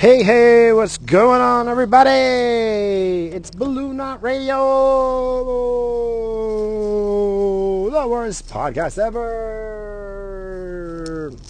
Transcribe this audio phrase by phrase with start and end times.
[0.00, 2.08] Hey, hey, what's going on, everybody?
[3.36, 4.56] It's Balloon Knot Radio,
[7.90, 9.34] the worst podcast ever.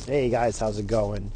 [0.05, 1.31] Hey, guys, how's it going?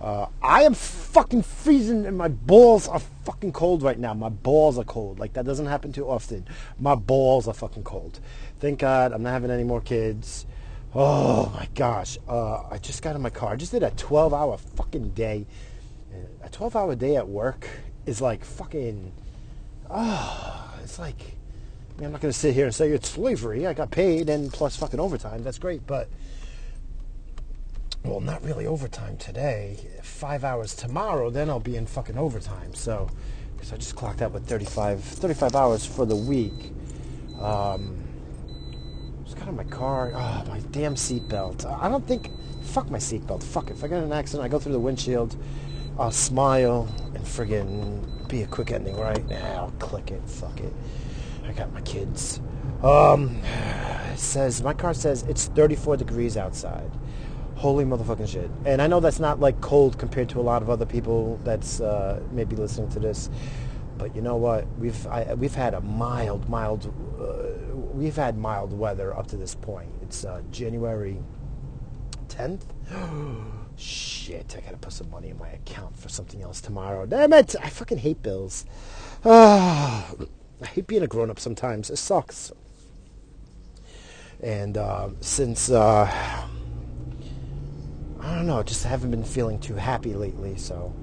[0.00, 4.14] Uh, I am fucking freezing and my balls are fucking cold right now.
[4.14, 5.18] My balls are cold.
[5.18, 6.46] Like, that doesn't happen too often.
[6.78, 8.20] My balls are fucking cold.
[8.60, 10.46] Thank God I'm not having any more kids.
[10.94, 12.18] Oh, my gosh.
[12.28, 13.50] Uh, I just got in my car.
[13.52, 15.44] I just did a 12-hour fucking day
[16.52, 17.66] 12 hour day at work
[18.06, 19.12] is like fucking,
[19.90, 23.66] oh, it's like, I mean, I'm not going to sit here and say it's slavery.
[23.66, 25.42] I got paid and plus fucking overtime.
[25.42, 25.86] That's great.
[25.86, 26.08] But,
[28.04, 29.78] well, not really overtime today.
[30.02, 32.74] Five hours tomorrow, then I'll be in fucking overtime.
[32.74, 33.08] So,
[33.56, 36.72] because I just clocked out with 35, 35 hours for the week.
[37.40, 37.96] Um,
[39.24, 40.12] just got in my car.
[40.14, 41.64] Oh, my damn seatbelt.
[41.80, 42.30] I don't think,
[42.62, 43.42] fuck my seatbelt.
[43.42, 43.74] Fuck it.
[43.74, 45.36] If I get in an accident, I go through the windshield
[45.98, 49.26] I'll smile and friggin' be a quick ending, right?
[49.28, 49.72] now.
[49.78, 50.22] Click it.
[50.26, 50.72] Fuck it.
[51.46, 52.40] I got my kids.
[52.82, 53.40] Um,
[54.12, 56.90] it says my car says it's 34 degrees outside.
[57.56, 58.50] Holy motherfucking shit!
[58.64, 61.80] And I know that's not like cold compared to a lot of other people that's
[61.80, 63.28] uh, maybe listening to this,
[63.98, 64.66] but you know what?
[64.78, 69.54] We've I, we've had a mild, mild, uh, we've had mild weather up to this
[69.54, 69.90] point.
[70.02, 71.18] It's uh, January
[72.28, 72.62] 10th.
[73.76, 77.06] Shit, I gotta put some money in my account for something else tomorrow.
[77.06, 77.54] Damn it!
[77.62, 78.64] I fucking hate bills.
[79.24, 80.10] Ah,
[80.60, 81.90] I hate being a grown up sometimes.
[81.90, 82.52] It sucks.
[84.42, 86.10] And uh, since uh,
[88.20, 90.94] I don't know, just haven't been feeling too happy lately, so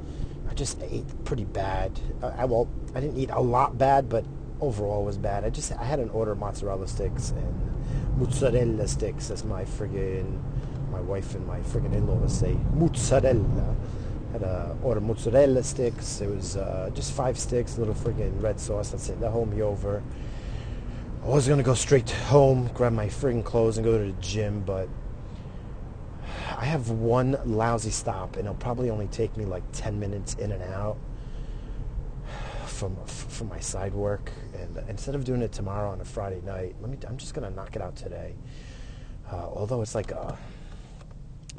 [0.49, 1.99] I just ate pretty bad.
[2.21, 4.25] Uh, I well, I didn't eat a lot bad, but
[4.61, 5.43] overall was bad.
[5.43, 10.39] I just I had an order of mozzarella sticks and mozzarella sticks as my friggin'
[10.99, 13.75] my wife and my friggin' in-laws say mozzarella.
[14.33, 16.21] Had a order mozzarella sticks.
[16.21, 18.89] It was uh, just five sticks, a little friggin' red sauce.
[18.89, 19.19] That's it.
[19.19, 20.03] That hold me over.
[21.23, 24.61] I was gonna go straight home, grab my friggin' clothes, and go to the gym,
[24.61, 24.89] but
[26.57, 30.51] I have one lousy stop, and it'll probably only take me like 10 minutes in
[30.51, 30.97] and out
[32.65, 34.31] from from my side work.
[34.53, 36.97] And instead of doing it tomorrow on a Friday night, let me.
[37.07, 38.35] I'm just gonna knock it out today.
[39.31, 40.37] Uh, although it's like a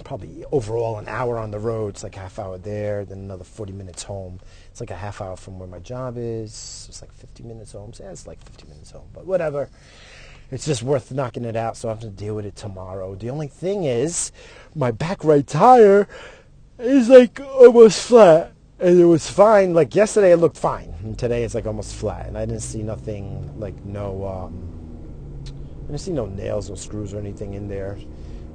[0.04, 1.88] probably overall an hour on the road.
[1.88, 4.40] It's like half hour there, then another 40 minutes home.
[4.70, 6.86] It's like a half hour from where my job is.
[6.88, 7.92] It's like 50 minutes home.
[7.92, 9.68] So yeah, it's like 50 minutes home, but whatever.
[10.50, 13.14] It's just worth knocking it out, so I have to deal with it tomorrow.
[13.14, 14.32] The only thing is,
[14.74, 16.08] my back right tire
[16.78, 19.74] is like almost flat, and it was fine.
[19.74, 22.82] Like yesterday, it looked fine, and today it's like almost flat, and I didn't see
[22.82, 25.44] nothing like no, um,
[25.84, 27.96] I didn't see no nails or screws or anything in there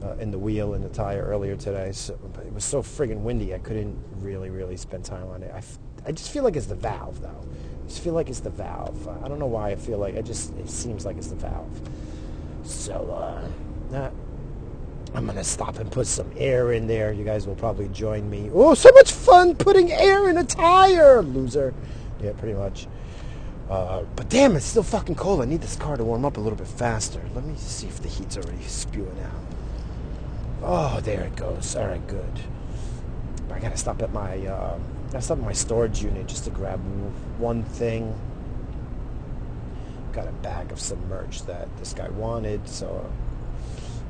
[0.05, 1.91] uh, in the wheel and the tire earlier today.
[1.91, 5.51] So it was so friggin' windy, I couldn't really, really spend time on it.
[5.53, 7.45] I, f- I just feel like it's the valve, though.
[7.83, 9.07] I just feel like it's the valve.
[9.23, 11.81] I don't know why I feel like I just it seems like it's the valve.
[12.63, 12.93] So
[13.93, 14.09] uh,
[15.13, 17.13] I'm gonna stop and put some air in there.
[17.13, 18.49] You guys will probably join me.
[18.53, 21.73] Oh, so much fun putting air in a tire, loser.
[22.21, 22.87] Yeah, pretty much.
[23.69, 25.41] Uh, but damn, it's still fucking cold.
[25.41, 27.21] I need this car to warm up a little bit faster.
[27.33, 29.54] Let me see if the heat's already spewing out.
[30.67, 31.75] Oh, there it goes.
[31.75, 32.39] All right, good.
[33.51, 34.79] I gotta stop at my uh,
[35.11, 36.79] gotta stop at my storage unit just to grab
[37.37, 38.19] one thing.
[40.11, 43.07] Got a bag of some merch that this guy wanted, so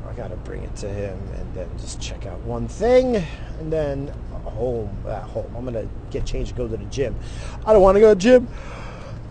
[0.07, 3.17] I gotta bring it to him and then just check out one thing,
[3.59, 4.13] and then
[4.45, 4.97] home.
[5.09, 7.17] At home, I'm gonna get changed go to the gym.
[7.65, 8.47] I don't want to go to the gym.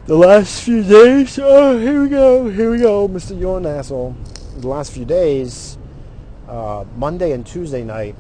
[0.05, 1.39] The last few days.
[1.43, 2.51] Oh, here we go.
[2.51, 3.39] Here we go, Mr.
[3.41, 4.15] Yawn asshole.
[4.59, 5.79] The last few days
[6.49, 8.15] uh, Monday and Tuesday night,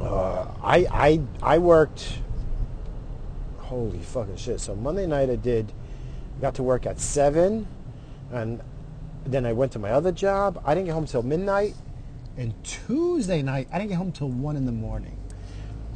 [0.00, 2.18] uh, I, I, I worked,
[3.58, 4.60] holy fucking shit.
[4.60, 5.72] So Monday night I did,
[6.40, 7.66] got to work at 7,
[8.32, 8.60] and
[9.24, 10.62] then I went to my other job.
[10.64, 11.74] I didn't get home till midnight.
[12.36, 15.15] And Tuesday night, I didn't get home till 1 in the morning.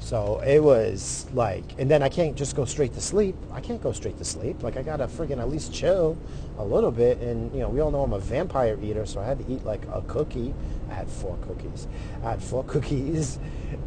[0.01, 3.37] So it was like, and then I can't just go straight to sleep.
[3.53, 4.63] I can't go straight to sleep.
[4.63, 6.17] Like I gotta friggin' at least chill
[6.59, 7.19] a little bit.
[7.19, 9.65] And you know, we all know I'm a vampire eater, so I had to eat
[9.65, 10.55] like a cookie.
[10.91, 11.87] I had four cookies.
[12.25, 13.39] I had four cookies,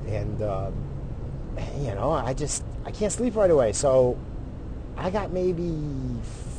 [0.07, 0.73] and um,
[1.79, 3.73] you know, I just I can't sleep right away.
[3.73, 4.17] So
[4.95, 5.75] I got maybe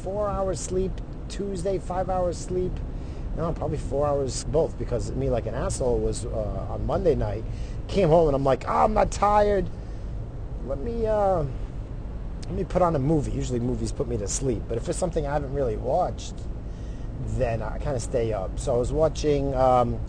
[0.02, 0.92] four hours sleep
[1.28, 2.72] Tuesday, five hours sleep.
[3.36, 7.44] No, probably four hours both because me like an asshole was uh, on Monday night
[7.88, 9.68] came home and I'm like, oh, I'm not tired.
[10.66, 11.44] Let me uh,
[12.44, 13.32] let me put on a movie.
[13.32, 16.34] Usually movies put me to sleep, but if it's something I haven't really watched,
[17.36, 18.58] then I kind of stay up.
[18.58, 20.00] So I was watching um,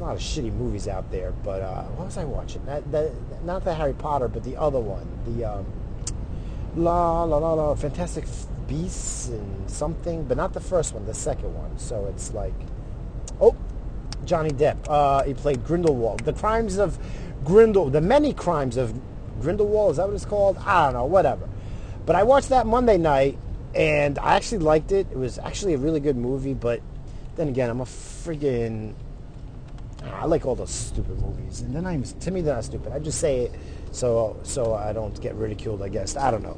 [0.00, 1.32] a lot of shitty movies out there.
[1.32, 2.64] But uh, what was I watching?
[2.64, 5.66] That, not the Harry Potter, but the other one, the um,
[6.76, 8.24] La La La La Fantastic
[8.66, 11.78] Beasts and something, but not the first one, the second one.
[11.78, 12.54] So it's like,
[13.40, 13.56] oh,
[14.30, 14.88] Johnny Depp.
[14.88, 16.20] Uh, he played Grindelwald.
[16.20, 16.98] The crimes of
[17.44, 18.94] Grindel, the many crimes of
[19.40, 19.90] Grindelwald.
[19.90, 20.56] Is that what it's called?
[20.58, 21.04] I don't know.
[21.04, 21.48] Whatever.
[22.06, 23.36] But I watched that Monday night,
[23.74, 25.08] and I actually liked it.
[25.10, 26.54] It was actually a really good movie.
[26.54, 26.80] But
[27.34, 28.94] then again, I'm a friggin'
[30.04, 32.92] I like all those stupid movies, and then I'm to me they're not stupid.
[32.92, 33.52] I just say it
[33.90, 35.82] so so I don't get ridiculed.
[35.82, 36.56] I guess I don't know.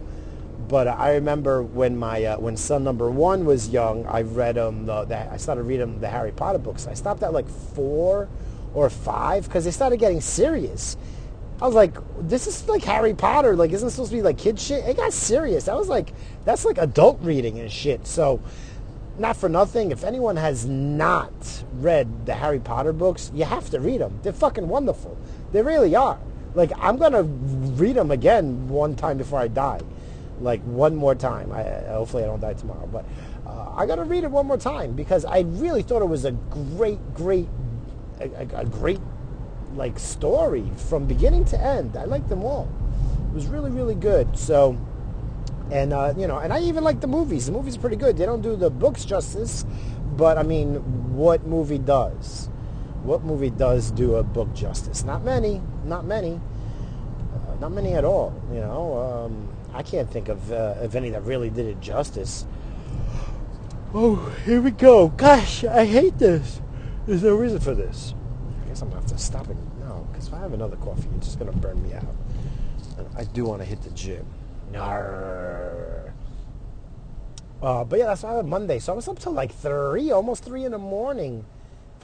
[0.73, 4.87] But I remember when my uh, when son number one was young, I read him
[4.87, 6.87] the, the I started reading the Harry Potter books.
[6.87, 8.27] I stopped at like four
[8.73, 10.97] or five because they started getting serious.
[11.61, 11.95] I was like,
[12.27, 13.55] this is like Harry Potter.
[13.55, 14.83] Like, isn't supposed to be like kid shit?
[14.87, 15.65] It got serious.
[15.65, 16.15] That was like,
[16.47, 18.07] that's like adult reading and shit.
[18.07, 18.41] So,
[19.19, 23.79] not for nothing, if anyone has not read the Harry Potter books, you have to
[23.79, 24.21] read them.
[24.23, 25.19] They're fucking wonderful.
[25.53, 26.19] They really are.
[26.55, 29.83] Like, I'm to read them again one time before I die
[30.43, 31.53] like one more time.
[31.53, 33.05] I, hopefully I don't die tomorrow, but
[33.47, 36.25] uh, I got to read it one more time because I really thought it was
[36.25, 37.49] a great, great,
[38.21, 39.00] a, a, great
[39.75, 41.97] like story from beginning to end.
[41.97, 42.69] I liked them all.
[43.31, 44.37] It was really, really good.
[44.37, 44.79] So,
[45.71, 47.47] and uh, you know, and I even like the movies.
[47.47, 48.17] The movies are pretty good.
[48.17, 49.65] They don't do the books justice,
[50.17, 50.77] but I mean,
[51.17, 52.49] what movie does?
[53.03, 55.03] What movie does do a book justice?
[55.03, 55.61] Not many.
[55.85, 56.41] Not many.
[57.35, 58.35] Uh, not many at all.
[58.53, 59.27] You know.
[59.27, 62.47] Um, I can't think of uh, of any that really did it justice.
[63.95, 65.09] Oh, here we go.
[65.09, 66.61] Gosh, I hate this.
[67.07, 68.15] There's no reason for this.
[68.65, 71.09] I guess I'm gonna have to stop it now because if I have another coffee,
[71.17, 72.15] it's just gonna burn me out.
[72.99, 74.25] And I do want to hit the gym.
[74.71, 76.15] Narr.
[77.63, 78.79] Uh, but yeah, that's why I had Monday.
[78.79, 81.45] So I was up till like three, almost three in the morning.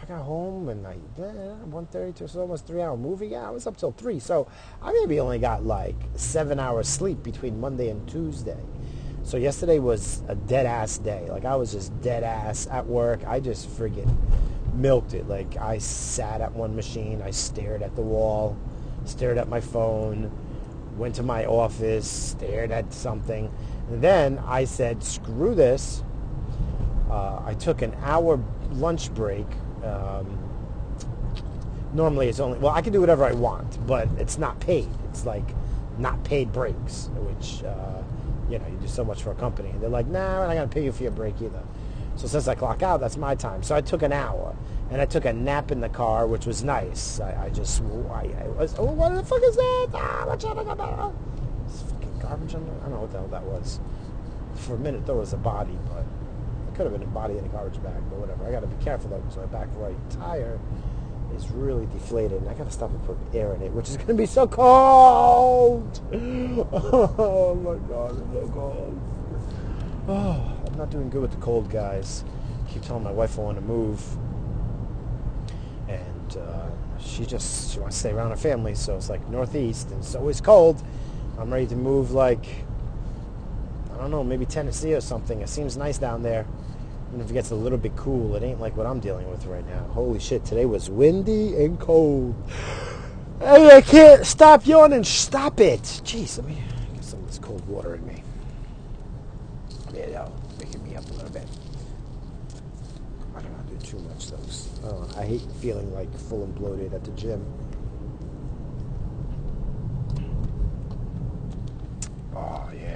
[0.01, 1.25] I got home and like yeah,
[1.69, 3.29] 1.30 to so almost three hour movie.
[3.29, 4.21] Yeah, I was up till three.
[4.21, 4.47] So
[4.81, 8.63] I maybe only got like seven hours sleep between Monday and Tuesday.
[9.25, 11.27] So yesterday was a dead ass day.
[11.29, 13.27] Like I was just dead ass at work.
[13.27, 14.17] I just friggin'
[14.75, 15.29] milked it.
[15.29, 18.57] Like I sat at one machine, I stared at the wall,
[19.05, 20.31] stared at my phone,
[20.97, 23.53] went to my office, stared at something.
[23.91, 26.03] And then I said, screw this.
[27.11, 29.47] Uh, I took an hour lunch break
[29.85, 30.49] um,
[31.93, 34.89] normally it's only well I can do whatever I want, but it's not paid.
[35.09, 35.49] It's like
[35.99, 38.03] not paid breaks, which uh,
[38.51, 40.55] you know you do so much for a company, and they're like, nah, we're not
[40.55, 41.63] gonna pay you for your break either.
[42.17, 43.63] So since I clock out, that's my time.
[43.63, 44.57] So I took an hour,
[44.91, 47.21] and I took a nap in the car, which was nice.
[47.21, 47.81] I, I just
[48.11, 49.89] I, I, was oh what the fuck is that?
[49.95, 52.73] Ah, what's It's fucking garbage under.
[52.73, 53.81] I don't know what the hell that was.
[54.55, 56.05] For a minute, there was a body, but
[56.79, 58.47] could have been a body in a garbage bag, but whatever.
[58.47, 60.61] I got to be careful though because my back right tire
[61.35, 63.97] is really deflated, and I got to stop and put air in it, which is
[63.97, 66.01] going to be so cold.
[66.71, 69.01] Oh my god, it's so cold.
[70.07, 72.23] Oh, I'm not doing good with the cold, guys.
[72.65, 74.01] I keep telling my wife I want to move,
[75.89, 76.67] and uh,
[77.01, 80.15] she just she wants to stay around her family, so it's like northeast, and it's
[80.15, 80.81] always cold.
[81.41, 82.47] I'm ready to move like
[83.99, 85.41] I don't know, maybe Tennessee or something.
[85.41, 86.47] It seems nice down there.
[87.09, 89.47] Even if it gets a little bit cool, it ain't like what I'm dealing with
[89.47, 89.83] right now.
[89.93, 92.35] Holy shit, today was windy and cold.
[93.41, 95.05] Hey, I can't stop yawning.
[95.05, 95.81] Stop it.
[95.81, 96.59] Jeez, let me
[96.95, 98.23] get some of this cold water in me.
[99.95, 101.47] Yeah, yeah, waking me up a little bit.
[103.35, 104.39] I don't want to do too much, though.
[104.85, 107.45] Oh, I hate feeling like full and bloated at the gym.
[112.35, 112.88] Oh, yeah.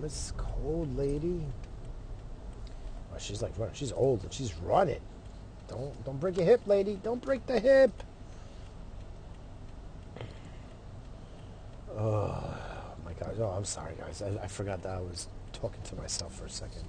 [0.00, 1.44] This cold lady.
[3.12, 3.74] Oh, she's like running.
[3.74, 5.00] She's old and she's running.
[5.68, 6.98] Don't don't break your hip, lady.
[7.02, 7.92] Don't break the hip.
[11.96, 12.54] Oh
[13.04, 13.34] my gosh.
[13.40, 14.22] Oh, I'm sorry, guys.
[14.22, 16.84] I, I forgot that I was talking to myself for a second.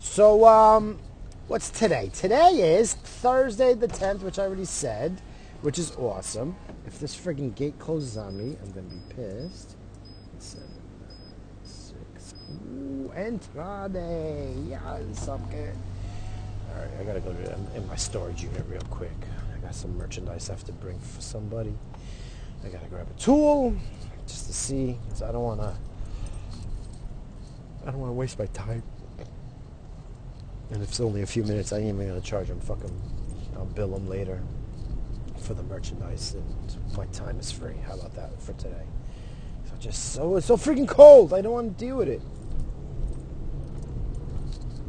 [0.00, 0.98] So, um,
[1.46, 2.10] what's today?
[2.12, 5.20] Today is Thursday the 10th, which I already said,
[5.60, 6.56] which is awesome.
[6.86, 9.76] If this frigging gate closes on me, I'm gonna be pissed.
[13.14, 14.68] Entrade.
[14.68, 15.74] Yes, I'm good.
[16.70, 19.10] All right, I gotta go to um, in my storage unit real quick.
[19.54, 21.74] I got some merchandise I have to bring for somebody.
[22.64, 23.74] I gotta grab a tool
[24.26, 25.76] just to see, because I don't wanna.
[27.82, 28.82] I don't want to waste my time.
[30.70, 32.60] And if it's only a few minutes, I ain't even gonna charge them.
[33.56, 34.40] I'll bill them later
[35.38, 37.74] for the merchandise, and my time is free.
[37.86, 38.86] How about that for today?
[39.68, 41.34] So just so it's so freaking cold.
[41.34, 42.22] I don't want to deal with it.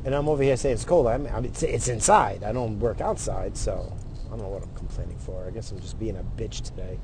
[0.05, 1.07] And I'm over here saying it's cold.
[1.07, 2.43] I mean, it's, it's inside.
[2.43, 3.95] I don't work outside, so
[4.25, 5.45] I don't know what I'm complaining for.
[5.45, 6.99] I guess I'm just being a bitch today.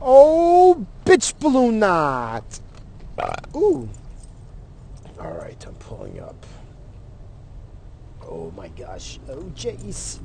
[0.00, 2.60] Oh, bitch balloon knot.
[3.54, 3.88] Ooh.
[5.18, 6.46] All right, I'm pulling up.
[8.22, 9.18] Oh my gosh.
[9.28, 10.18] Oh, jeez.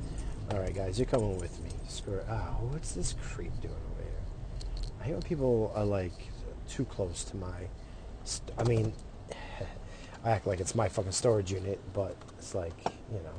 [0.51, 1.69] All right, guys, you're coming with me.
[1.87, 2.21] Screw.
[2.29, 4.91] Ah, what's this creep doing over here?
[5.03, 6.13] I when people are like
[6.67, 7.67] too close to my.
[8.23, 8.93] St- I mean,
[10.27, 13.31] I act like it's my fucking storage unit, but it's like you know,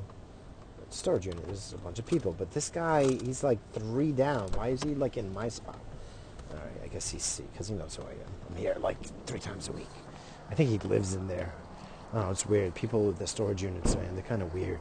[0.89, 2.35] storage unit is a bunch of people.
[2.37, 4.49] But this guy, he's like three down.
[4.53, 5.79] Why is he like in my spot?
[6.51, 8.33] All right, I guess he's because he knows who I am.
[8.49, 9.91] I'm here like three times a week.
[10.51, 11.53] I think he lives in there.
[12.13, 12.75] I don't know, it's weird.
[12.75, 14.81] People with the storage units, man, they're kind of weird.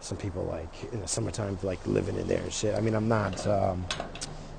[0.00, 2.74] Some people like in the summertime like living in there and shit.
[2.74, 3.86] I mean, I'm not, um,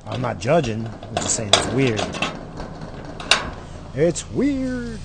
[0.06, 0.88] I'm not judging.
[0.88, 2.02] I'm just saying it's weird.
[3.96, 5.02] It's weird.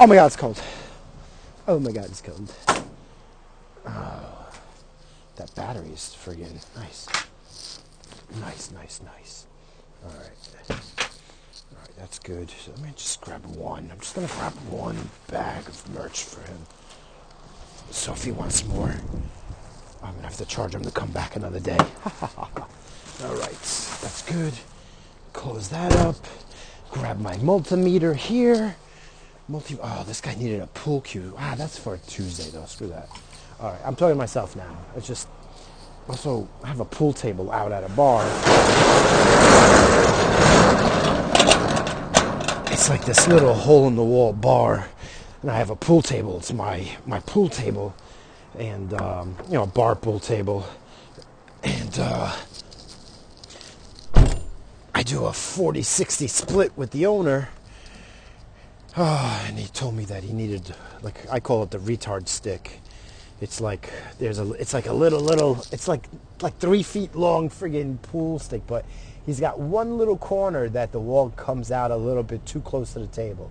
[0.00, 0.62] Oh my god, it's cold.
[1.66, 2.54] Oh my god, it's cold.
[3.84, 4.48] Oh,
[5.34, 7.08] that battery is friggin' nice.
[8.40, 9.46] Nice, nice, nice.
[10.04, 10.70] All right.
[10.70, 12.48] All right, that's good.
[12.48, 13.88] So let me just grab one.
[13.90, 16.58] I'm just to grab one bag of merch for him.
[17.90, 18.94] So if he wants more,
[20.00, 21.78] I'm to have to charge him to come back another day.
[22.22, 24.52] All right, that's good.
[25.32, 26.14] Close that up.
[26.92, 28.76] Grab my multimeter here.
[29.50, 29.78] Multi.
[29.82, 31.34] Oh, this guy needed a pool cue.
[31.38, 32.66] Ah, that's for Tuesday though.
[32.66, 33.08] Screw that.
[33.58, 34.76] All right, I'm talking to myself now.
[34.94, 35.26] It's just
[36.06, 38.24] also I have a pool table out at a bar.
[42.70, 44.86] It's like this little hole in the wall bar,
[45.40, 46.36] and I have a pool table.
[46.36, 47.94] It's my my pool table,
[48.58, 50.66] and um, you know a bar pool table,
[51.64, 52.36] and uh,
[54.94, 57.48] I do a 40-60 split with the owner
[58.96, 62.80] Oh, and he told me that he needed, like I call it the retard stick.
[63.40, 66.08] It's like there's a, it's like a little little, it's like
[66.40, 68.84] like three feet long friggin' pool stick, but
[69.26, 72.94] he's got one little corner that the wall comes out a little bit too close
[72.94, 73.50] to the table,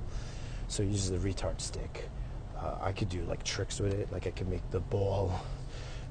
[0.68, 2.10] so he uses the retard stick.
[2.58, 5.40] Uh, I could do like tricks with it, like I could make the ball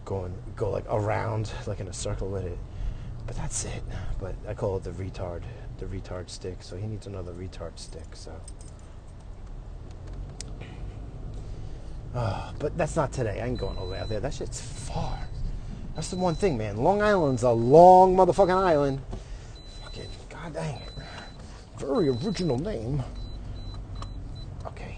[0.04, 2.58] go and go like around, like in a circle with it.
[3.26, 3.82] But that's it.
[4.20, 5.42] But I call it the retard,
[5.78, 6.58] the retard stick.
[6.60, 8.14] So he needs another retard stick.
[8.14, 8.32] So.
[12.16, 13.42] Uh, but that's not today.
[13.42, 14.20] I ain't going all the way out there.
[14.20, 15.28] That shit's far.
[15.94, 16.78] That's the one thing, man.
[16.78, 19.00] Long Island's a long motherfucking island.
[19.82, 20.88] Fucking god dang it.
[21.78, 23.02] Very original name.
[24.64, 24.96] Okay.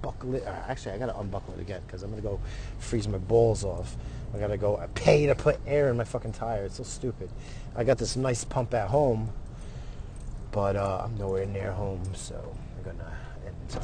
[0.00, 0.46] Buckle it.
[0.46, 2.38] Uh, actually, I gotta unbuckle it again because I'm gonna go
[2.78, 3.96] freeze my balls off.
[4.32, 6.64] I gotta go pay to put air in my fucking tire.
[6.66, 7.28] It's so stupid.
[7.74, 9.32] I got this nice pump at home,
[10.52, 13.12] but uh, I'm nowhere near home, so I'm gonna.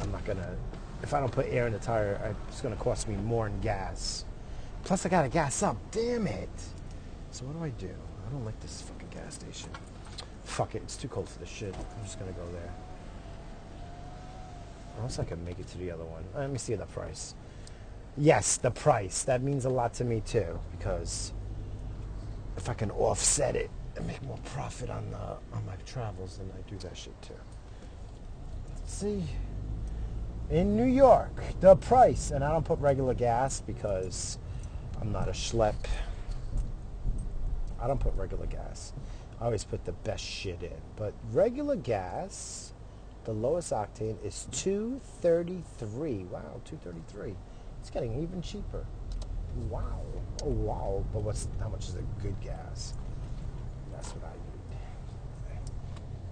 [0.01, 0.55] I'm not gonna
[1.03, 3.59] if I don't put air in the tire, it's going to cost me more in
[3.61, 4.25] gas.
[4.83, 5.77] Plus, I got to gas up.
[5.91, 6.49] Damn it.
[7.31, 7.93] So what do I do?
[8.27, 9.69] I don't like this fucking gas station.
[10.43, 10.83] Fuck it.
[10.83, 11.75] It's too cold for this shit.
[11.75, 12.73] I'm just going to go there.
[14.97, 16.23] Unless I can make it to the other one.
[16.35, 17.35] Let me see the price.
[18.17, 19.23] Yes, the price.
[19.23, 21.33] That means a lot to me too because
[22.55, 25.17] if I can offset it and make more profit on the,
[25.55, 27.33] on my travels, then I do that shit too.
[28.77, 29.23] Let's see
[30.49, 34.37] in New York, the price, and I don't put regular gas because
[35.01, 35.75] I'm not a schlep.
[37.79, 38.93] I don't put regular gas.
[39.39, 40.81] I always put the best shit in.
[40.95, 42.73] But regular gas,
[43.25, 46.25] the lowest octane is 233.
[46.25, 47.35] Wow, 233.
[47.81, 48.85] It's getting even cheaper.
[49.69, 50.01] Wow.
[50.43, 51.03] Oh wow.
[51.13, 52.93] But what's how much is a good gas?
[53.91, 54.55] That's what I need.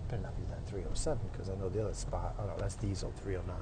[0.10, 2.36] Better not be that 307 because I know the other spot.
[2.40, 3.58] Oh no, that's diesel 309.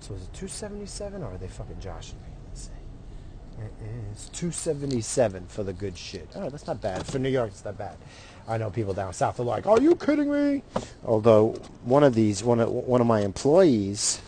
[0.00, 2.28] So is it 277 or are they fucking joshing me?
[2.46, 3.62] Let's see.
[3.62, 3.72] It
[4.12, 6.28] is 277 for the good shit.
[6.34, 7.06] Oh, that's not bad.
[7.06, 7.96] For New York, it's not bad.
[8.46, 10.62] I know people down south are like, "Are you kidding me?"
[11.04, 14.20] Although one of these, one of one of my employees,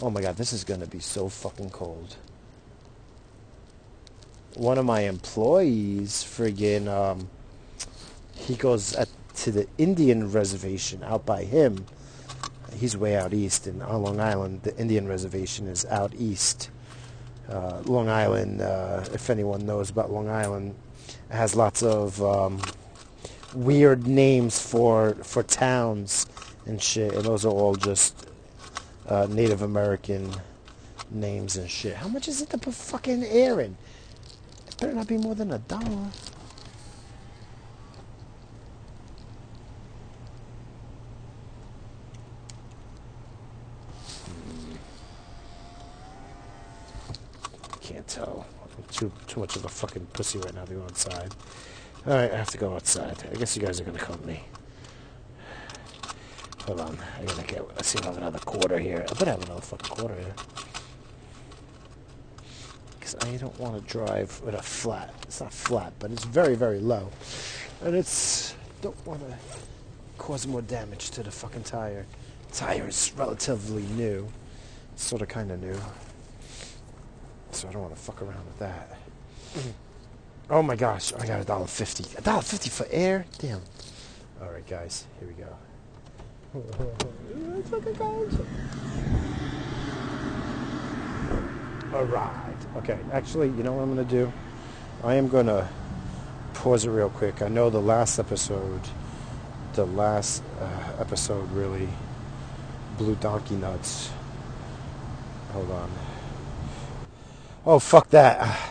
[0.00, 2.16] oh my god, this is gonna be so fucking cold.
[4.54, 7.28] One of my employees, friggin', um,
[8.34, 11.86] he goes at, to the Indian reservation out by him
[12.74, 14.62] he's way out east in on Long Island.
[14.62, 16.70] The Indian reservation is out east.
[17.48, 20.74] Uh, Long Island, uh, if anyone knows about Long Island,
[21.28, 22.60] has lots of um,
[23.54, 26.26] weird names for for towns
[26.66, 28.28] and shit, and those are all just
[29.08, 30.30] uh, Native American
[31.10, 31.96] names and shit.
[31.96, 33.76] How much is it to put fucking air in?
[34.68, 36.10] It better not be more than a dollar.
[47.92, 51.34] can't I'm too too much of a fucking pussy right now to go outside.
[52.06, 53.16] All right, I have to go outside.
[53.30, 54.40] I guess you guys are gonna come me.
[56.66, 57.66] Hold on, I gotta get.
[57.68, 59.04] Let's see if I have another quarter here.
[59.08, 60.34] I better have another fucking quarter here.
[62.98, 65.14] Because I don't want to drive with a flat.
[65.22, 67.10] It's not flat, but it's very, very low.
[67.82, 68.54] And it's.
[68.80, 69.36] Don't want to
[70.18, 72.06] cause more damage to the fucking tire.
[72.52, 74.28] Tire is relatively new.
[74.96, 75.76] Sort of kind of new.
[77.52, 78.98] So I don't want to fuck around with that.
[80.50, 82.04] Oh my gosh, I got a dollar fifty.
[82.18, 83.24] A dollar fifty for air?
[83.38, 83.62] Damn.
[84.42, 85.56] Alright guys, here we go.
[91.94, 92.56] Alright.
[92.76, 94.32] Okay, actually, you know what I'm gonna do?
[95.04, 95.68] I am gonna
[96.54, 97.42] pause it real quick.
[97.42, 98.80] I know the last episode
[99.74, 101.88] the last uh, episode really
[102.98, 104.10] blew donkey nuts.
[105.52, 105.90] Hold on.
[107.64, 108.70] Oh, fuck that.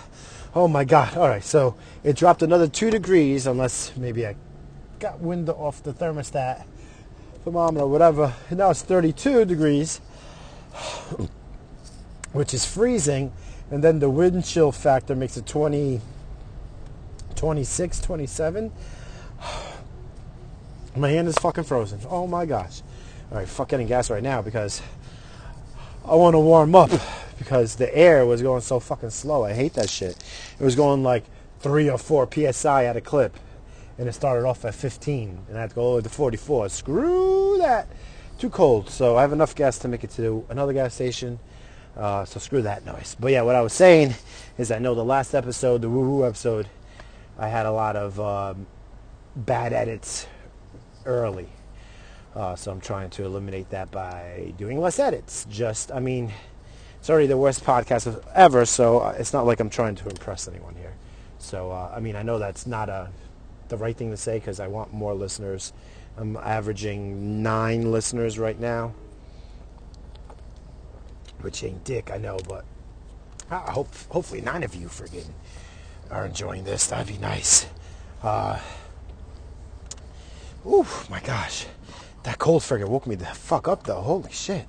[0.54, 1.16] Oh my god.
[1.16, 4.36] All right, so it dropped another two degrees, unless maybe I
[5.00, 6.66] got wind off the thermostat,
[7.46, 8.34] thermometer, whatever.
[8.52, 10.02] Now it's 32 degrees,
[12.34, 13.32] which is freezing.
[13.72, 16.02] And then the wind chill factor makes it 20,
[17.36, 18.72] 26, 27.
[20.98, 22.02] My hand is fucking frozen.
[22.10, 22.82] Oh my gosh.
[23.32, 24.82] All right, fuck getting gas right now because
[26.04, 26.90] I want to warm up
[27.38, 29.44] because the air was going so fucking slow.
[29.44, 30.18] I hate that shit.
[30.60, 31.24] It was going like
[31.60, 33.38] three or four psi at a clip,
[34.00, 36.70] and it started off at 15, and I had to go over to 44.
[36.70, 37.88] Screw that.
[38.40, 38.90] Too cold.
[38.90, 41.40] So I have enough gas to make it to another gas station.
[41.96, 43.16] Uh, so screw that noise.
[43.20, 44.16] But yeah, what I was saying
[44.58, 46.68] is I know the last episode, the woo woo episode,
[47.38, 48.66] I had a lot of um,
[49.36, 50.26] bad edits
[51.06, 51.50] early.
[52.36, 55.46] Uh, so I'm trying to eliminate that by doing less edits.
[55.50, 56.32] Just, I mean,
[57.00, 60.48] it's already the worst podcast ever, so uh, it's not like I'm trying to impress
[60.48, 60.94] anyone here.
[61.40, 63.10] So, uh, I mean, I know that's not a,
[63.68, 65.74] the right thing to say because I want more listeners.
[66.18, 68.94] I'm averaging nine listeners right now,
[71.42, 72.64] which ain't dick, I know, but
[73.50, 75.32] I hope hopefully nine of you friggin'
[76.10, 76.88] are enjoying this.
[76.88, 77.66] That'd be nice.
[78.24, 78.60] Uh,
[81.10, 81.66] my gosh.
[82.24, 84.02] That cold friggin' woke me the fuck up though.
[84.02, 84.68] Holy shit.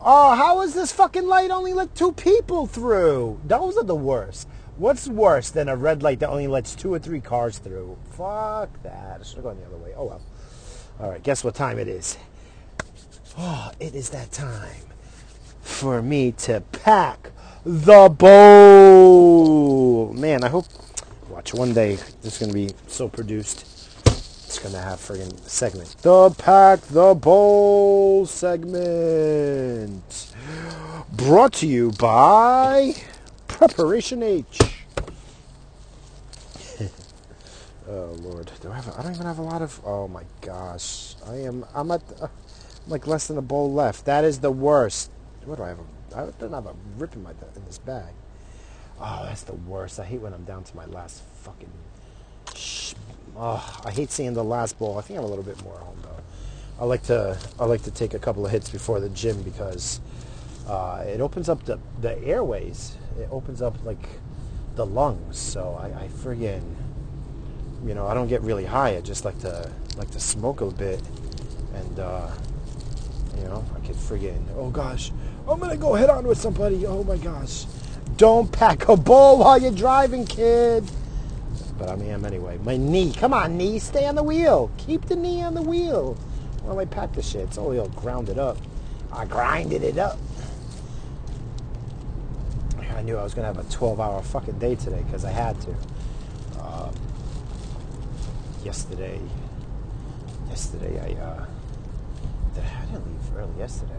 [0.00, 3.40] Oh, how is this fucking light only let two people through?
[3.46, 4.48] Those are the worst.
[4.76, 7.96] What's worse than a red light that only lets two or three cars through?
[8.16, 9.20] Fuck that.
[9.20, 9.92] I should have gone the other way.
[9.96, 10.22] Oh well.
[11.00, 12.18] Alright, guess what time it is?
[13.38, 14.82] Oh, it is that time
[15.60, 17.30] for me to pack
[17.64, 19.32] the bowl.
[20.12, 20.66] Man, I hope
[21.28, 23.71] watch one day this is gonna be so produced
[24.56, 25.96] it's to have friggin' segment.
[26.02, 28.74] The Pack the Bowl segment.
[31.10, 32.94] Brought to you by
[33.48, 34.60] Preparation H.
[37.88, 38.88] oh Lord, do I have?
[38.88, 39.80] A, I don't even have a lot of.
[39.86, 41.64] Oh my gosh, I am.
[41.74, 42.28] I'm at uh,
[42.86, 44.04] like less than a bowl left.
[44.04, 45.10] That is the worst.
[45.46, 45.78] What do I have?
[45.78, 45.84] A,
[46.14, 48.12] I don't have a rip in my in this bag.
[49.00, 49.98] Oh, that's the worst.
[49.98, 51.70] I hate when I'm down to my last fucking
[53.36, 54.98] Oh, I hate seeing the last ball.
[54.98, 56.22] I think I'm a little bit more home though.
[56.78, 60.00] I like to I like to take a couple of hits before the gym because
[60.68, 62.96] uh, it opens up the, the airways.
[63.18, 64.08] It opens up like
[64.74, 65.38] the lungs.
[65.38, 66.62] So I, I friggin'
[67.86, 68.96] you know I don't get really high.
[68.96, 71.00] I just like to like to smoke a bit,
[71.74, 72.30] and uh,
[73.38, 75.10] you know I could friggin' oh gosh
[75.48, 76.86] I'm gonna go head on with somebody.
[76.86, 77.64] Oh my gosh,
[78.18, 80.84] don't pack a bowl while you're driving, kid
[81.78, 82.58] but I am anyway.
[82.62, 83.12] My knee.
[83.12, 83.78] Come on, knee.
[83.78, 84.70] Stay on the wheel.
[84.78, 86.14] Keep the knee on the wheel.
[86.62, 87.42] While I pack the shit.
[87.42, 88.56] It's all grounded up.
[89.12, 90.18] I grinded it up.
[93.02, 95.60] I knew I was going to have a 12-hour fucking day today because I had
[95.62, 95.70] to.
[96.60, 96.94] Um,
[98.64, 99.18] yesterday,
[100.48, 101.46] yesterday I, uh,
[102.56, 103.92] I didn't leave early yesterday.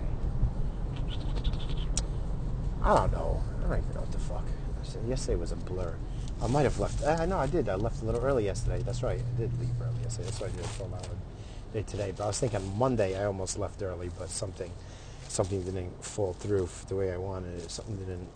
[2.81, 3.43] I don't know.
[3.59, 4.45] I don't even know what the fuck.
[5.05, 5.95] Yesterday was a blur.
[6.43, 7.01] I might have left.
[7.01, 7.69] Uh, no, I did.
[7.69, 8.83] I left a little early yesterday.
[8.83, 9.17] That's right.
[9.17, 10.25] I did leave early yesterday.
[10.25, 11.01] That's why I did a 12 hour
[11.73, 12.13] day today.
[12.15, 14.69] But I was thinking Monday I almost left early, but something
[15.29, 17.71] something didn't fall through the way I wanted it.
[17.71, 18.27] Something didn't.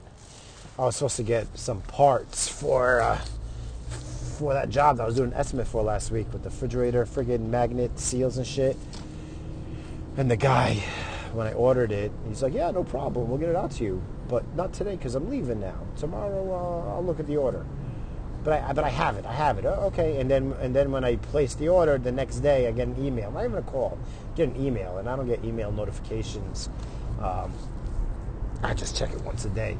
[0.79, 3.19] I was supposed to get some parts for uh,
[4.37, 7.05] for that job that I was doing an estimate for last week with the refrigerator,
[7.05, 8.77] friggin' magnet seals and shit.
[10.15, 10.75] And the guy,
[11.33, 13.27] when I ordered it, he's like, "Yeah, no problem.
[13.27, 15.77] We'll get it out to you, but not today because I'm leaving now.
[15.97, 17.65] Tomorrow uh, I'll look at the order."
[18.43, 19.25] But I but I have it.
[19.25, 19.65] I have it.
[19.65, 22.71] Oh, okay, and then and then when I place the order, the next day I
[22.71, 23.31] get an email.
[23.31, 23.97] Not even a call.
[24.33, 26.69] I get an email, and I don't get email notifications.
[27.21, 27.53] Um,
[28.63, 29.77] I just check it once a day.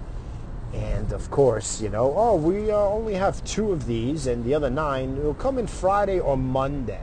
[0.74, 4.54] And of course, you know, oh, we uh, only have two of these, and the
[4.54, 7.00] other nine will come in Friday or Monday.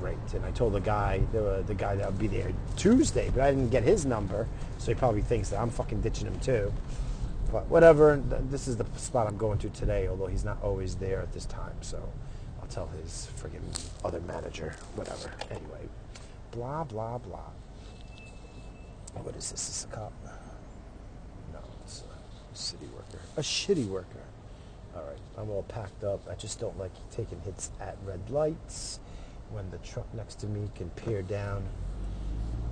[0.00, 0.16] Great.
[0.34, 3.50] And I told the guy, the, the guy that would be there Tuesday, but I
[3.50, 4.46] didn't get his number,
[4.78, 6.72] so he probably thinks that I'm fucking ditching him too.
[7.54, 8.20] But whatever.
[8.50, 11.44] This is the spot I'm going to today, although he's not always there at this
[11.44, 11.76] time.
[11.82, 12.02] So
[12.60, 13.62] I'll tell his friggin'
[14.04, 15.30] other manager, whatever.
[15.52, 15.88] Anyway,
[16.50, 17.52] blah blah blah.
[19.22, 19.62] What is this?
[19.62, 20.12] Is this a cop?
[21.52, 23.22] No, it's a city worker.
[23.36, 24.24] A shitty worker.
[24.96, 26.22] All right, I'm all packed up.
[26.28, 28.98] I just don't like taking hits at red lights
[29.52, 31.62] when the truck next to me can peer down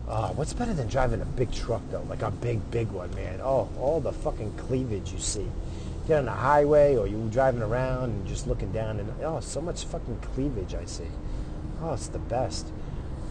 [0.09, 2.05] uh, what's better than driving a big truck though?
[2.09, 3.41] Like a big, big one, man.
[3.43, 5.49] Oh, all the fucking cleavage you see.
[6.09, 9.61] Get on the highway or you driving around and just looking down and oh, so
[9.61, 11.09] much fucking cleavage I see.
[11.81, 12.67] Oh, it's the best.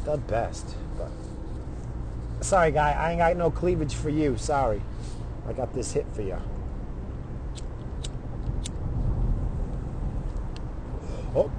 [0.06, 0.76] The best.
[0.98, 1.10] But
[2.40, 4.38] sorry, guy, I ain't got no cleavage for you.
[4.38, 4.82] Sorry.
[5.48, 6.38] I got this hit for you.
[11.36, 11.52] Oh,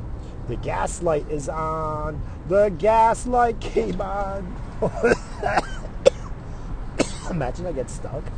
[0.48, 2.20] the gas light is on.
[2.48, 4.61] The gas light came on.
[7.30, 8.24] Imagine I get stuck.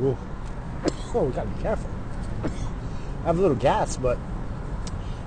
[0.00, 0.16] Ooh.
[1.12, 1.90] Oh, we gotta be careful.
[2.44, 2.48] I
[3.26, 4.16] have a little gas, but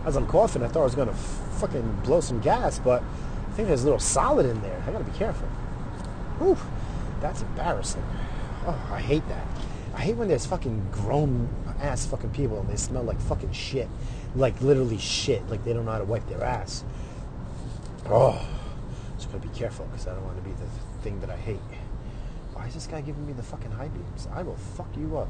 [0.06, 3.68] as I'm coughing, I thought I was gonna fucking blow some gas, but I think
[3.68, 4.82] there's a little solid in there.
[4.88, 5.50] I gotta be careful.
[6.42, 6.58] Ooh,
[7.20, 8.06] that's embarrassing.
[8.66, 9.46] Oh, I hate that.
[9.94, 11.50] I hate when there's fucking grown
[11.82, 13.88] ass fucking people and they smell like fucking shit.
[14.36, 15.48] Like literally shit.
[15.50, 16.84] Like they don't know how to wipe their ass.
[18.08, 18.46] Oh,
[19.16, 20.68] just gotta be careful because I don't want to be the
[21.02, 21.60] thing that I hate.
[22.54, 24.28] Why is this guy giving me the fucking high beams?
[24.34, 25.30] I will fuck you up.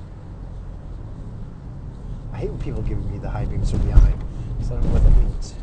[2.33, 4.21] I hate when people give me the high beams from behind
[4.57, 5.55] because I don't know what that means.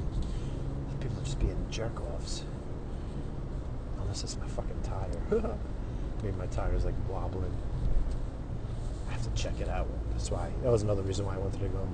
[1.00, 2.44] People are just being jerk offs.
[4.00, 5.40] Unless it's my fucking tire.
[6.22, 7.54] Maybe my tire is like wobbling
[9.08, 9.86] I have to check it out.
[10.16, 11.88] That's why that was another reason why I wanted to go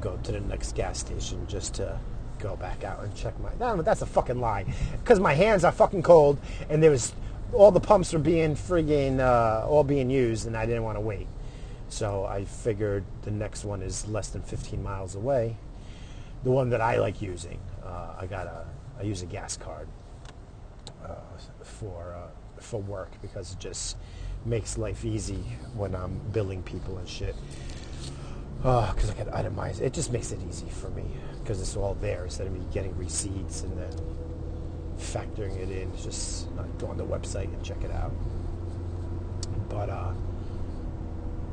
[0.00, 1.98] go to the next gas station just to
[2.38, 3.50] go back out and check my.
[3.58, 4.72] No, that's a fucking lie.
[4.92, 7.12] Because my hands are fucking cold, and there was
[7.52, 11.00] all the pumps were being friggin' uh, all being used, and I didn't want to
[11.00, 11.26] wait.
[11.88, 15.56] So I figured the next one is less than 15 miles away.
[16.44, 18.64] The one that I like using, uh, I got a
[19.00, 19.88] I use a gas card
[21.04, 21.16] uh,
[21.64, 23.96] for uh, for work because it just
[24.44, 25.42] makes life easy
[25.74, 27.34] when I'm billing people and shit.
[28.58, 29.80] Because uh, I can itemize.
[29.80, 31.04] It just makes it easy for me
[31.38, 33.92] because it's all there instead of me getting receipts and then
[34.98, 35.96] factoring it in.
[35.96, 38.12] Just uh, go on the website and check it out.
[39.68, 40.12] But uh,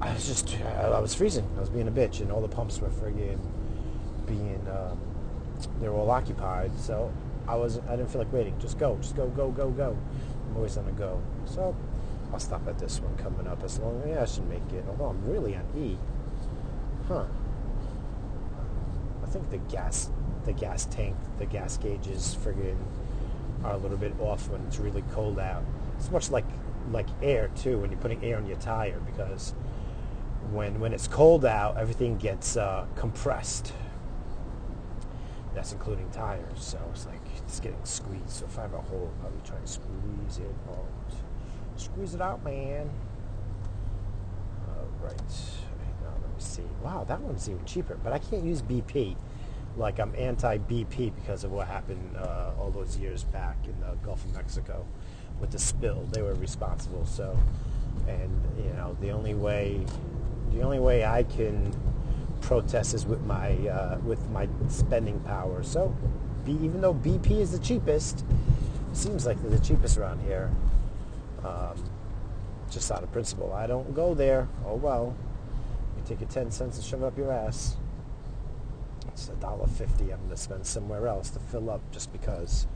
[0.02, 1.48] I was just I was freezing.
[1.56, 3.40] I was being a bitch, and all the pumps were friggin'
[4.26, 5.00] being um,
[5.80, 6.78] they were all occupied.
[6.78, 7.12] So
[7.48, 8.58] I was I didn't feel like waiting.
[8.60, 9.98] Just go, just go, go, go, go.
[10.50, 11.22] I'm always on the go.
[11.46, 11.76] So
[12.32, 14.04] I'll stop at this one coming up as long.
[14.08, 14.86] Yeah, I should make it.
[14.88, 15.98] Although I'm really on E.
[17.08, 17.26] Huh.
[19.24, 20.10] I think the gas,
[20.46, 22.78] the gas tank, the gas gauges, friggin'
[23.64, 25.64] are a little bit off when it's really cold out.
[25.98, 26.46] It's much like
[26.92, 29.54] like air too when you're putting air on your tire because
[30.52, 33.74] when when it's cold out, everything gets uh, compressed.
[35.54, 36.64] That's including tires.
[36.64, 38.30] So it's like it's getting squeezed.
[38.30, 40.56] So if I have a hole, I'll probably try to squeeze it.
[40.70, 40.86] Oh,
[41.78, 42.90] Squeeze it out, man.
[44.68, 45.18] All right.
[46.02, 46.64] Now let me see.
[46.84, 47.98] Wow, that one's even cheaper.
[48.04, 49.16] But I can't use BP.
[49.78, 54.26] Like I'm anti-BP because of what happened uh, all those years back in the Gulf
[54.26, 54.86] of Mexico
[55.40, 56.08] with the spill.
[56.12, 57.06] They were responsible.
[57.06, 57.38] So,
[58.08, 59.86] and you know, the only way,
[60.54, 61.72] the only way I can
[62.42, 65.62] protest is with my uh, with my spending power.
[65.62, 65.96] So,
[66.48, 68.26] even though BP is the cheapest,
[68.94, 70.52] seems like they're the cheapest around here.
[71.44, 71.84] Um,
[72.70, 73.54] just out of principle.
[73.54, 74.48] I don't go there.
[74.66, 75.16] Oh well.
[75.96, 77.78] You take your 10 cents and shove it up your ass.
[79.08, 82.68] It's a dollar fifty I'm to spend somewhere else to fill up just because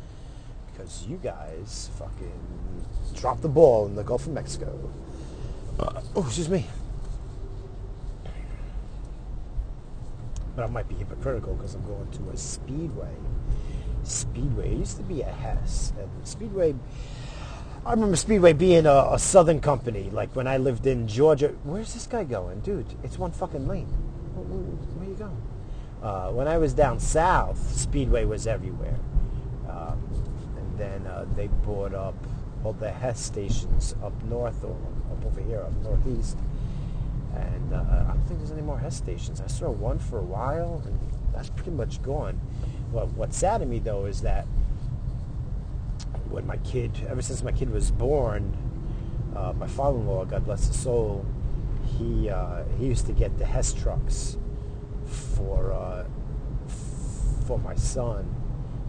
[0.71, 4.91] because you guys fucking dropped the ball in the Gulf of Mexico.
[5.78, 6.65] Uh, oh, excuse me.
[10.56, 13.13] But I might be hypocritical because I'm going to a Speedway.
[14.04, 14.71] Speedway.
[14.71, 15.93] It used to be a Hess.
[16.00, 16.74] And Speedway
[17.84, 20.12] I remember Speedway being a, a, southern company.
[20.12, 21.48] Like when I lived in Georgia.
[21.63, 22.60] Where's this guy going?
[22.60, 23.88] Dude, it's one fucking lane.
[24.36, 25.41] Where, where you going?
[26.04, 28.98] Uh, when I was down south, Speedway was everywhere.
[29.67, 30.00] Um,
[30.58, 32.15] and then uh, they bought up
[32.63, 34.78] all the Hess stations up north or
[35.12, 36.38] up over here, up northeast.
[37.36, 39.41] And uh, I don't think there's any more Hess stations.
[39.41, 41.00] I saw one for a while, and
[41.34, 42.36] that's pretty much gone.
[42.91, 44.46] What, what's sad to me, though, is that
[46.32, 48.58] when my kid, ever since my kid was born,
[49.36, 51.26] uh, my father-in-law, God bless his soul,
[51.98, 54.38] he uh, he used to get the Hess trucks
[55.06, 56.06] for uh,
[57.46, 58.36] for my son.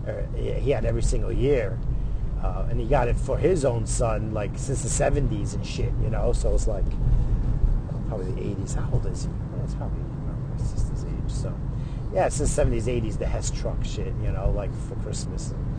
[0.06, 1.78] Uh, he had every single year,
[2.42, 5.92] uh, and he got it for his own son like since the '70s and shit,
[6.02, 6.32] you know.
[6.32, 6.84] So it's like
[8.08, 8.74] probably the '80s.
[8.74, 9.30] How old is he?
[9.64, 11.30] It's probably my sister's age.
[11.30, 11.54] So
[12.12, 15.50] yeah, since the '70s, '80s, the Hess truck shit, you know, like for Christmas.
[15.50, 15.71] And,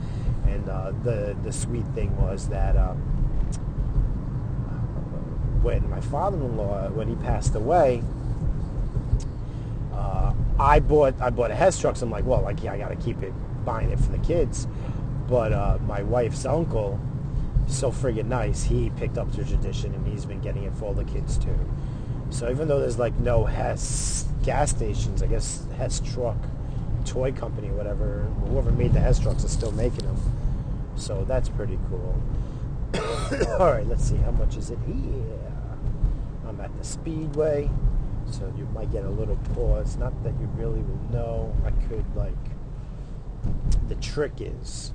[0.47, 2.75] and uh, the the sweet thing was that.
[2.75, 2.97] Um,
[5.63, 8.03] when my father-in-law, when he passed away,
[9.93, 11.95] uh, I bought I bought a Hess truck.
[11.95, 14.17] So I'm like, well, like yeah, I got to keep it, buying it for the
[14.19, 14.67] kids.
[15.27, 16.99] But uh, my wife's uncle,
[17.67, 20.93] so friggin' nice, he picked up the tradition and he's been getting it for all
[20.93, 21.57] the kids too.
[22.29, 26.35] So even though there's like no Hess gas stations, I guess Hess truck
[27.05, 30.02] toy company, whatever, whoever made the Hess trucks is still making.
[30.95, 32.21] So that's pretty cool.
[33.59, 35.51] All right, let's see how much is it here.
[36.47, 37.69] I'm at the speedway,
[38.29, 39.97] so you might get a little pause.
[39.97, 41.55] Not that you really will know.
[41.65, 42.33] I could like.
[43.87, 44.93] The trick is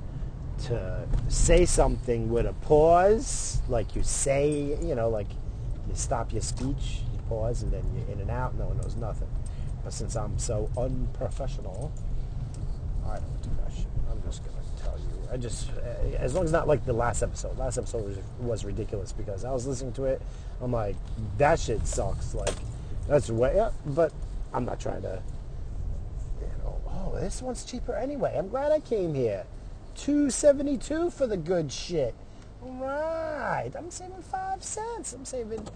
[0.65, 5.29] to say something with a pause, like you say, you know, like
[5.87, 8.55] you stop your speech, you pause, and then you're in and out.
[8.55, 9.29] No one knows nothing.
[9.83, 11.91] But since I'm so unprofessional,
[13.05, 13.87] I don't do that shit.
[14.09, 15.18] I'm just gonna tell you.
[15.31, 17.57] I just, eh, as long as not like the last episode.
[17.57, 20.21] Last episode was, was ridiculous because I was listening to it.
[20.61, 20.95] I'm like,
[21.37, 22.33] that shit sucks.
[22.33, 22.55] Like,
[23.07, 23.73] that's way up.
[23.85, 24.11] But
[24.53, 25.21] I'm not trying to,
[26.41, 26.81] you know.
[26.87, 28.35] Oh, this one's cheaper anyway.
[28.37, 29.45] I'm glad I came here.
[29.97, 32.15] 272 for the good shit.
[32.63, 33.71] All right.
[33.77, 35.13] I'm saving five cents.
[35.13, 35.67] I'm saving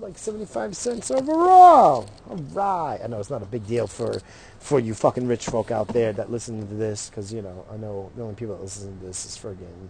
[0.00, 2.08] like 75 cents overall.
[2.28, 2.98] All right.
[3.02, 4.20] I know it's not a big deal for
[4.60, 7.76] for you fucking rich folk out there that listen to this because, you know, I
[7.76, 9.88] know the only people that listen to this is friggin'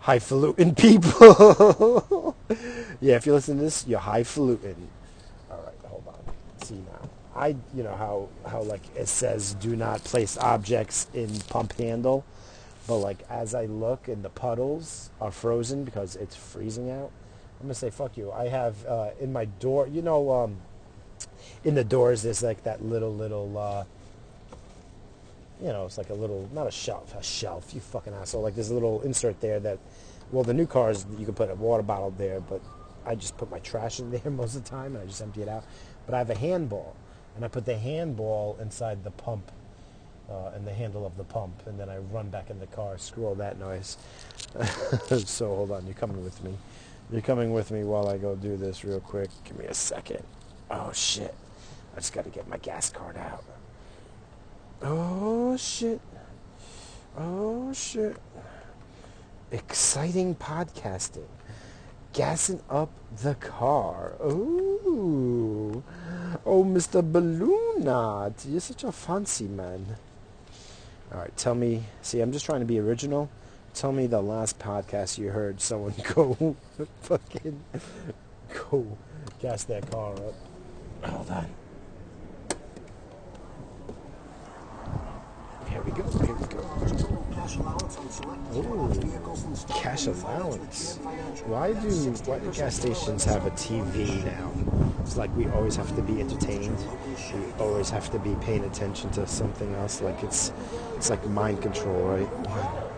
[0.00, 2.36] highfalutin people.
[3.00, 4.88] yeah, if you listen to this, you're highfalutin.
[5.50, 6.34] All right, hold on.
[6.64, 7.08] See now.
[7.36, 12.24] I, you know how how like it says do not place objects in pump handle,
[12.86, 17.12] but like as I look and the puddles are frozen because it's freezing out,
[17.60, 18.30] I'm gonna say fuck you.
[18.32, 20.56] I have uh, in my door, you know, um,
[21.64, 23.58] in the doors there's like that little little.
[23.58, 23.84] Uh,
[25.60, 28.42] you know, it's like a little, not a shelf, a shelf, you fucking asshole.
[28.42, 29.78] Like there's a little insert there that,
[30.30, 32.60] well, the new cars, you can put a water bottle there, but
[33.04, 35.42] I just put my trash in there most of the time and I just empty
[35.42, 35.64] it out.
[36.06, 36.96] But I have a handball,
[37.36, 39.50] and I put the handball inside the pump,
[40.30, 42.96] uh, and the handle of the pump, and then I run back in the car,
[42.98, 43.98] screw all that noise.
[45.26, 46.54] so hold on, you're coming with me.
[47.10, 49.30] You're coming with me while I go do this real quick.
[49.44, 50.22] Give me a second.
[50.70, 51.34] Oh shit.
[51.94, 53.44] I just got to get my gas card out.
[54.82, 56.00] Oh shit.
[57.16, 58.16] Oh shit.
[59.50, 61.26] Exciting podcasting.
[62.12, 62.90] Gassing up
[63.22, 64.12] the car.
[64.22, 65.82] Ooh.
[66.44, 67.00] Oh, Mr.
[67.00, 68.44] Balloon Knot.
[68.46, 69.96] You're such a fancy man.
[71.12, 71.84] All right, tell me.
[72.02, 73.30] See, I'm just trying to be original.
[73.78, 76.56] Tell me the last podcast you heard someone go
[77.02, 77.62] fucking
[78.52, 78.98] go
[79.38, 80.34] gas that car up.
[81.04, 81.46] Hold on.
[85.68, 86.02] Here we go.
[86.02, 86.58] Here we go.
[88.56, 88.96] Ooh,
[89.72, 90.96] cash allowance.
[91.46, 91.88] Why do
[92.26, 94.50] why do gas stations have a TV now?
[95.02, 96.76] It's like we always have to be entertained.
[97.32, 100.00] We always have to be paying attention to something else.
[100.00, 100.52] Like it's
[100.96, 102.97] it's like mind control, right?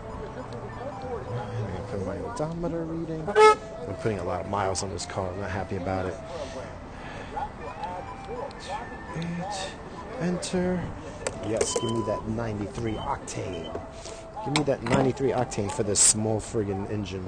[2.31, 3.27] I'm odometer reading.
[3.27, 5.29] I'm putting a lot of miles on this car.
[5.29, 6.15] I'm not happy about it.
[9.17, 9.69] Eight.
[10.21, 10.81] Enter.
[11.45, 13.81] Yes, give me that 93 octane.
[14.45, 17.25] Give me that 93 octane for this small friggin' engine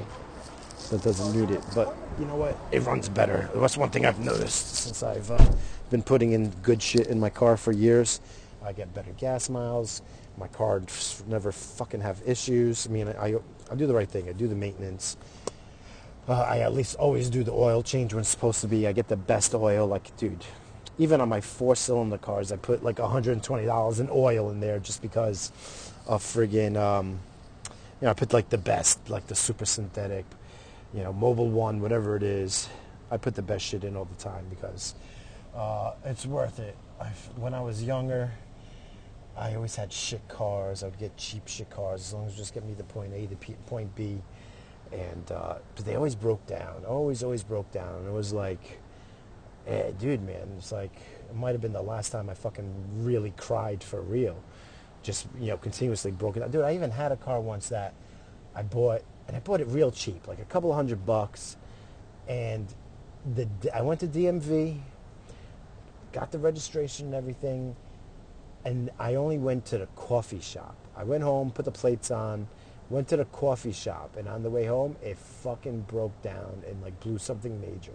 [0.90, 1.62] that doesn't need it.
[1.76, 2.58] But you know what?
[2.72, 3.50] It runs better.
[3.56, 5.46] That's one thing I've noticed since I've uh,
[5.90, 8.22] been putting in good shit in my car for years.
[8.64, 10.02] I get better gas miles.
[10.38, 10.82] My car
[11.28, 12.88] never fucking have issues.
[12.88, 13.36] I mean, I,
[13.74, 14.30] I do the right thing.
[14.30, 15.18] I do the maintenance.
[16.30, 18.88] Uh, I at least always do the oil change when it's supposed to be.
[18.88, 19.88] I get the best oil.
[19.88, 20.46] Like, dude,
[21.00, 25.02] even on my four cylinder cars, I put like $120 in oil in there just
[25.02, 25.52] because
[26.06, 27.20] of friggin', um,
[28.00, 30.26] you know, I put like the best, like the super synthetic,
[30.94, 32.70] you know, Mobil One, whatever it is.
[33.10, 34.94] I put the best shit in all the time because
[35.56, 36.76] uh, it's worth it.
[37.02, 38.32] I've, when I was younger,
[39.36, 40.84] I always had shit cars.
[40.84, 43.14] I would get cheap shit cars as long as it just get me to point
[43.14, 44.22] A to P, point B.
[44.92, 46.86] And uh, but they always broke down.
[46.86, 47.96] Always, always broke down.
[47.96, 48.80] And it was like,
[49.68, 50.96] eh, dude, man, it's like
[51.30, 52.72] it might have been the last time I fucking
[53.04, 54.38] really cried for real.
[55.02, 56.52] Just you know, continuously broken down.
[56.52, 57.96] Dude, I even had a car once that
[58.56, 61.58] I bought, and I bought it real cheap, like a couple hundred bucks.
[62.28, 62.72] And
[63.34, 64.80] the I went to DMV,
[66.12, 67.76] got the registration and everything,
[68.66, 70.76] and I only went to the coffee shop.
[70.96, 72.48] I went home, put the plates on,
[72.90, 76.82] went to the coffee shop, and on the way home, it fucking broke down and
[76.82, 77.94] like blew something major.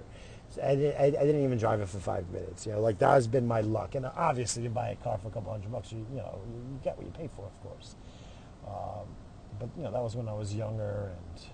[0.50, 2.66] So I, didn't, I, I didn't even drive it for five minutes.
[2.66, 3.94] You know, like that has been my luck.
[3.94, 6.80] And obviously, you buy a car for a couple hundred bucks, you, you know, you
[6.82, 7.94] get what you pay for, of course.
[8.66, 9.06] Um,
[9.58, 11.46] but you know, that was when I was younger, and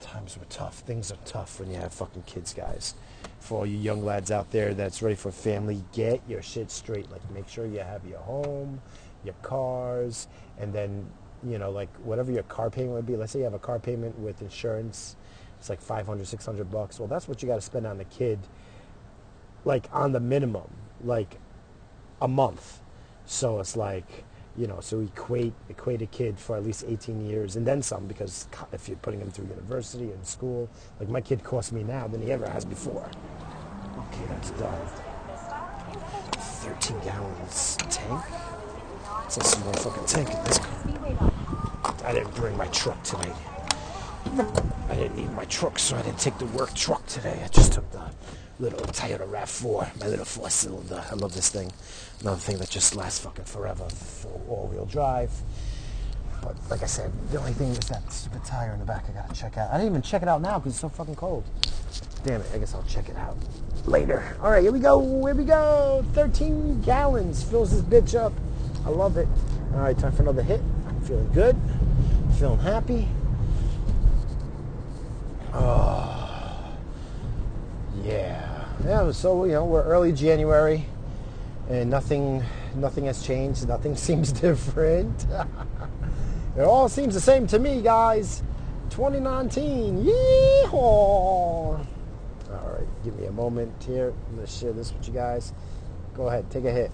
[0.00, 0.80] times were tough.
[0.80, 2.94] Things are tough when you have fucking kids, guys.
[3.42, 7.10] For all you young lads out there that's ready for family, get your shit straight.
[7.10, 8.80] Like, make sure you have your home,
[9.24, 10.28] your cars,
[10.58, 11.10] and then
[11.44, 13.16] you know, like whatever your car payment would be.
[13.16, 15.16] Let's say you have a car payment with insurance,
[15.58, 16.98] it's like 500, 600 bucks.
[16.98, 18.38] Well, that's what you got to spend on the kid,
[19.64, 20.70] like on the minimum,
[21.04, 21.38] like
[22.20, 22.80] a month.
[23.26, 24.24] So it's like,
[24.56, 28.06] you know, so equate equate a kid for at least 18 years and then some
[28.06, 30.68] because if you're putting him through university and school,
[31.00, 33.08] like my kid costs me now than he ever has before.
[33.98, 34.86] Okay, that's done.
[36.38, 38.24] 13 gallons tank.
[39.24, 41.32] It's a small fucking tank in this car.
[42.04, 43.36] I didn't bring my truck tonight.
[44.88, 47.40] I didn't need my truck, so I didn't take the work truck today.
[47.44, 48.10] I just took the
[48.62, 51.04] little Toyota RAV4, my little four cylinder.
[51.10, 51.72] I love this thing.
[52.20, 55.32] Another thing that just lasts fucking forever for all wheel drive.
[56.40, 59.20] But like I said, the only thing is that stupid tire in the back I
[59.20, 59.70] gotta check out.
[59.70, 61.42] I didn't even check it out now because it's so fucking cold.
[62.24, 63.36] Damn it, I guess I'll check it out
[63.84, 64.36] later.
[64.40, 66.04] All right, here we go, here we go.
[66.12, 68.32] 13 gallons fills this bitch up.
[68.86, 69.26] I love it.
[69.74, 70.60] All right, time for another hit.
[70.86, 71.56] I'm feeling good,
[72.38, 73.08] feeling happy.
[75.52, 76.76] Oh,
[78.04, 78.51] yeah.
[78.84, 80.84] Yeah, so, you know, we're early January
[81.70, 82.42] and nothing
[82.74, 83.68] nothing has changed.
[83.68, 85.26] Nothing seems different.
[86.56, 88.42] it all seems the same to me, guys.
[88.90, 90.04] 2019.
[90.04, 90.72] Yeehaw!
[90.72, 91.86] All
[92.50, 94.12] right, give me a moment here.
[94.30, 95.52] I'm to share this with you guys.
[96.14, 96.90] Go ahead, take a hit.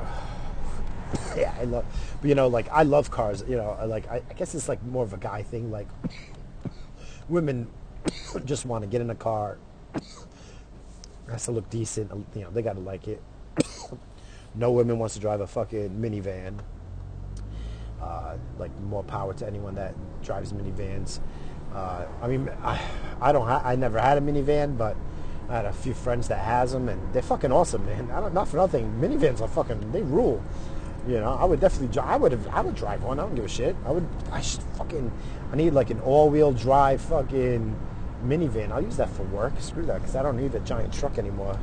[1.36, 1.84] yeah, I love,
[2.20, 3.44] but you know, like I love cars.
[3.48, 5.70] You know, like I, I guess it's like more of a guy thing.
[5.70, 5.88] Like
[7.28, 7.68] women
[8.44, 9.58] just want to get in a car,
[11.30, 12.10] has to look decent.
[12.34, 13.22] You know, they got to like it.
[14.54, 16.58] no woman wants to drive a fucking minivan.
[18.00, 21.20] Uh, like more power to anyone that drives minivans.
[21.74, 22.80] Uh, I mean, I,
[23.20, 24.96] I don't, ha- I never had a minivan, but
[25.48, 28.10] I had a few friends that has them, and they're fucking awesome, man.
[28.10, 28.90] I don't, not for nothing.
[29.00, 30.42] Minivans are fucking, they rule.
[31.08, 31.88] You know, I would definitely.
[31.88, 32.08] drive.
[32.08, 32.46] I would have.
[32.48, 33.18] I would drive one.
[33.18, 33.74] I don't give a shit.
[33.86, 34.06] I would.
[34.30, 35.10] I should fucking.
[35.50, 37.74] I need like an all-wheel drive fucking
[38.26, 38.70] minivan.
[38.70, 39.54] I'll use that for work.
[39.58, 41.58] Screw that, because I don't need a giant truck anymore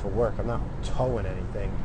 [0.00, 0.34] for work.
[0.38, 1.76] I'm not towing anything.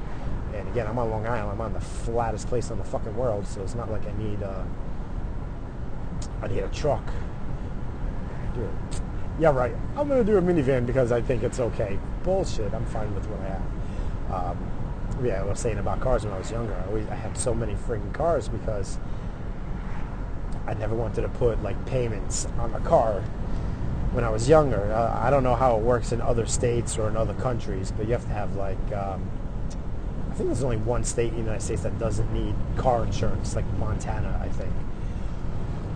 [0.54, 1.54] And again, I'm on Long Island.
[1.54, 4.44] I'm on the flattest place on the fucking world, so it's not like I need.
[4.44, 4.64] Uh,
[6.44, 7.04] I need a truck.
[8.54, 8.70] Dude.
[9.40, 9.74] Yeah, right.
[9.98, 11.98] I'm gonna do a minivan because I think it's okay.
[12.22, 12.76] Bullshit.
[12.76, 14.52] I'm fine with what I have.
[14.52, 14.75] Um,
[15.24, 16.74] yeah, I was saying about cars when I was younger.
[16.74, 18.98] I always I had so many freaking cars because
[20.68, 23.22] I never wanted to put like payments on a car
[24.12, 24.92] when I was younger.
[24.92, 28.08] Uh, I don't know how it works in other states or in other countries, but
[28.08, 29.30] you have to have like um,
[30.32, 33.56] I think there's only one state in the United States that doesn't need car insurance,
[33.56, 34.74] like Montana, I think.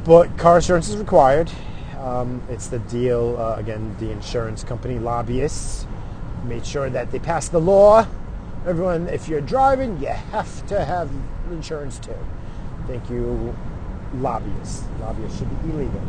[0.05, 1.51] But car insurance is required.
[1.99, 3.93] Um, it's the deal uh, again.
[3.99, 5.85] The insurance company lobbyists
[6.45, 8.07] made sure that they passed the law
[8.65, 11.09] Everyone, if you're driving, you have to have
[11.49, 12.15] insurance too.
[12.87, 13.55] Thank you,
[14.15, 14.83] lobbyists.
[14.99, 16.01] Lobbyists should be illegal.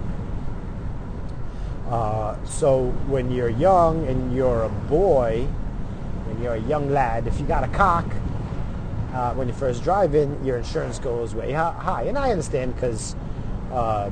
[1.89, 5.47] Uh, so when you're young and you're a boy,
[6.27, 8.07] when you're a young lad, if you got a cock,
[9.13, 12.03] uh, when you first drive in, your insurance goes way high.
[12.03, 13.15] And I understand because
[13.73, 14.11] uh,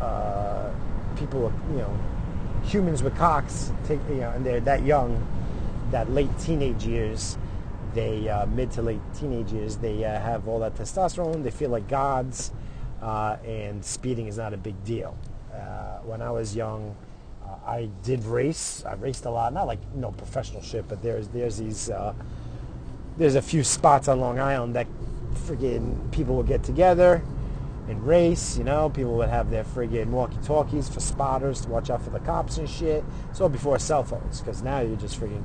[0.00, 0.70] uh,
[1.16, 1.98] people, you know,
[2.64, 5.26] humans with cocks, take, you know, and they're that young,
[5.90, 7.38] that late teenage years,
[7.94, 11.42] they uh, mid to late teenage years, they uh, have all that testosterone.
[11.42, 12.52] They feel like gods,
[13.02, 15.16] uh, and speeding is not a big deal.
[15.52, 16.94] Uh, when I was young,
[17.44, 18.84] uh, I did race.
[18.84, 21.90] I raced a lot, not like no professional shit, but there's there's these
[23.18, 24.86] there's a few spots on Long Island that
[25.34, 27.22] friggin' people would get together
[27.88, 28.56] and race.
[28.56, 32.20] You know, people would have their friggin' walkie-talkies for spotters to watch out for the
[32.20, 33.04] cops and shit.
[33.32, 35.42] So before cell phones, because now you're just friggin'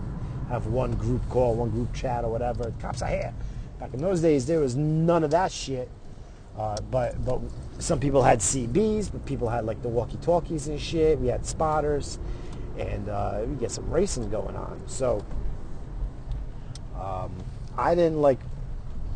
[0.50, 2.74] have one group call, one group chat or whatever.
[2.80, 3.34] Cops are here.
[3.80, 5.90] Back in those days, there was none of that shit.
[6.58, 7.42] Uh, but but
[7.80, 11.20] some people had CBs, but people had like the walkie-talkies and shit.
[11.20, 12.20] We had spotters,
[12.78, 14.82] and uh, we get some racing going on.
[14.86, 15.26] So
[17.00, 17.34] um,
[17.76, 18.40] I didn't like,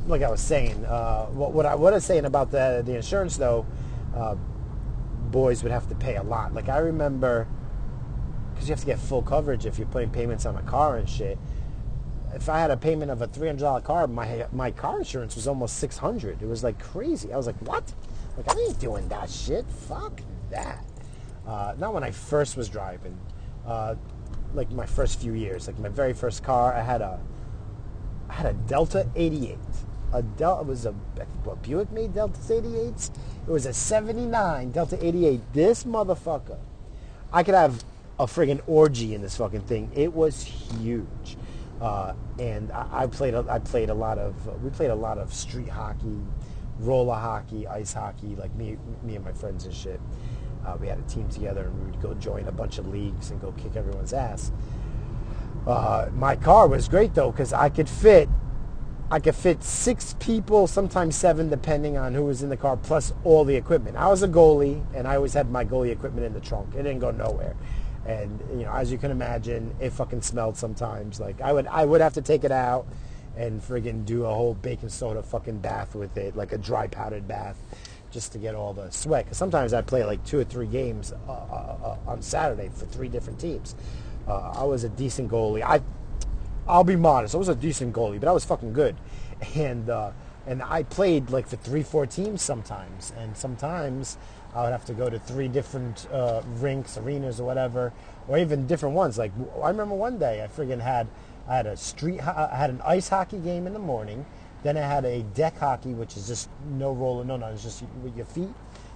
[0.08, 2.96] like I was saying, uh, what, what, I what I was saying about the the
[2.96, 3.66] insurance though.
[4.16, 4.36] Uh,
[5.30, 6.54] boys would have to pay a lot.
[6.54, 7.48] Like I remember,
[8.58, 11.08] because you have to get full coverage if you're putting payments on a car and
[11.08, 11.38] shit.
[12.34, 15.36] If I had a payment of a three hundred dollar car, my my car insurance
[15.36, 16.42] was almost six hundred.
[16.42, 17.32] It was like crazy.
[17.32, 17.94] I was like, what?
[18.36, 19.64] Like I ain't doing that shit.
[19.70, 20.84] Fuck that.
[21.46, 23.18] Uh, not when I first was driving.
[23.66, 23.96] Uh,
[24.56, 27.20] like my first few years, like my very first car, I had a
[28.30, 29.58] I had a Delta 88.
[30.14, 30.94] A Delta was a
[31.44, 33.12] what Buick made Delta 88s.
[33.48, 35.54] It was a 79 Delta 88.
[35.54, 36.58] This motherfucker,
[37.32, 37.84] I could have
[38.20, 39.92] a friggin' orgy in this fucking thing.
[39.96, 41.38] It was huge.
[41.80, 43.34] Uh, and I, I, played.
[43.36, 44.48] A, I played a lot of.
[44.48, 46.18] Uh, we played a lot of street hockey,
[46.80, 48.36] roller hockey, ice hockey.
[48.36, 50.00] Like me, me and my friends and shit.
[50.66, 53.30] Uh, we had a team together, and we would go join a bunch of leagues
[53.30, 54.52] and go kick everyone's ass.
[55.68, 58.30] Uh, my car was great though because I could fit
[59.10, 63.14] I could fit six people, sometimes seven, depending on who was in the car, plus
[63.24, 63.96] all the equipment.
[63.96, 66.74] I was a goalie, and I always had my goalie equipment in the trunk.
[66.74, 67.56] It didn't go nowhere,
[68.08, 71.20] and you know, as you can imagine, it fucking smelled sometimes.
[71.20, 72.88] Like I would, I would have to take it out
[73.36, 77.28] and friggin' do a whole baking soda fucking bath with it, like a dry powdered
[77.28, 77.58] bath,
[78.10, 79.26] just to get all the sweat.
[79.26, 82.86] Because sometimes I play like two or three games uh, uh, uh, on Saturday for
[82.86, 83.76] three different teams.
[84.28, 85.62] Uh, I was a decent goalie.
[85.62, 85.82] I
[86.68, 87.36] I'll be modest.
[87.36, 88.96] I was a decent goalie, but I was fucking good.
[89.56, 90.12] And uh,
[90.48, 94.18] and I played like for three, four teams sometimes, and sometimes
[94.58, 97.94] I would have to go to three different uh, rinks, arenas, or whatever,
[98.28, 99.16] or even different ones.
[99.16, 99.32] Like
[99.62, 101.08] I remember one day I friggin' had
[101.48, 104.26] I had a street, I had an ice hockey game in the morning.
[104.64, 107.84] Then I had a deck hockey, which is just no roller, no, no, it's just
[108.04, 108.50] with your feet,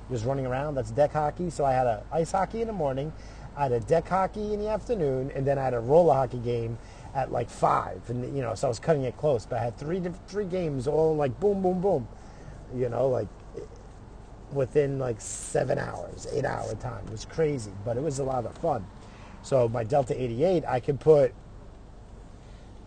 [0.10, 0.74] just running around.
[0.74, 1.52] That's deck hockey.
[1.52, 3.14] So I had a ice hockey in the morning,
[3.56, 6.40] I had a deck hockey in the afternoon, and then I had a roller hockey
[6.40, 6.80] game
[7.14, 9.46] at like five, and you know, so I was cutting it close.
[9.46, 12.08] But I had three three games all like boom, boom, boom,
[12.76, 13.28] you know, like
[14.54, 17.06] within like seven hours, eight hour time.
[17.06, 18.86] It was crazy, but it was a lot of fun.
[19.44, 21.34] So my Delta 88, I could put,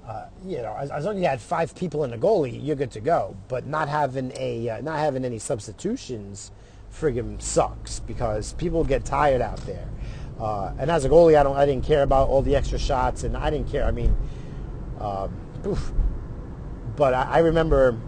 [0.06, 2.76] uh, you know, as, as, long as you had five people in the goalie, you're
[2.76, 3.36] good to go.
[3.48, 6.52] But not having a, uh, not having any substitutions,
[6.92, 9.88] friggin' sucks because people get tired out there.
[10.38, 13.24] Uh, and as a goalie, I don't, I didn't care about all the extra shots,
[13.24, 13.84] and I didn't care.
[13.84, 14.16] I mean,
[15.00, 15.32] um,
[15.66, 15.92] oof.
[16.96, 17.98] but I, I, remember,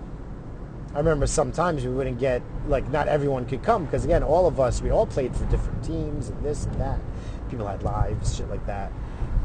[0.95, 4.59] I remember sometimes we wouldn't get like not everyone could come because again, all of
[4.59, 7.01] us we all played for different teams and this and that.
[7.51, 8.93] People had lives, shit like that.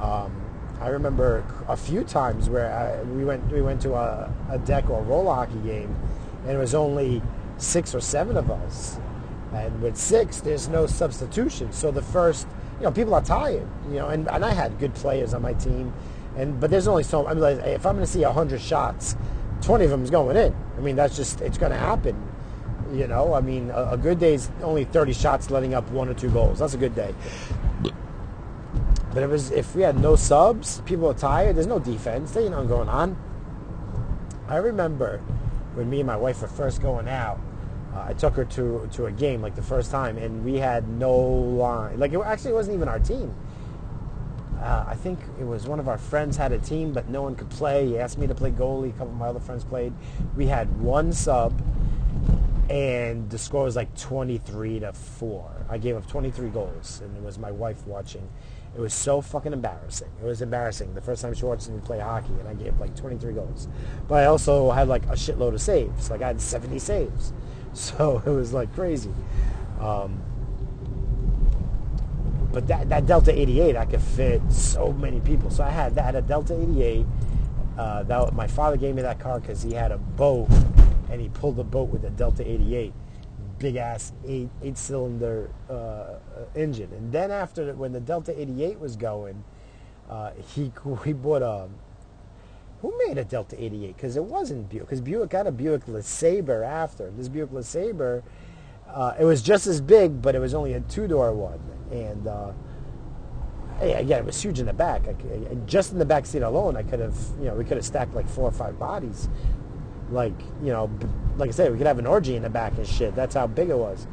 [0.01, 0.31] Um,
[0.79, 4.89] I remember a few times where I, we went we went to a, a deck
[4.89, 5.95] or a roller hockey game,
[6.43, 7.21] and it was only
[7.57, 8.97] six or seven of us.
[9.53, 11.73] And with six, there's no substitution.
[11.73, 12.47] So the first
[12.81, 15.53] you know, people are tired, you know, and, and I had good players on my
[15.53, 15.93] team,
[16.35, 17.27] and but there's only so.
[17.27, 19.15] I mean, like, if I'm going to see hundred shots,
[19.61, 20.55] twenty of them is going in.
[20.81, 22.15] I mean, that's just it's going to happen.
[22.91, 26.09] You know, I mean, a, a good day is only thirty shots, letting up one
[26.09, 26.59] or two goals.
[26.59, 27.13] That's a good day.
[29.13, 31.55] But it was if we had no subs, people are tired.
[31.55, 32.31] There's no defense.
[32.31, 33.15] There ain't nothing going on.
[34.47, 35.19] I remember
[35.75, 37.39] when me and my wife were first going out
[37.93, 40.87] uh, I took her to to a game like the first time, and we had
[40.87, 41.99] no line.
[41.99, 43.35] Like it actually wasn't even our team.
[44.61, 47.35] Uh, I think it was one of our friends had a team, but no one
[47.35, 47.87] could play.
[47.87, 48.89] He asked me to play goalie.
[48.89, 49.91] A couple of my other friends played.
[50.35, 51.59] We had one sub,
[52.69, 55.65] and the score was like 23 to four.
[55.67, 58.29] I gave up 23 goals, and it was my wife watching.
[58.75, 60.09] It was so fucking embarrassing.
[60.21, 60.93] It was embarrassing.
[60.93, 63.67] The first time she watched me play hockey, and I gave like 23 goals.
[64.07, 66.11] But I also had like a shitload of saves.
[66.11, 67.33] Like I had 70 saves.
[67.73, 69.13] So it was like crazy.
[69.79, 70.21] Um,
[72.51, 75.49] but that, that Delta 88, I could fit so many people.
[75.49, 77.05] So I had that a Delta 88.
[77.77, 80.49] Uh, that my father gave me that car because he had a boat,
[81.09, 82.93] and he pulled the boat with a Delta 88,
[83.59, 86.15] big ass eight eight cylinder uh,
[86.55, 86.91] engine.
[86.91, 89.43] And then after when the Delta 88 was going,
[90.09, 90.71] uh, he
[91.05, 91.69] he bought a
[92.81, 93.95] who made a Delta 88?
[93.95, 94.85] Because it wasn't Buick.
[94.85, 97.11] Because Buick got a Buick LeSabre after.
[97.11, 98.23] This Buick LeSabre,
[98.93, 101.59] uh, it was just as big, but it was only a two-door one.
[101.91, 102.51] And uh,
[103.81, 105.07] again, it was huge in the back.
[105.07, 105.15] I,
[105.65, 108.13] just in the back seat alone, I could have, you know, we could have stacked
[108.13, 109.29] like four or five bodies.
[110.09, 110.89] Like, you know,
[111.37, 113.15] like I said, we could have an orgy in the back and shit.
[113.15, 114.07] That's how big it was.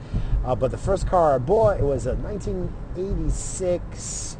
[0.44, 4.36] Uh, but the first car I bought, it was a 1986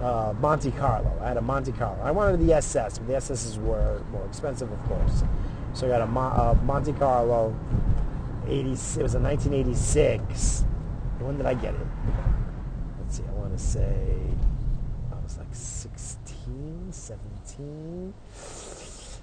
[0.00, 1.16] uh, Monte Carlo.
[1.20, 2.00] I had a Monte Carlo.
[2.02, 5.22] I wanted the SS, but the SSs were more expensive, of course.
[5.74, 7.54] So I got a Mo- Monte Carlo.
[8.46, 10.64] 80, it was a 1986.
[11.20, 11.86] When did I get it?
[12.98, 14.18] let's see, I want to say
[15.12, 18.14] I was like 16, 17.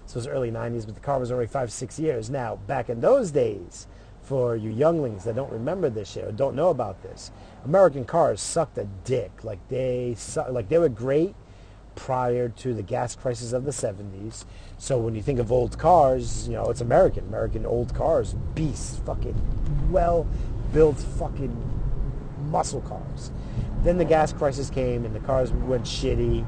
[0.06, 2.30] So it was early 90s, but the car was already five, six years.
[2.30, 3.88] Now, back in those days,
[4.22, 7.32] for you younglings that don't remember this shit or don't know about this,
[7.66, 9.44] American cars sucked a dick.
[9.44, 11.36] Like they, su- like they were great
[12.00, 14.46] prior to the gas crisis of the 70s.
[14.78, 17.28] So when you think of old cars, you know, it's American.
[17.28, 19.36] American old cars, beasts, fucking
[19.92, 21.56] well-built fucking
[22.46, 23.32] muscle cars.
[23.84, 26.46] Then the gas crisis came and the cars went shitty.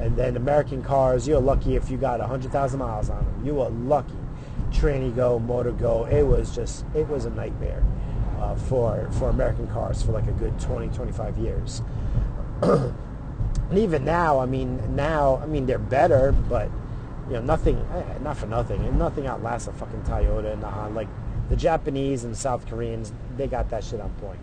[0.00, 3.46] And then American cars, you're lucky if you got 100,000 miles on them.
[3.46, 4.18] You were lucky.
[4.70, 6.06] Tranny go, motor go.
[6.06, 7.84] It was just, it was a nightmare
[8.40, 11.82] uh, for, for American cars for like a good 20, 25 years.
[13.70, 16.68] and even now, I mean, now, I mean, they're better, but,
[17.28, 18.84] you know, nothing, eh, not for nothing.
[18.84, 20.94] And nothing outlasts a fucking Toyota and the Honda.
[20.96, 21.08] Like,
[21.48, 24.40] the Japanese and South Koreans, they got that shit on point.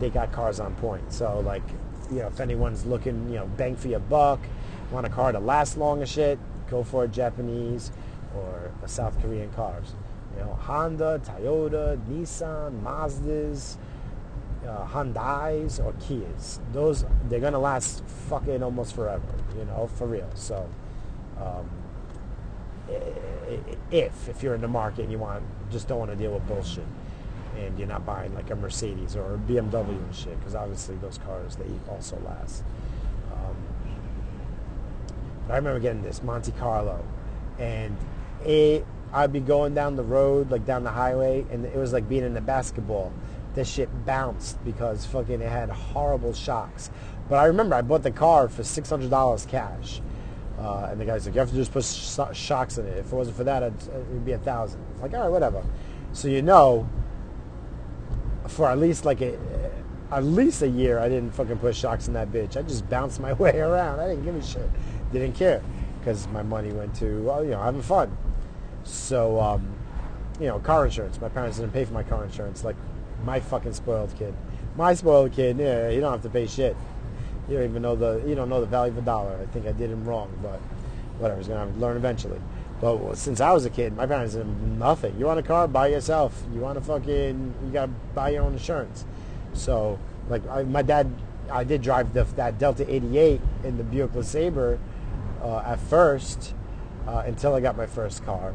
[0.00, 1.12] They got cars on point.
[1.12, 1.62] So, like,
[2.10, 4.40] you know, if anyone's looking, you know, bang for your buck,
[4.90, 6.38] want a car to last long as shit,
[6.70, 7.90] go for a Japanese
[8.36, 9.94] or a South Korean cars.
[10.36, 13.76] You know, Honda, Toyota, Nissan, Mazdas,
[14.66, 16.58] uh, Hyundai's or Kias.
[16.72, 19.22] Those they're gonna last fucking almost forever.
[19.56, 20.30] You know, for real.
[20.34, 20.68] So,
[21.40, 21.68] um,
[23.90, 26.46] if if you're in the market and you want just don't want to deal with
[26.46, 26.86] bullshit
[27.56, 31.18] and you're not buying like a Mercedes or a BMW and shit because obviously those
[31.18, 32.64] cars they also last.
[33.32, 33.56] Um,
[35.46, 37.04] but I remember getting this Monte Carlo,
[37.58, 37.96] and
[38.44, 42.08] it I'd be going down the road like down the highway, and it was like
[42.08, 43.12] being in a basketball.
[43.54, 46.90] This shit bounced because fucking it had horrible shocks.
[47.28, 50.00] But I remember I bought the car for six hundred dollars cash.
[50.58, 52.98] Uh, and the guy's like, you have to just put sh- shocks in it.
[52.98, 54.80] If it wasn't for that, it'd, it'd be a thousand.
[55.00, 55.64] Like, all right, whatever.
[56.12, 56.88] So you know,
[58.48, 59.38] for at least like a,
[60.10, 62.56] at least a year, I didn't fucking put shocks in that bitch.
[62.56, 64.00] I just bounced my way around.
[64.00, 64.68] I didn't give a shit.
[65.12, 65.62] Didn't care
[65.98, 68.16] because my money went to, well, you know, having fun.
[68.84, 69.74] So, um,
[70.40, 71.20] you know, car insurance.
[71.20, 72.64] My parents didn't pay for my car insurance.
[72.64, 72.76] Like
[73.24, 74.34] my fucking spoiled kid.
[74.76, 76.76] My spoiled kid, yeah, you don't have to pay shit.
[77.48, 79.38] You don't even know the you don't know the value of a dollar.
[79.40, 80.60] I think I did him wrong, but
[81.18, 81.38] whatever.
[81.38, 82.40] He's gonna learn eventually.
[82.80, 84.46] But since I was a kid, my parents did
[84.76, 85.16] nothing.
[85.16, 86.42] You want a car, buy yourself.
[86.52, 89.04] You want to fucking, you gotta buy your own insurance.
[89.52, 91.08] So, like, I, my dad,
[91.48, 94.80] I did drive the, that Delta 88 in the Buick LeSabre
[95.42, 96.54] uh, at first
[97.06, 98.52] uh, until I got my first car.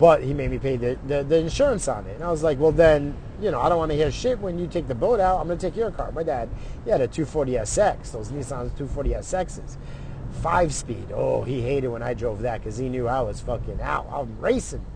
[0.00, 2.14] But he made me pay the, the, the insurance on it.
[2.14, 4.58] And I was like, well, then, you know, I don't want to hear shit when
[4.58, 5.38] you take the boat out.
[5.38, 6.10] I'm going to take your car.
[6.10, 6.48] My dad,
[6.86, 9.76] he had a 240SX, those Nissan 240SXs.
[10.40, 11.12] Five speed.
[11.12, 14.08] Oh, he hated when I drove that because he knew I was fucking out.
[14.10, 14.86] I'm racing.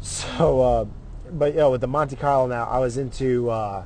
[0.00, 0.84] So, uh,
[1.30, 3.84] but, you know, with the Monte Carlo now, I was into uh,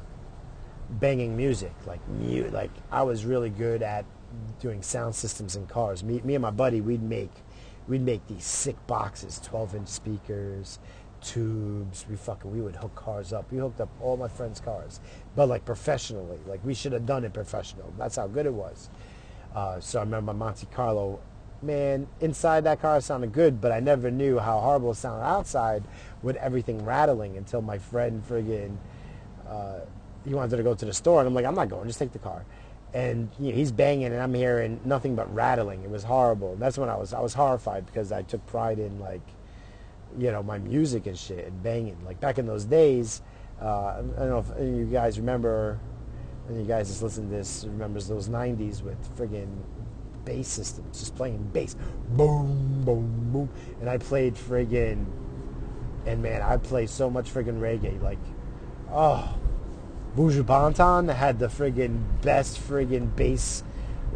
[0.89, 1.75] banging music.
[1.85, 4.05] Like, mu- like I was really good at
[4.61, 6.05] doing sound systems in cars.
[6.05, 7.33] Me, me and my buddy, we'd make
[7.89, 10.79] we'd make these sick boxes, 12 inch speakers,
[11.21, 12.07] tubes.
[12.09, 13.51] We fucking we would hook cars up.
[13.51, 15.01] We hooked up all my friends' cars,
[15.35, 16.39] but like professionally.
[16.47, 17.93] Like we should have done it professional.
[17.99, 18.91] That's how good it was.
[19.55, 21.21] Uh, so I remember my Monte Carlo.
[21.63, 25.83] Man, inside that car sounded good, but I never knew how horrible it sounded outside
[26.23, 28.77] with everything rattling until my friend friggin'
[29.49, 29.81] uh,
[30.27, 31.87] he wanted to go to the store, and I'm like, I'm not going.
[31.87, 32.45] Just take the car
[32.97, 35.83] and you know, he's banging and I'm hearing nothing but rattling.
[35.83, 36.57] It was horrible.
[36.57, 39.21] That's when I was I was horrified because I took pride in like
[40.19, 42.03] you know my music and shit and banging.
[42.07, 43.21] Like back in those days,
[43.61, 45.79] uh, I don't know if you guys remember,
[46.49, 49.59] and you guys just listen to this remembers those '90s with friggin'
[50.25, 51.77] bass systems, just playing bass,
[52.13, 55.05] boom, boom, boom, and I played friggin'
[56.07, 58.19] and man, I played so much friggin' reggae, like
[58.91, 59.37] oh
[60.17, 63.63] Buju Banton had the friggin' best friggin' bass,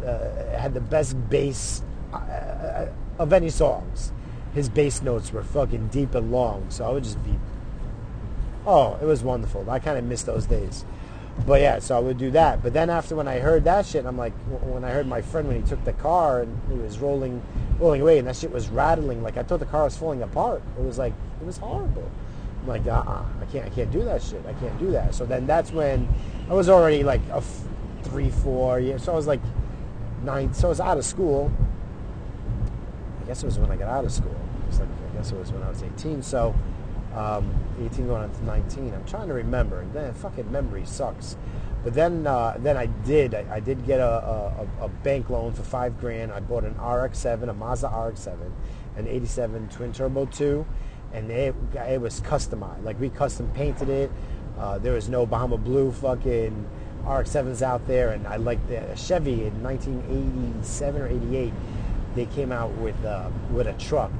[0.03, 2.89] uh, had the best bass uh, uh,
[3.19, 4.11] of any songs.
[4.55, 7.37] His bass notes were fucking deep and long, so I would just be,
[8.65, 9.69] oh, it was wonderful.
[9.69, 10.85] I kind of miss those days.
[11.45, 12.63] But yeah, so I would do that.
[12.63, 14.33] But then after when I heard that shit, I'm like,
[14.63, 17.43] when I heard my friend when he took the car and he was rolling,
[17.79, 20.63] rolling away, and that shit was rattling, like I thought the car was falling apart.
[20.79, 22.09] It was like, it was horrible.
[22.61, 24.45] I'm like, uh-uh, I can't, I can't do that shit.
[24.45, 25.15] I can't do that.
[25.15, 26.07] So then that's when
[26.49, 27.63] I was already like a f-
[28.03, 29.03] three, four years.
[29.03, 29.41] So I was like
[30.23, 30.53] nine.
[30.53, 31.51] So I was out of school.
[33.21, 34.35] I guess it was when I got out of school.
[34.67, 36.21] It's like I guess it was when I was 18.
[36.21, 36.53] So
[37.15, 37.53] um,
[37.83, 38.93] 18 going on to 19.
[38.93, 39.81] I'm trying to remember.
[39.81, 41.37] And then fucking memory sucks.
[41.83, 43.33] But then, uh, then I did.
[43.33, 46.31] I, I did get a, a, a, bank loan for five grand.
[46.31, 48.37] I bought an RX-7, a Mazda RX-7,
[48.97, 50.63] an 87 twin turbo 2
[51.13, 51.55] and it,
[51.99, 52.83] was customized.
[52.83, 54.11] Like we custom painted it.
[54.57, 56.67] Uh, there was no Bahama Blue fucking
[57.03, 61.53] RX-7s out there, and I like the Chevy in 1987 or 88.
[62.15, 64.11] They came out with uh, with a truck,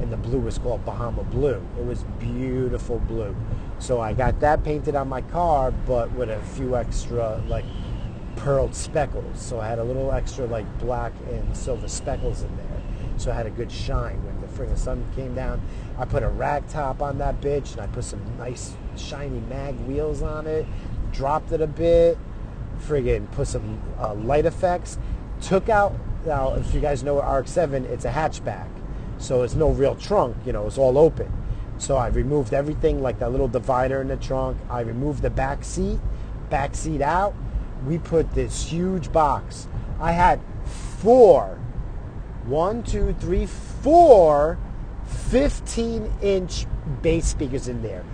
[0.00, 1.64] and the blue was called Bahama Blue.
[1.78, 3.36] It was beautiful blue.
[3.78, 7.64] So I got that painted on my car, but with a few extra like
[8.36, 9.40] pearled speckles.
[9.40, 12.82] So I had a little extra like black and silver speckles in there.
[13.18, 15.60] So I had a good shine when the friggin' sun came down.
[15.98, 19.78] I put a rag top on that bitch and I put some nice shiny mag
[19.80, 20.66] wheels on it.
[21.12, 22.18] Dropped it a bit.
[22.78, 24.98] Friggin' put some uh, light effects.
[25.40, 25.94] Took out,
[26.24, 28.68] now if you guys know RX-7, it's a hatchback.
[29.18, 31.32] So it's no real trunk, you know, it's all open.
[31.78, 34.56] So I removed everything like that little divider in the trunk.
[34.70, 35.98] I removed the back seat,
[36.48, 37.34] back seat out.
[37.86, 39.68] We put this huge box.
[40.00, 40.40] I had
[40.98, 41.58] four,
[42.46, 44.58] one, two, three, four
[45.30, 46.66] 15 inch
[47.02, 48.04] bass speakers in there.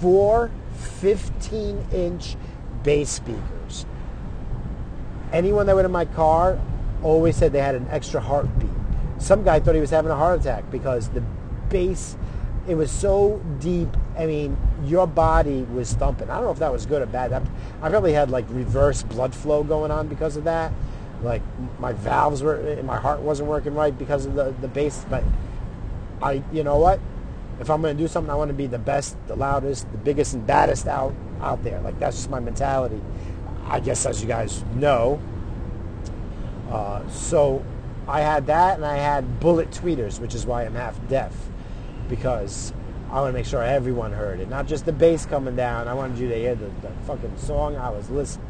[0.00, 2.36] Four 15 inch
[2.82, 3.86] bass speakers.
[5.32, 6.60] Anyone that went in my car
[7.02, 8.70] always said they had an extra heartbeat.
[9.18, 11.22] Some guy thought he was having a heart attack because the
[11.68, 12.16] bass
[12.68, 13.88] it was so deep.
[14.16, 16.30] I mean, your body was thumping.
[16.30, 17.32] I don't know if that was good or bad.
[17.32, 20.72] I probably had like reverse blood flow going on because of that.
[21.22, 21.42] Like
[21.78, 25.04] my valves were, my heart wasn't working right because of the the bass.
[25.08, 25.24] But
[26.22, 27.00] I, you know what?
[27.60, 29.98] If I'm going to do something, I want to be the best, the loudest, the
[29.98, 31.80] biggest, and baddest out out there.
[31.80, 33.00] Like that's just my mentality.
[33.66, 35.20] I guess as you guys know.
[36.70, 37.64] Uh, so
[38.08, 41.34] I had that, and I had bullet tweeters, which is why I'm half deaf
[42.08, 42.72] because
[43.10, 45.88] I want to make sure everyone heard it, not just the bass coming down.
[45.88, 48.46] I wanted you to hear the, the fucking song I was listening.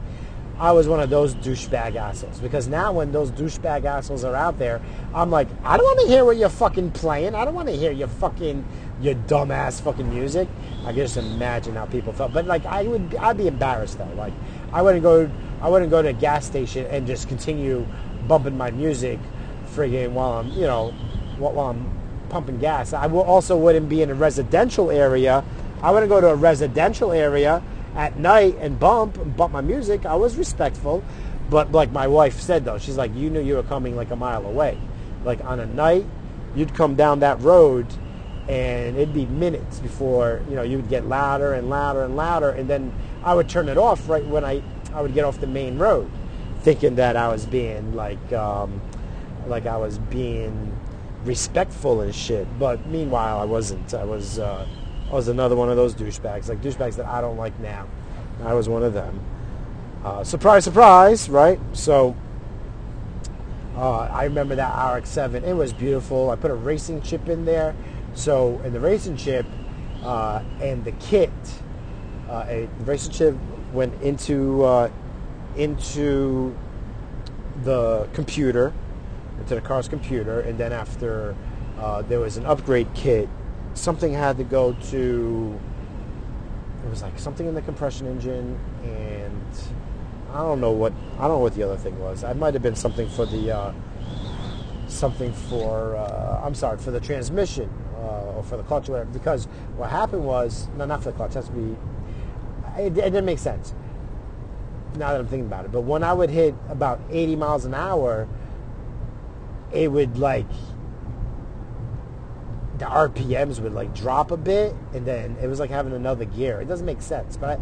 [0.58, 4.58] I was one of those douchebag assholes because now when those douchebag assholes are out
[4.58, 4.80] there,
[5.14, 7.34] I'm like, I don't want to hear what you're fucking playing.
[7.34, 8.64] I don't want to hear your fucking
[9.00, 10.48] your dumbass fucking music.
[10.82, 12.32] I can just imagine how people felt.
[12.32, 14.12] But like, I would, I'd be embarrassed though.
[14.16, 14.32] Like,
[14.72, 15.30] I wouldn't go,
[15.60, 17.86] I wouldn't go to a gas station and just continue
[18.28, 19.18] bumping my music,
[19.74, 20.90] friggin' while I'm, you know,
[21.38, 21.90] while I'm
[22.28, 22.92] pumping gas.
[22.92, 25.44] I also wouldn't be in a residential area.
[25.82, 27.62] I wouldn't go to a residential area
[27.94, 30.06] at night and bump bump my music.
[30.06, 31.04] I was respectful,
[31.50, 34.16] but like my wife said though, she's like, you knew you were coming like a
[34.16, 34.78] mile away.
[35.24, 36.06] Like on a night,
[36.54, 37.86] you'd come down that road,
[38.48, 42.50] and it'd be minutes before you know you would get louder and louder and louder,
[42.50, 42.92] and then
[43.24, 44.62] I would turn it off right when I
[44.92, 46.10] I would get off the main road,
[46.60, 48.80] thinking that I was being like um,
[49.46, 50.76] like I was being
[51.24, 52.46] respectful and shit.
[52.58, 53.94] But meanwhile, I wasn't.
[53.94, 54.66] I was uh,
[55.12, 57.86] I was another one of those douchebags, like douchebags that I don't like now.
[58.42, 59.20] I was one of them.
[60.02, 61.60] Uh, surprise, surprise, right?
[61.74, 62.16] So
[63.76, 65.44] uh, I remember that RX-7.
[65.44, 66.30] It was beautiful.
[66.30, 67.74] I put a racing chip in there.
[68.14, 69.46] So in the racing chip
[70.02, 71.30] uh, and the kit,
[72.28, 73.36] uh, a, racing chip
[73.72, 74.90] went into uh,
[75.56, 76.56] into
[77.64, 78.72] the computer
[79.42, 81.34] into the car's computer, and then after
[81.78, 83.28] uh, there was an upgrade kit,
[83.74, 85.60] something had to go to.
[86.84, 89.46] It was like something in the compression engine, and
[90.32, 92.24] I don't know what I don't know what the other thing was.
[92.24, 93.72] I might have been something for the uh,
[94.88, 99.10] something for uh, I'm sorry for the transmission uh, or for the clutch or whatever.
[99.10, 99.46] Because
[99.76, 101.32] what happened was no, not for the clutch.
[101.32, 101.76] It has to be.
[102.78, 103.74] It, it didn't make sense
[104.96, 105.72] now that I'm thinking about it.
[105.72, 108.28] But when I would hit about 80 miles an hour,
[109.72, 110.46] it would like
[112.82, 116.60] the RPMs would like drop a bit, and then it was like having another gear.
[116.60, 117.60] It doesn't make sense, but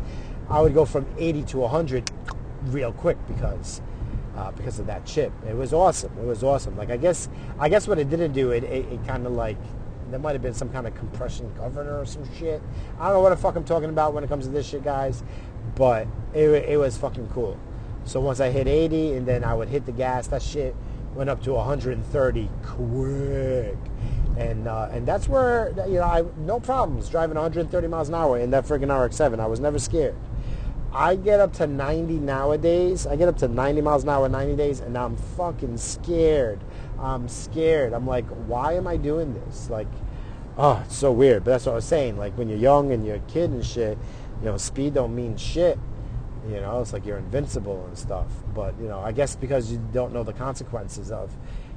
[0.48, 2.10] I, I would go from 80 to 100
[2.64, 3.82] real quick because
[4.34, 5.30] uh, because of that chip.
[5.46, 6.16] It was awesome.
[6.18, 6.74] It was awesome.
[6.74, 9.58] Like I guess I guess what it didn't do, it it, it kind of like
[10.10, 12.62] there might have been some kind of compression governor or some shit.
[12.98, 14.84] I don't know what the fuck I'm talking about when it comes to this shit,
[14.84, 15.22] guys,
[15.74, 17.58] but it it was fucking cool.
[18.04, 20.74] So once I hit 80 and then I would hit the gas, that shit
[21.14, 23.76] went up to 130 quick.
[24.41, 28.38] And uh, and that's where you know I no problems driving 130 miles an hour
[28.38, 29.38] in that freaking RX-7.
[29.38, 30.16] I was never scared.
[30.93, 33.07] I get up to 90 nowadays.
[33.07, 36.59] I get up to 90 miles an hour 90 days, and I'm fucking scared.
[36.99, 37.93] I'm scared.
[37.93, 39.70] I'm like, why am I doing this?
[39.70, 39.86] Like,
[40.57, 41.45] oh, it's so weird.
[41.45, 42.16] But that's what I was saying.
[42.16, 43.99] Like when you're young and you're a kid and shit,
[44.41, 45.78] you know, speed don't mean shit.
[46.49, 48.28] You know, it's like you're invincible and stuff.
[48.55, 51.36] But, you know, I guess because you don't know the consequences of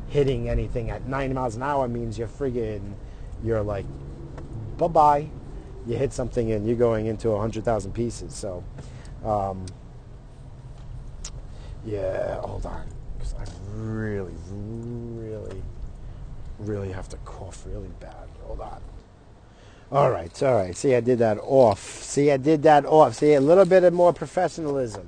[0.09, 2.93] hitting anything at 90 miles an hour means you're friggin',
[3.43, 3.85] you're like,
[4.77, 5.27] bye-bye.
[5.85, 8.33] You hit something and you're going into 100,000 pieces.
[8.33, 8.63] So,
[9.25, 9.65] um,
[11.85, 12.87] yeah, hold on.
[13.17, 13.45] Because I
[13.75, 15.61] really, really,
[16.59, 18.27] really have to cough really bad.
[18.43, 18.81] Hold on.
[19.91, 20.75] All right, all right.
[20.75, 21.79] See, I did that off.
[21.79, 23.15] See, I did that off.
[23.15, 25.07] See, a little bit of more professionalism.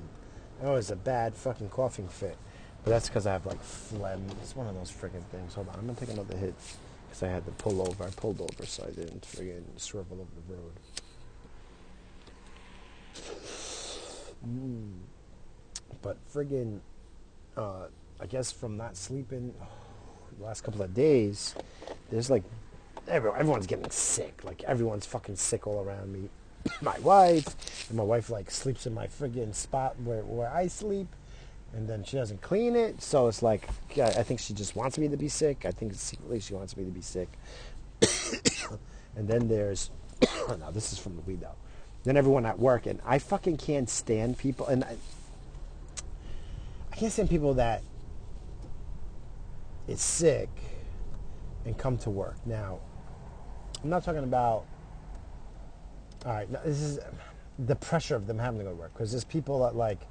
[0.61, 2.37] That was a bad fucking coughing fit.
[2.85, 4.23] But that's because I have like phlegm.
[4.43, 5.55] It's one of those freaking things.
[5.55, 6.53] Hold on, I'm gonna take another hit
[7.07, 8.03] because I had to pull over.
[8.03, 10.73] I pulled over so I didn't friggin' swivel over the road.
[14.47, 14.91] Mm.
[16.03, 16.79] But friggin',
[17.57, 17.87] uh,
[18.19, 19.67] I guess from not sleeping oh,
[20.37, 21.55] the last couple of days,
[22.11, 22.43] there's like
[23.07, 24.43] everyone, everyone's getting sick.
[24.43, 26.29] Like everyone's fucking sick all around me.
[26.81, 31.07] my wife and my wife like sleeps in my friggin' spot where where I sleep,
[31.73, 33.01] and then she doesn't clean it.
[33.01, 35.65] So it's like yeah, I think she just wants me to be sick.
[35.65, 37.29] I think secretly she wants me to be sick.
[39.15, 39.91] and then there's
[40.59, 41.55] now this is from the weed though.
[42.03, 44.95] Then everyone at work, and I fucking can't stand people, and I,
[46.91, 47.81] I can't stand people that
[49.87, 50.49] is sick
[51.65, 52.35] and come to work.
[52.45, 52.79] Now,
[53.83, 54.65] I'm not talking about.
[56.25, 56.99] All right, this is
[57.59, 60.01] the pressure of them having to go to work because there's people that like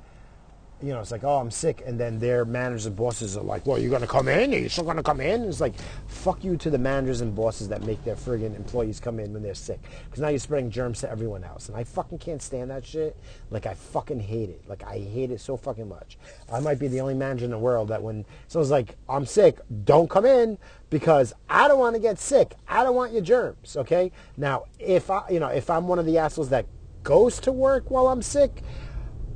[0.84, 3.66] you know, it's like, oh, I'm sick, and then their managers and bosses are like,
[3.66, 4.52] well, you're gonna come in?
[4.52, 5.44] Are you still gonna come in?
[5.44, 5.74] It's like,
[6.06, 9.42] fuck you to the managers and bosses that make their friggin' employees come in when
[9.42, 12.70] they're sick, because now you're spreading germs to everyone else, and I fucking can't stand
[12.70, 13.16] that shit.
[13.50, 14.62] Like, I fucking hate it.
[14.68, 16.18] Like, I hate it so fucking much.
[16.52, 19.58] I might be the only manager in the world that when someone's like, I'm sick,
[19.84, 20.58] don't come in
[20.90, 22.54] because I don't want to get sick.
[22.68, 23.76] I don't want your germs.
[23.76, 24.12] Okay.
[24.36, 26.66] Now, if I, you know, if I'm one of the assholes that
[27.02, 28.62] goes to work while I'm sick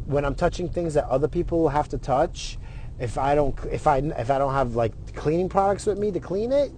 [0.08, 2.58] when I'm touching things that other people have to touch,
[2.98, 6.18] if I don't if I if I don't have like cleaning products with me to
[6.18, 6.72] clean it,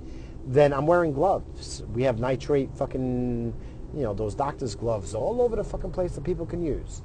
[0.47, 1.83] then I'm wearing gloves.
[1.95, 3.55] We have nitrate fucking
[3.95, 7.03] you know those doctor's gloves all over the fucking place that people can use.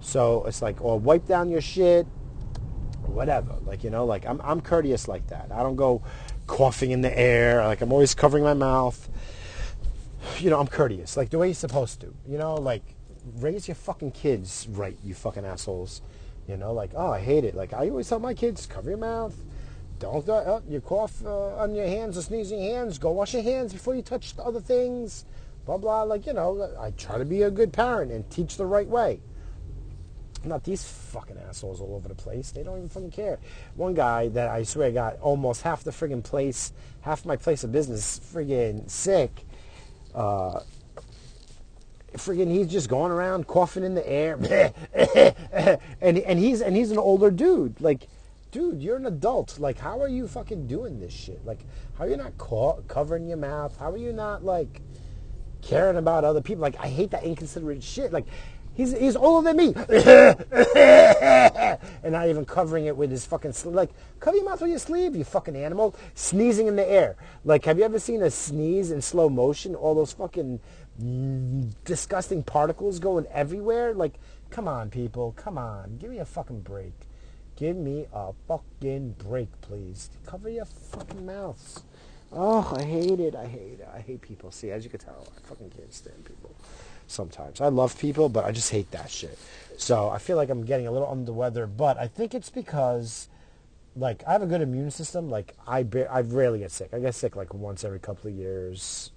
[0.00, 2.06] So it's like or wipe down your shit,
[3.02, 3.56] whatever.
[3.64, 5.50] Like you know, like I'm I'm courteous like that.
[5.52, 6.02] I don't go
[6.46, 7.64] coughing in the air.
[7.66, 9.08] Like I'm always covering my mouth.
[10.38, 12.14] You know, I'm courteous, like the way you're supposed to.
[12.26, 12.93] You know, like
[13.38, 16.02] raise your fucking kids right, you fucking assholes.
[16.48, 17.54] You know, like, oh, I hate it.
[17.54, 19.34] Like, I always tell my kids, cover your mouth.
[19.98, 22.98] Don't, uh, uh you cough uh, on your hands or sneezing hands.
[22.98, 25.24] Go wash your hands before you touch other things.
[25.64, 26.02] Blah, blah.
[26.02, 29.20] Like, you know, I try to be a good parent and teach the right way.
[30.44, 32.50] Not these fucking assholes all over the place.
[32.50, 33.38] They don't even fucking care.
[33.76, 37.72] One guy that I swear got almost half the friggin' place, half my place of
[37.72, 39.46] business friggin' sick.
[40.14, 40.60] Uh,
[42.16, 44.38] friggin' he's just going around coughing in the air
[46.00, 47.80] and and he's and he's an older dude.
[47.80, 48.08] Like
[48.50, 49.58] dude you're an adult.
[49.58, 51.44] Like how are you fucking doing this shit?
[51.44, 51.60] Like
[51.98, 53.76] how are you not co- covering your mouth?
[53.78, 54.80] How are you not like
[55.62, 56.62] caring about other people?
[56.62, 58.12] Like i hate that inconsiderate shit.
[58.12, 58.26] Like
[58.74, 59.74] he's he's older than me.
[62.04, 63.90] And not even covering it with his fucking like
[64.20, 65.96] cover your mouth with your sleeve you fucking animal.
[66.14, 67.16] Sneezing in the air.
[67.44, 69.74] Like have you ever seen a sneeze in slow motion?
[69.74, 70.60] All those fucking
[71.84, 73.94] disgusting particles going everywhere.
[73.94, 74.14] Like,
[74.50, 75.32] come on, people.
[75.36, 75.96] Come on.
[75.98, 76.94] Give me a fucking break.
[77.56, 80.10] Give me a fucking break, please.
[80.26, 81.82] Cover your fucking mouths.
[82.32, 83.36] Oh, I hate it.
[83.36, 83.88] I hate it.
[83.94, 84.50] I hate people.
[84.50, 86.54] See, as you can tell, I fucking can't stand people
[87.06, 87.60] sometimes.
[87.60, 89.38] I love people, but I just hate that shit.
[89.76, 92.50] So I feel like I'm getting a little under the weather, but I think it's
[92.50, 93.28] because,
[93.94, 95.30] like, I have a good immune system.
[95.30, 96.90] Like, I, I rarely get sick.
[96.92, 99.12] I get sick, like, once every couple of years,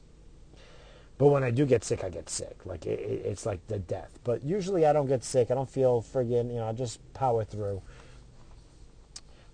[1.17, 2.57] but when I do get sick, I get sick.
[2.65, 4.19] Like it, it's like the death.
[4.23, 5.49] But usually I don't get sick.
[5.49, 7.81] I don't feel friggin', you know, I just power through.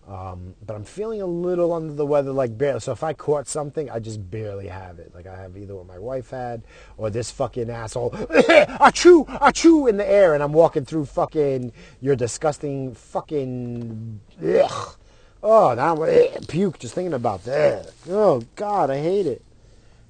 [0.05, 2.81] Um, but I'm feeling a little under the weather, like barely.
[2.81, 5.15] So if I caught something, I just barely have it.
[5.15, 6.63] Like I have either what my wife had
[6.97, 12.17] or this fucking asshole, achoo, achoo in the air, and I'm walking through fucking your
[12.17, 14.95] disgusting fucking, ugh.
[15.41, 17.89] oh, now I'm puke just thinking about that.
[18.09, 19.41] Oh God, I hate it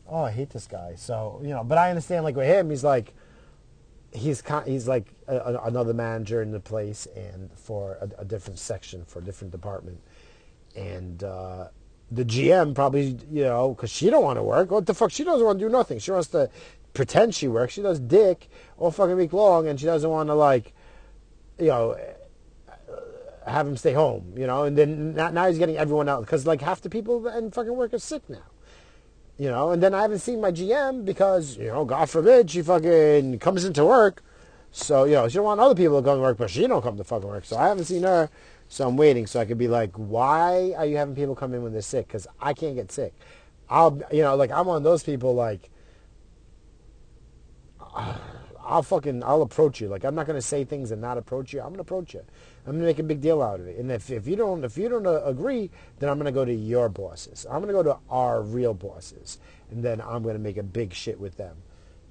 [0.07, 0.95] oh, I hate this guy.
[0.95, 3.13] So you know, but I understand like with him, he's like,
[4.11, 8.25] he's con- he's like a, a, another manager in the place and for a, a
[8.25, 9.99] different section for a different department,
[10.75, 11.67] and uh,
[12.11, 14.71] the GM probably you know because she don't want to work.
[14.71, 15.11] What the fuck?
[15.11, 15.99] She doesn't want to do nothing.
[15.99, 16.49] She wants to
[16.93, 17.73] pretend she works.
[17.73, 20.73] She does dick all fucking week long, and she doesn't want to like,
[21.59, 21.97] you know.
[23.45, 26.61] Have him stay home, you know, and then now he's getting everyone out because like
[26.61, 28.52] half the people and fucking work are sick now.
[29.37, 32.61] You know, and then I haven't seen my GM because, you know, God forbid she
[32.61, 34.23] fucking comes into work.
[34.71, 36.81] So, you know, she don't want other people to come to work, but she don't
[36.81, 37.45] come to fucking work.
[37.45, 38.29] So I haven't seen her.
[38.67, 41.63] So I'm waiting so I could be like, why are you having people come in
[41.63, 42.07] when they're sick?
[42.07, 43.13] Because I can't get sick.
[43.69, 45.69] I'll, you know, like I'm one of those people like,
[48.65, 49.89] I'll fucking, I'll approach you.
[49.89, 51.59] Like I'm not going to say things and not approach you.
[51.59, 52.23] I'm going to approach you.
[52.65, 53.77] I'm gonna make a big deal out of it.
[53.77, 56.53] And if, if you don't if you don't uh, agree, then I'm gonna go to
[56.53, 57.45] your bosses.
[57.49, 59.39] I'm gonna go to our real bosses,
[59.71, 61.57] and then I'm gonna make a big shit with them,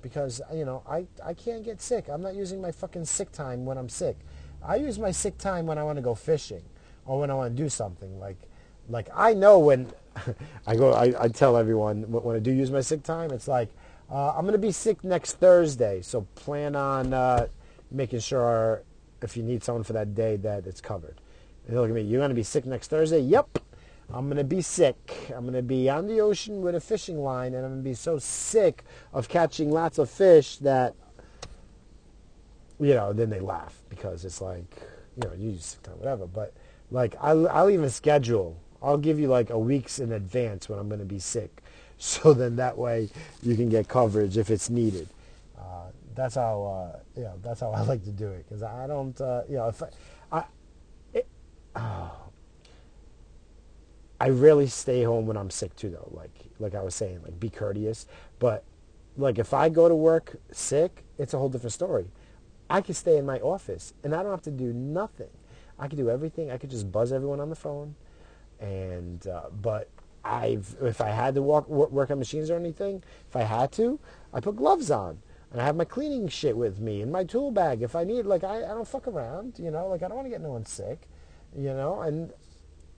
[0.02, 2.08] because you know I I can't get sick.
[2.08, 4.16] I'm not using my fucking sick time when I'm sick.
[4.64, 6.62] I use my sick time when I want to go fishing
[7.04, 8.18] or when I want to do something.
[8.18, 8.36] Like,
[8.88, 9.92] like I know when
[10.66, 13.68] I go, I, I tell everyone when I do use my sick time, it's like,
[14.10, 17.46] uh, I'm going to be sick next Thursday, so plan on uh,
[17.90, 18.82] making sure
[19.22, 21.20] if you need someone for that day that it's covered.
[21.66, 23.20] And they look at me, you're going to be sick next Thursday?
[23.20, 23.58] Yep.
[24.12, 25.30] I'm going to be sick.
[25.34, 27.90] I'm going to be on the ocean with a fishing line, and I'm going to
[27.90, 30.94] be so sick of catching lots of fish that,
[32.78, 34.64] you know, then they laugh because it's like,
[35.16, 36.26] you know, you sick time, whatever.
[36.26, 36.52] But,
[36.90, 38.58] like, I'll, I'll even schedule.
[38.82, 41.62] I'll give you, like, a week's in advance when I'm going to be sick.
[41.98, 43.10] So then that way
[43.44, 45.08] you can get coverage if it's needed.
[46.14, 49.18] That's how, uh, you know, that's how I like to do it because I don't,
[49.20, 49.88] uh, you know, if I,
[50.30, 50.44] I
[51.12, 51.26] it,
[51.76, 52.12] oh,
[54.20, 56.08] I rarely stay home when I'm sick too, though.
[56.12, 58.06] Like like I was saying, like be courteous.
[58.38, 58.64] But
[59.16, 62.06] like if I go to work sick, it's a whole different story.
[62.70, 65.28] I can stay in my office and I don't have to do nothing.
[65.78, 66.50] I can do everything.
[66.50, 67.96] I could just buzz everyone on the phone,
[68.60, 69.88] and uh, but
[70.24, 73.98] I've if I had to walk work on machines or anything, if I had to,
[74.32, 75.18] I put gloves on
[75.52, 78.24] and I have my cleaning shit with me in my tool bag if I need.
[78.26, 79.86] Like I, I don't fuck around, you know.
[79.88, 81.02] Like I don't want to get no one sick,
[81.56, 82.00] you know.
[82.00, 82.32] And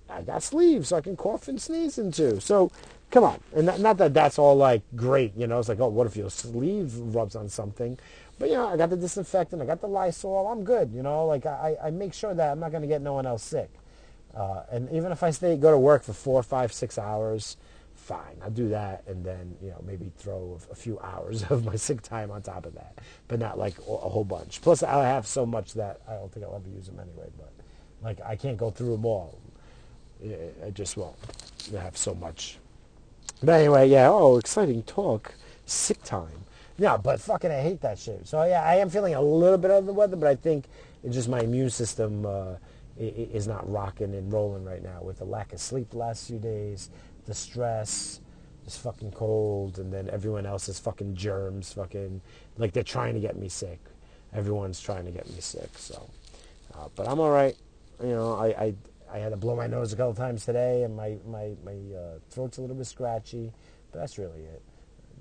[0.09, 2.40] I got sleeves so I can cough and sneeze into.
[2.40, 2.70] So,
[3.11, 3.40] come on.
[3.55, 5.59] And not, not, that that's all like great, you know.
[5.59, 7.98] It's like, oh, what if your sleeve rubs on something?
[8.38, 11.24] But, you know, I got the disinfectant, I got the Lysol, I'm good, you know.
[11.26, 13.70] Like, I, I make sure that I'm not going to get no one else sick.
[14.34, 17.57] Uh, and even if I stay, go to work for four, five, six hours,
[18.05, 19.02] fine, I'll do that.
[19.07, 22.66] And then, you know, maybe throw a few hours of my sick time on top
[22.66, 22.98] of that.
[23.28, 24.61] But not like a whole bunch.
[24.62, 27.30] Plus, I have so much that I don't think I'll ever use them anyway.
[27.36, 27.52] But,
[28.02, 29.38] like, I can't go through them all.
[30.64, 31.16] I just won't
[31.76, 32.59] I have so much.
[33.42, 34.09] But anyway, yeah.
[34.09, 35.34] Oh, exciting talk.
[35.66, 36.44] Sick time.
[36.76, 38.26] Yeah, but fucking, I hate that shit.
[38.26, 40.66] So yeah, I am feeling a little bit of the weather, but I think
[41.02, 42.55] it's just my immune system uh,
[42.98, 46.38] is not rocking and rolling right now with the lack of sleep the last few
[46.38, 46.90] days,
[47.26, 48.20] the stress,
[48.64, 52.20] this fucking cold, and then everyone else's fucking germs, fucking
[52.58, 53.80] like they're trying to get me sick.
[54.32, 55.70] Everyone's trying to get me sick.
[55.76, 56.08] So,
[56.74, 57.56] uh, but I'm all right.
[58.02, 58.74] You know, I, I
[59.12, 62.18] I had to blow my nose a couple times today, and my my my uh,
[62.30, 63.52] throat's a little bit scratchy,
[63.92, 64.62] but that's really it.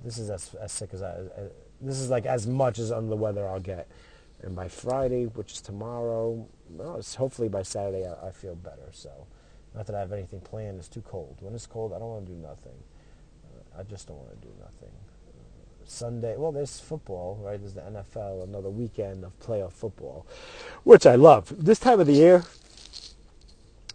[0.03, 1.11] This is as, as sick as I.
[1.37, 1.51] As,
[1.83, 3.87] this is like as much as under the weather I'll get.
[4.41, 8.89] And by Friday, which is tomorrow, well, hopefully by Saturday I, I, feel better.
[8.91, 9.09] So,
[9.75, 10.79] not that I have anything planned.
[10.79, 11.37] It's too cold.
[11.39, 12.77] When it's cold, I don't want to do nothing.
[13.45, 14.91] Uh, I just don't want to do nothing.
[15.85, 16.35] Sunday.
[16.37, 17.59] Well, there's football, right?
[17.59, 20.25] There's the NFL, another weekend of playoff football,
[20.83, 21.53] which I love.
[21.57, 22.43] This time of the year,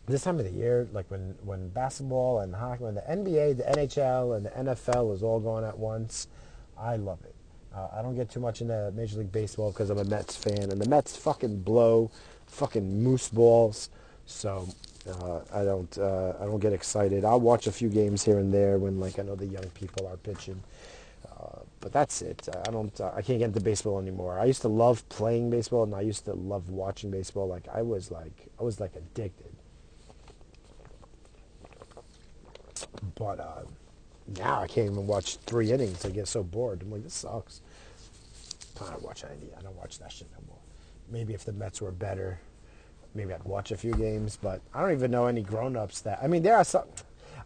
[0.06, 3.62] this time of the year, like when, when basketball and hockey, when the NBA, the
[3.64, 6.28] NHL, and the NFL is all going at once,
[6.78, 7.34] I love it.
[7.74, 10.70] Uh, I don't get too much into Major League Baseball because I'm a Mets fan,
[10.70, 12.10] and the Mets fucking blow
[12.46, 13.90] fucking moose balls.
[14.26, 14.68] So
[15.08, 17.24] uh, I don't uh, I don't get excited.
[17.24, 20.06] I'll watch a few games here and there when like I know the young people
[20.06, 20.62] are pitching.
[21.30, 22.48] Uh, but that's it.
[22.66, 22.98] I don't.
[23.00, 24.38] Uh, I can't get into baseball anymore.
[24.38, 27.48] I used to love playing baseball, and I used to love watching baseball.
[27.48, 29.52] Like I was like I was like addicted.
[33.14, 33.40] But
[34.36, 36.04] now I can't even watch three innings.
[36.04, 36.82] I get so bored.
[36.82, 37.62] I'm like, this sucks.
[38.80, 39.50] I don't watch any.
[39.56, 40.58] I don't watch that shit no more.
[41.10, 42.40] Maybe if the Mets were better,
[43.14, 44.38] maybe I'd watch a few games.
[44.40, 46.20] But I don't even know any grown-ups that.
[46.22, 46.84] I mean, there are some.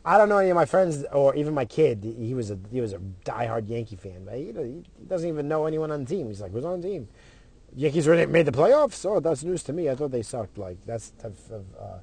[0.04, 2.02] I don't know any of my friends or even my kid.
[2.02, 5.66] He was a he was a diehard Yankee fan, but he, he doesn't even know
[5.66, 6.26] anyone on the team.
[6.26, 7.08] He's like, "Who's on the team?"
[7.74, 9.06] Yankees made the playoffs.
[9.06, 9.88] Oh, that's news to me.
[9.88, 10.58] I thought they sucked.
[10.58, 11.98] Like that's the type of uh,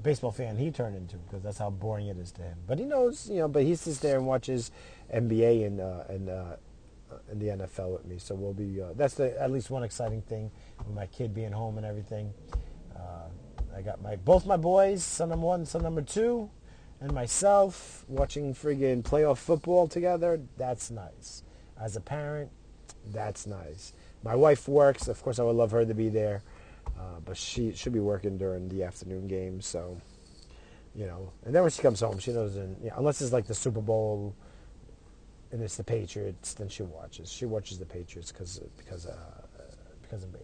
[0.00, 2.58] baseball fan he turned into because that's how boring it is to him.
[2.66, 3.48] But he knows, you know.
[3.48, 4.70] But he sits there and watches
[5.12, 6.56] NBA and uh, and uh,
[7.30, 8.18] and the NFL with me.
[8.18, 8.80] So we'll be.
[8.80, 12.32] Uh, that's the at least one exciting thing with my kid being home and everything.
[13.02, 16.50] Uh, I got my both my boys, son number one, son number two,
[17.00, 20.40] and myself watching friggin' playoff football together.
[20.56, 21.42] That's nice.
[21.80, 22.50] As a parent,
[23.12, 23.92] that's nice.
[24.22, 25.08] My wife works.
[25.08, 26.42] Of course, I would love her to be there.
[26.86, 30.00] Uh, but she should be working during the afternoon games, so
[30.94, 31.32] you know.
[31.44, 33.54] And then when she comes home, she knows, in, you know, unless it's like the
[33.54, 34.34] Super Bowl
[35.50, 37.30] and it's the Patriots, then she watches.
[37.30, 39.16] She watches the Patriots because because uh,
[40.02, 40.40] because of me.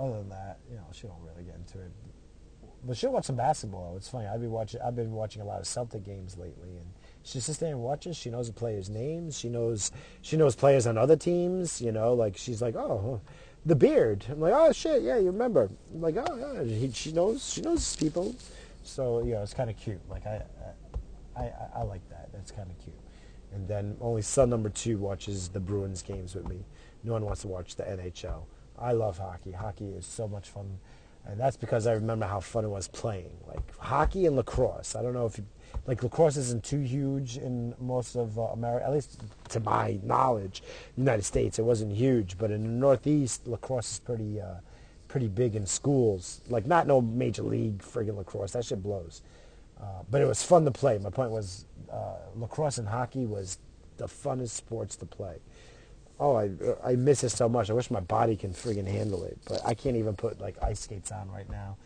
[0.00, 1.92] Other than that, you know, she don't really get into it.
[2.82, 3.94] But she'll watch some basketball.
[3.98, 4.26] It's funny.
[4.26, 4.80] I've been watching.
[4.80, 6.86] I've been watching a lot of Celtic games lately, and
[7.22, 8.16] she's just there and watches.
[8.16, 9.38] She knows the players' names.
[9.38, 9.92] She knows
[10.22, 11.82] she knows players on other teams.
[11.82, 13.20] You know, like she's like, oh,
[13.66, 14.24] the beard.
[14.30, 15.68] I'm like, oh shit, yeah, you remember?
[15.92, 18.34] I'm like, oh yeah, he, she knows, she knows people.
[18.82, 20.00] So you know, it's kind of cute.
[20.08, 20.42] Like I,
[21.36, 22.30] I, I, I like that.
[22.32, 22.96] That's kind of cute.
[23.52, 26.64] And then only son number two watches the Bruins games with me.
[27.04, 28.44] No one wants to watch the NHL.
[28.80, 29.52] I love hockey.
[29.52, 30.78] Hockey is so much fun,
[31.26, 33.36] and that's because I remember how fun it was playing.
[33.46, 34.96] Like hockey and lacrosse.
[34.96, 35.44] I don't know if you,
[35.86, 39.20] like lacrosse isn't too huge in most of uh, America, at least
[39.50, 40.62] to my knowledge.
[40.96, 44.54] United States, it wasn't huge, but in the Northeast, lacrosse is pretty uh,
[45.08, 46.40] pretty big in schools.
[46.48, 48.52] Like not no major league friggin' lacrosse.
[48.52, 49.22] That shit blows.
[49.80, 50.98] Uh, but it was fun to play.
[50.98, 53.58] My point was uh, lacrosse and hockey was
[53.96, 55.38] the funnest sports to play.
[56.20, 56.50] Oh, I
[56.84, 57.70] I miss it so much.
[57.70, 60.80] I wish my body can friggin' handle it, but I can't even put like ice
[60.80, 61.76] skates on right now.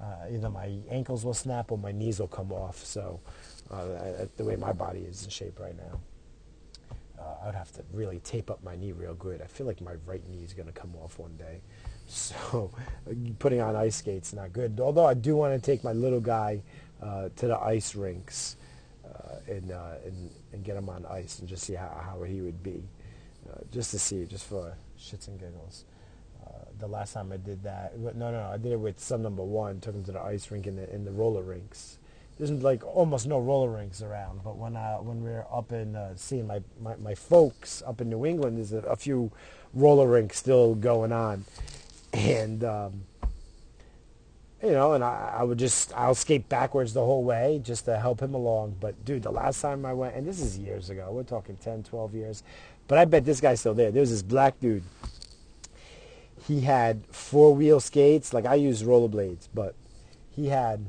[0.00, 2.84] Uh, either my ankles will snap or my knees will come off.
[2.84, 3.20] So
[3.70, 6.00] uh, the way my body is in shape right now,
[7.18, 9.42] uh, I'd have to really tape up my knee real good.
[9.42, 11.60] I feel like my right knee is going to come off one day.
[12.12, 12.72] So
[13.38, 14.80] putting on ice skates not good.
[14.80, 16.60] Although I do want to take my little guy
[17.00, 18.56] uh, to the ice rinks
[19.04, 22.40] uh, and, uh, and, and get him on ice and just see how, how he
[22.40, 22.82] would be,
[23.50, 25.84] uh, just to see, just for shits and giggles.
[26.44, 29.22] Uh, the last time I did that, no, no, no, I did it with son
[29.22, 29.80] number one.
[29.80, 31.98] Took him to the ice rink and the, in the roller rinks.
[32.38, 35.94] There's like almost no roller rinks around, but when I, when we are up in
[36.16, 39.30] seeing my, my, my folks up in New England, there's a, a few
[39.74, 41.44] roller rinks still going on
[42.12, 43.02] and um,
[44.62, 47.98] you know, and I, I, would just I'll skate backwards the whole way just to
[47.98, 48.76] help him along.
[48.78, 51.84] But dude, the last time I went, and this is years ago, we're talking 10,
[51.84, 52.42] 12 years,
[52.90, 53.92] but I bet this guy's still there.
[53.92, 54.82] There was this black dude.
[56.48, 59.76] He had four wheel skates, like I use rollerblades, but
[60.28, 60.86] he had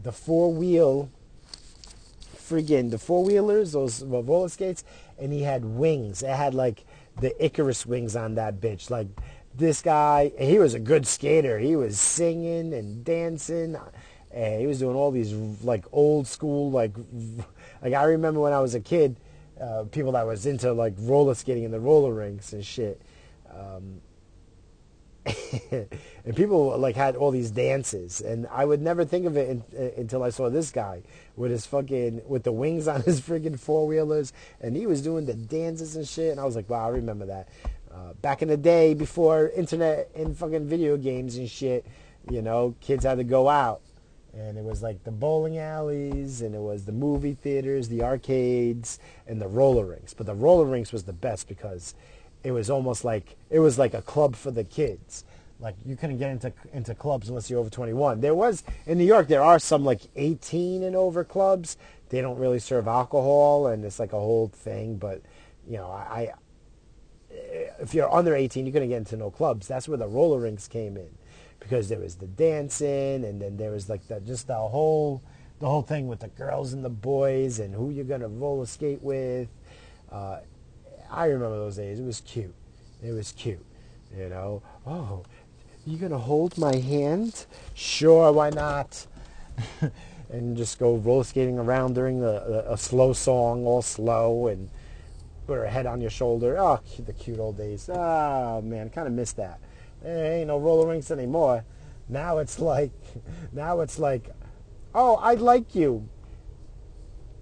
[0.00, 1.10] the four wheel
[2.36, 4.84] friggin' the four wheelers, those roller skates,
[5.18, 6.22] and he had wings.
[6.22, 6.84] It had like
[7.20, 9.08] the Icarus wings on that bitch, like
[9.56, 11.58] this guy, he was a good skater.
[11.58, 13.76] He was singing and dancing.
[14.30, 15.32] And he was doing all these
[15.64, 16.92] like old school like
[17.82, 19.16] like I remember when I was a kid,
[19.60, 23.00] uh, people that was into like roller skating in the roller rinks and shit.
[23.52, 24.00] Um,
[25.70, 29.92] and people like had all these dances, and I would never think of it in,
[29.96, 31.02] until I saw this guy
[31.36, 35.26] with his fucking with the wings on his freaking four wheelers, and he was doing
[35.26, 37.48] the dances and shit, and I was like, wow, I remember that.
[37.92, 41.84] Uh, back in the day, before internet and fucking video games and shit,
[42.30, 43.80] you know, kids had to go out.
[44.34, 48.98] And it was like the bowling alleys, and it was the movie theaters, the arcades,
[49.26, 50.14] and the roller rinks.
[50.14, 51.94] But the roller rinks was the best because
[52.44, 55.24] it was almost like it was like a club for the kids.
[55.60, 58.20] Like you couldn't get into into clubs unless you're over 21.
[58.20, 61.76] There was in New York there are some like 18 and over clubs.
[62.10, 64.96] They don't really serve alcohol, and it's like a whole thing.
[64.96, 65.22] But
[65.66, 66.32] you know, I
[67.30, 69.68] if you're under 18, you're going to get into no clubs.
[69.68, 71.10] That's where the roller rinks came in,
[71.60, 75.22] because there was the dancing, and then there was like the, just the whole
[75.60, 78.66] the whole thing with the girls and the boys, and who you're going to roller
[78.66, 79.48] skate with.
[80.10, 80.38] Uh,
[81.10, 81.98] I remember those days.
[81.98, 82.54] It was cute.
[83.02, 83.64] It was cute.
[84.16, 84.62] You know.
[84.86, 85.24] Oh,
[85.86, 87.46] you gonna hold my hand?
[87.74, 89.06] Sure, why not?
[90.30, 94.68] and just go roller skating around during the, a slow song, all slow, and
[95.46, 96.58] put her head on your shoulder.
[96.58, 97.88] Oh, the cute old days.
[97.92, 99.60] Oh, man, kind of miss that.
[100.02, 101.64] There ain't no roller rinks anymore.
[102.08, 102.92] Now it's like,
[103.52, 104.30] now it's like,
[104.94, 106.08] oh, I like you.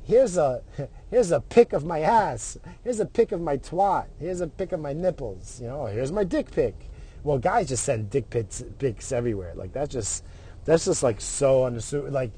[0.03, 0.63] Here's a,
[1.11, 2.59] here's a pic of my ass.
[2.85, 4.07] Here's a pic of my twat.
[4.19, 5.61] Here's a pic of my nipples.
[5.61, 6.75] You know, here's my dick pic.
[7.23, 9.53] Well, guys just send dick pics, pics everywhere.
[9.55, 10.25] Like that's just,
[10.65, 12.13] that's just like so unassuming.
[12.13, 12.33] Like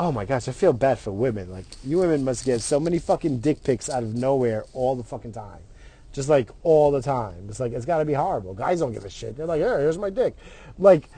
[0.00, 1.50] oh my gosh, I feel bad for women.
[1.50, 5.04] Like you women must get so many fucking dick pics out of nowhere all the
[5.04, 5.60] fucking time.
[6.12, 7.46] Just like all the time.
[7.48, 8.54] It's like it's got to be horrible.
[8.54, 9.36] Guys don't give a shit.
[9.36, 10.36] They're like, "Here, here's my dick."
[10.78, 11.08] Like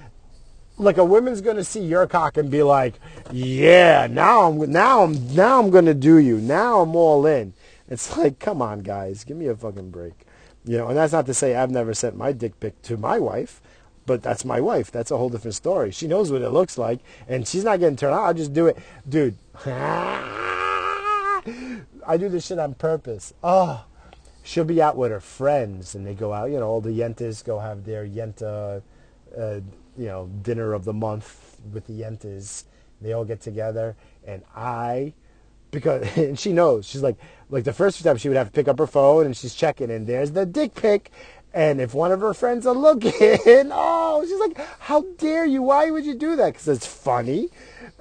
[0.78, 2.94] like a woman's to see your cock and be like,
[3.30, 6.38] "Yeah, now I'm now I'm now I'm to do you.
[6.38, 7.54] Now I'm all in."
[7.88, 9.24] It's like, "Come on, guys.
[9.24, 10.26] Give me a fucking break."
[10.64, 13.18] You know, and that's not to say I've never sent my dick pic to my
[13.18, 13.60] wife
[14.06, 14.90] but that's my wife.
[14.90, 15.90] That's a whole different story.
[15.90, 18.24] She knows what it looks like, and she's not getting turned on.
[18.24, 18.76] I'll just do it,
[19.08, 19.36] dude.
[19.64, 21.40] I
[22.18, 23.32] do this shit on purpose.
[23.42, 23.84] Oh,
[24.42, 26.50] she'll be out with her friends, and they go out.
[26.50, 28.82] You know, all the yentas go have their yenta,
[29.38, 29.60] uh,
[29.96, 32.64] you know, dinner of the month with the yentas.
[33.00, 35.12] They all get together, and I,
[35.70, 36.86] because and she knows.
[36.86, 37.16] She's like,
[37.50, 39.54] like the first few times she would have to pick up her phone, and she's
[39.54, 41.10] checking, and there's the dick pic,
[41.54, 43.12] and if one of her friends are looking,
[43.72, 45.62] oh, she's like, how dare you?
[45.62, 46.54] Why would you do that?
[46.54, 47.50] Because it's funny.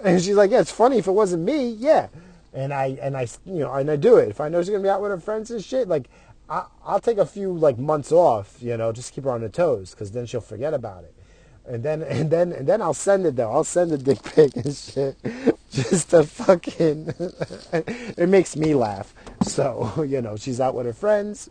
[0.03, 1.69] And she's like, yeah, it's funny if it wasn't me.
[1.71, 2.07] Yeah.
[2.53, 4.29] And I, and I, you know, and I do it.
[4.29, 6.09] If I know she's to be out with her friends and shit, like,
[6.51, 9.49] I, I'll take a few, like, months off, you know, just keep her on her
[9.49, 11.15] toes because then she'll forget about it.
[11.65, 13.51] And then, and then, and then I'll send it though.
[13.51, 15.15] I'll send the dick pic and shit.
[15.71, 17.13] Just to fucking,
[17.71, 19.13] it makes me laugh.
[19.43, 21.49] So, you know, she's out with her friends.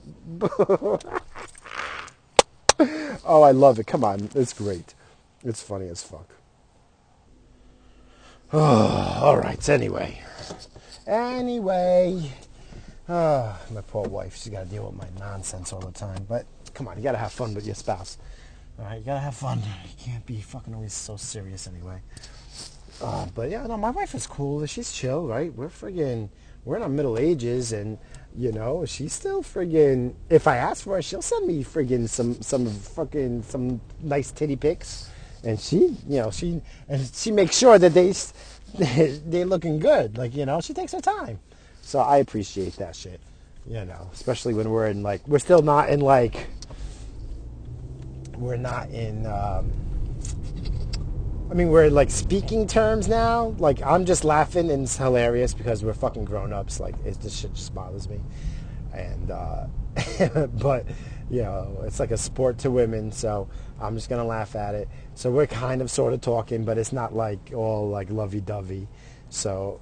[3.25, 3.87] oh, I love it.
[3.87, 4.93] Come on, it's great.
[5.43, 6.29] It's funny as fuck.
[8.53, 8.59] Oh,
[9.23, 9.67] all right.
[9.71, 10.21] Anyway,
[11.07, 12.31] anyway,
[13.11, 14.37] oh, my poor wife.
[14.37, 16.25] She's got to deal with my nonsense all the time.
[16.29, 18.17] But come on, you got to have fun with your spouse.
[18.79, 19.59] All right, you got to have fun.
[19.59, 22.01] You can't be fucking always so serious anyway.
[23.03, 24.65] Uh, but yeah, no, my wife is cool.
[24.67, 25.53] She's chill, right?
[25.55, 26.29] We're friggin',
[26.65, 27.99] we're in our middle ages, and
[28.37, 30.15] you know, she's still friggin'.
[30.29, 34.57] If I ask for it, she'll send me friggin' some some fucking some nice titty
[34.57, 35.09] pics,
[35.45, 38.13] and she, you know, she and she makes sure that they
[39.27, 40.19] they looking good.
[40.19, 41.39] Like you know, she takes her time.
[41.91, 43.21] So I appreciate that shit.
[43.67, 46.47] You know, especially when we're in like we're still not in like
[48.37, 49.27] we're not in.
[49.27, 49.73] Um,
[51.51, 53.57] I mean, we're like speaking terms now.
[53.59, 56.79] Like, I'm just laughing and it's hilarious because we're fucking grown ups.
[56.79, 58.21] Like, it, this shit just bothers me.
[58.95, 59.67] And, uh,
[60.47, 60.87] but,
[61.29, 63.49] you know, it's like a sport to women, so
[63.81, 64.89] I'm just going to laugh at it.
[65.17, 68.87] So we're kind of sort of talking, but it's not like all like lovey dovey.
[69.29, 69.81] So,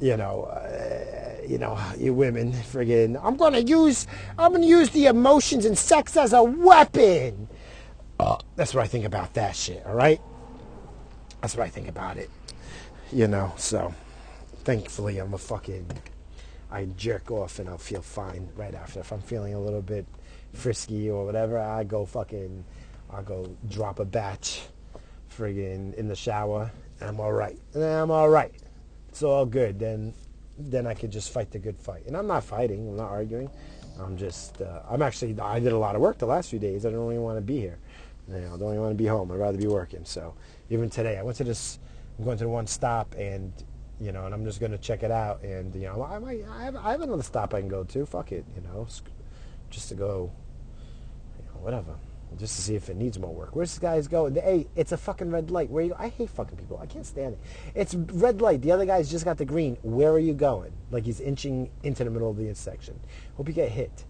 [0.00, 4.06] you know, uh, you know, you women, friggin', I'm to use,
[4.38, 7.48] I'm to use the emotions and sex as a weapon.
[8.18, 10.20] Uh, that's what I think about that shit, all right?
[11.40, 12.30] That's what I think about it.
[13.12, 13.94] You know, so
[14.64, 15.86] thankfully I'm a fucking
[16.70, 19.00] I jerk off and I'll feel fine right after.
[19.00, 20.06] If I'm feeling a little bit
[20.52, 22.64] frisky or whatever, I go fucking
[23.10, 24.62] I'll go drop a batch
[25.30, 26.70] friggin' in the shower
[27.00, 27.58] and I'm alright.
[27.74, 28.52] And I'm alright.
[29.16, 29.78] It's all good.
[29.78, 30.12] Then
[30.58, 32.04] then I could just fight the good fight.
[32.06, 33.48] And I'm not fighting, I'm not arguing.
[33.98, 36.84] I'm just uh, I'm actually I did a lot of work the last few days.
[36.84, 37.78] I don't really want to be here.
[38.28, 39.32] You know, I don't even want to be home.
[39.32, 40.04] I'd rather be working.
[40.04, 40.34] So
[40.68, 41.78] even today, I went to this.
[42.18, 43.54] I'm going to the one stop, and
[43.98, 45.42] you know, and I'm just going to check it out.
[45.42, 48.04] And you know, I might, I have, I have another stop I can go to.
[48.04, 48.86] Fuck it, you know,
[49.70, 50.30] just to go,
[51.38, 51.94] you know, whatever,
[52.38, 53.56] just to see if it needs more work.
[53.56, 54.34] Where's this guy's going?
[54.34, 55.70] Hey, it's a fucking red light.
[55.70, 55.94] Where you?
[55.98, 56.78] I hate fucking people.
[56.82, 57.40] I can't stand it.
[57.74, 58.62] It's red light.
[58.62, 59.76] The other guy's just got the green.
[59.82, 60.72] Where are you going?
[60.90, 62.98] Like he's inching into the middle of the intersection.
[63.36, 64.04] Hope you get hit.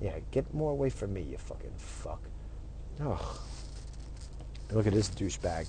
[0.00, 2.20] Yeah, get more away from me, you fucking fuck.
[3.00, 3.40] Oh.
[4.72, 5.66] Look at this douchebag.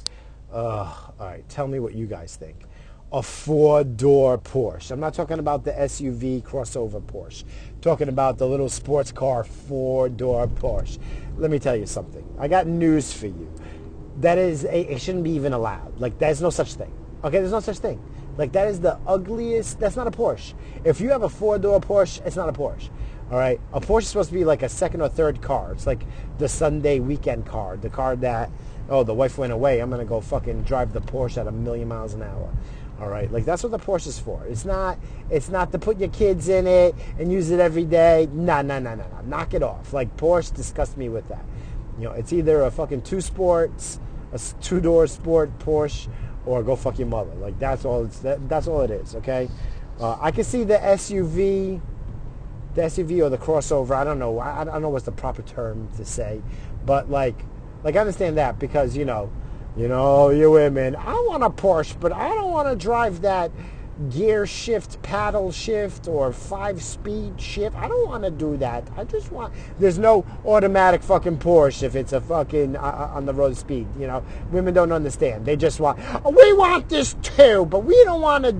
[0.52, 2.64] Uh, all right, tell me what you guys think.
[3.12, 4.90] A four-door Porsche.
[4.90, 7.44] I'm not talking about the SUV crossover Porsche.
[7.44, 10.98] I'm talking about the little sports car four-door Porsche.
[11.38, 12.24] Let me tell you something.
[12.40, 13.52] I got news for you.
[14.20, 16.00] That is, a, it shouldn't be even allowed.
[16.00, 16.94] Like, there's no such thing.
[17.24, 18.02] Okay, there's no such thing.
[18.38, 19.80] Like, that is the ugliest.
[19.80, 20.54] That's not a Porsche.
[20.84, 22.90] If you have a four-door Porsche, it's not a Porsche.
[23.32, 25.72] All right, a Porsche is supposed to be like a second or third car.
[25.72, 26.04] It's like
[26.38, 28.52] the Sunday weekend car, the car that
[28.90, 29.80] oh, the wife went away.
[29.80, 32.54] I'm gonna go fucking drive the Porsche at a million miles an hour.
[33.04, 34.46] All right, like that's what the Porsche is for.
[34.46, 34.98] It's not.
[35.30, 38.30] It's not to put your kids in it and use it every day.
[38.32, 39.22] No, no, no, no, no.
[39.26, 39.92] Knock it off.
[39.92, 41.44] Like Porsche disgusts me with that.
[41.98, 44.00] You know, it's either a fucking two sports,
[44.32, 46.08] a two door sport Porsche,
[46.46, 47.34] or go fuck your mother.
[47.36, 48.06] Like that's all.
[48.06, 49.16] It's that, that's all it is.
[49.16, 49.50] Okay.
[50.00, 51.82] Uh, I can see the SUV,
[52.76, 53.92] the SUV or the crossover.
[53.98, 54.40] I don't know.
[54.40, 56.42] I, I don't know what's the proper term to say,
[56.86, 57.36] but like
[57.84, 59.30] like I understand that because you know,
[59.76, 60.96] you know, you women.
[60.96, 63.52] I want a Porsche, but I don't want to drive that
[64.10, 67.76] gear shift, paddle shift, or five speed shift.
[67.76, 68.88] I don't want to do that.
[68.96, 69.54] I just want.
[69.80, 73.88] There's no automatic fucking Porsche if it's a fucking uh, uh on the road speed.
[74.00, 75.46] You know, women don't understand.
[75.46, 76.00] They just want.
[76.26, 78.56] We want this too, but we don't want to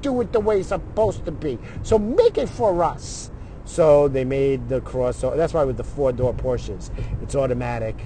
[0.00, 1.58] do it the way it's supposed to be.
[1.82, 3.30] So make it for us.
[3.64, 5.36] So they made the crossover.
[5.36, 6.90] That's why with the four door Porsches,
[7.22, 7.96] it's automatic.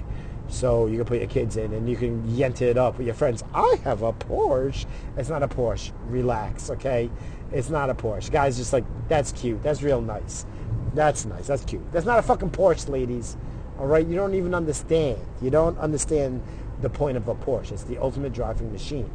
[0.48, 3.14] So you can put your kids in and you can yent it up with your
[3.14, 3.44] friends.
[3.54, 4.86] I have a Porsche.
[5.16, 5.92] It's not a Porsche.
[6.06, 7.10] Relax, okay?
[7.52, 8.30] It's not a Porsche.
[8.30, 9.62] Guys, just like, that's cute.
[9.62, 10.46] That's real nice.
[10.94, 11.46] That's nice.
[11.46, 11.92] That's cute.
[11.92, 13.36] That's not a fucking Porsche, ladies.
[13.78, 14.06] All right?
[14.06, 15.20] You don't even understand.
[15.42, 16.42] You don't understand
[16.80, 17.72] the point of a Porsche.
[17.72, 19.10] It's the ultimate driving machine.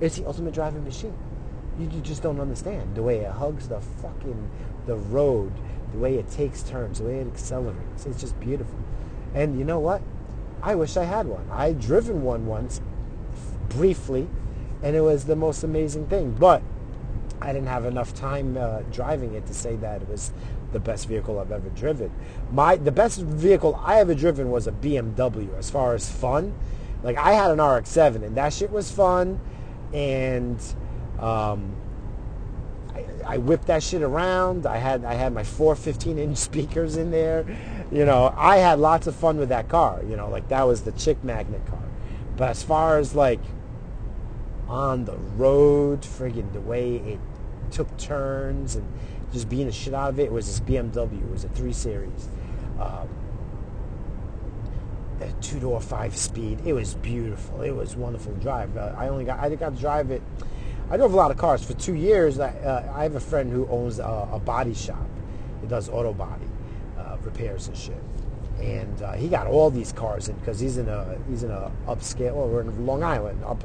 [0.00, 1.16] It's the ultimate driving machine.
[1.78, 4.50] You, just don't understand the way it hugs the fucking
[4.86, 5.52] the road,
[5.92, 8.06] the way it takes turns, the way it accelerates.
[8.06, 8.78] It's just beautiful.
[9.34, 10.00] And you know what?
[10.64, 11.46] I wish I had one.
[11.52, 12.80] I driven one once,
[13.68, 14.26] briefly,
[14.82, 16.32] and it was the most amazing thing.
[16.32, 16.62] But
[17.38, 20.32] I didn't have enough time uh, driving it to say that it was
[20.72, 22.10] the best vehicle I've ever driven.
[22.50, 25.54] My the best vehicle I ever driven was a BMW.
[25.58, 26.54] As far as fun,
[27.02, 29.38] like I had an RX-7, and that shit was fun,
[29.92, 30.58] and
[31.18, 31.76] um,
[32.94, 34.64] I, I whipped that shit around.
[34.64, 37.44] I had I had my four 15 inch speakers in there
[37.94, 40.02] you know, I had lots of fun with that car.
[40.08, 41.82] You know, like that was the chick magnet car.
[42.36, 43.40] But as far as like
[44.66, 47.20] on the road, friggin' the way it
[47.70, 48.92] took turns and
[49.32, 51.22] just being the shit out of it, it was this BMW.
[51.22, 52.28] It was a three series.
[52.80, 53.08] Um,
[55.20, 56.62] a two door five speed.
[56.66, 57.62] It was beautiful.
[57.62, 58.76] It was wonderful to drive.
[58.76, 60.22] Uh, I only got I got to drive it.
[60.90, 62.40] I drove a lot of cars for two years.
[62.40, 65.06] I, uh, I have a friend who owns a, a body shop.
[65.60, 66.44] He does auto body
[67.24, 68.02] repairs and shit.
[68.60, 71.72] And uh, he got all these cars in because he's in a he's in a
[71.86, 72.34] upscale.
[72.34, 73.64] Well, we're in Long Island, up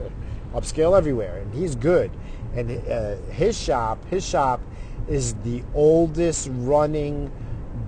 [0.54, 2.12] upscale everywhere, and he's good.
[2.56, 4.62] And uh, his shop, his shop,
[5.08, 7.32] is the oldest running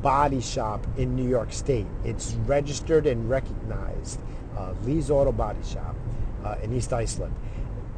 [0.01, 1.87] body shop in New York State.
[2.03, 4.19] It's registered and recognized.
[4.57, 5.95] Uh, Lee's Auto Body Shop
[6.43, 7.31] uh, in East Islip.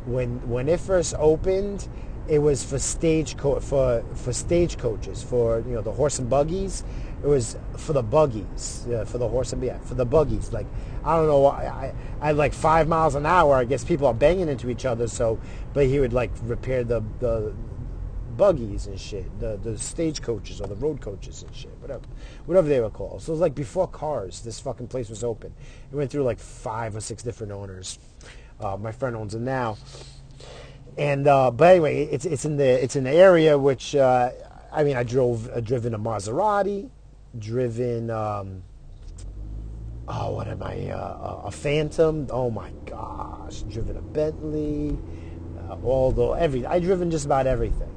[0.06, 1.88] When when it first opened,
[2.28, 6.84] it was for stage co- for for stagecoaches for you know the horse and buggies.
[7.24, 10.52] It was for the buggies uh, for the horse and yeah for the buggies.
[10.52, 10.68] Like
[11.06, 13.56] I don't know, I, I, I like five miles an hour.
[13.56, 15.08] I guess people are banging into each other.
[15.08, 15.40] So,
[15.74, 17.54] but he would like repair the the
[18.36, 22.04] buggies and shit, the the stage coaches or the road coaches and shit, whatever,
[22.46, 23.22] whatever they were called.
[23.22, 25.54] So it was like before cars, this fucking place was open.
[25.92, 28.00] It went through like five or six different owners.
[28.60, 29.78] Uh, my friend owns it now,
[30.98, 34.32] and uh, but anyway, it's it's in the it's in the area which uh,
[34.72, 36.90] I mean I drove uh, driven a Maserati,
[37.40, 38.10] driven.
[38.10, 38.64] Um,
[40.08, 40.90] oh, what am I?
[40.90, 42.28] Uh, a Phantom.
[42.30, 44.98] Oh my gosh, driven a Bentley.
[45.70, 47.94] Uh, although every I driven just about everything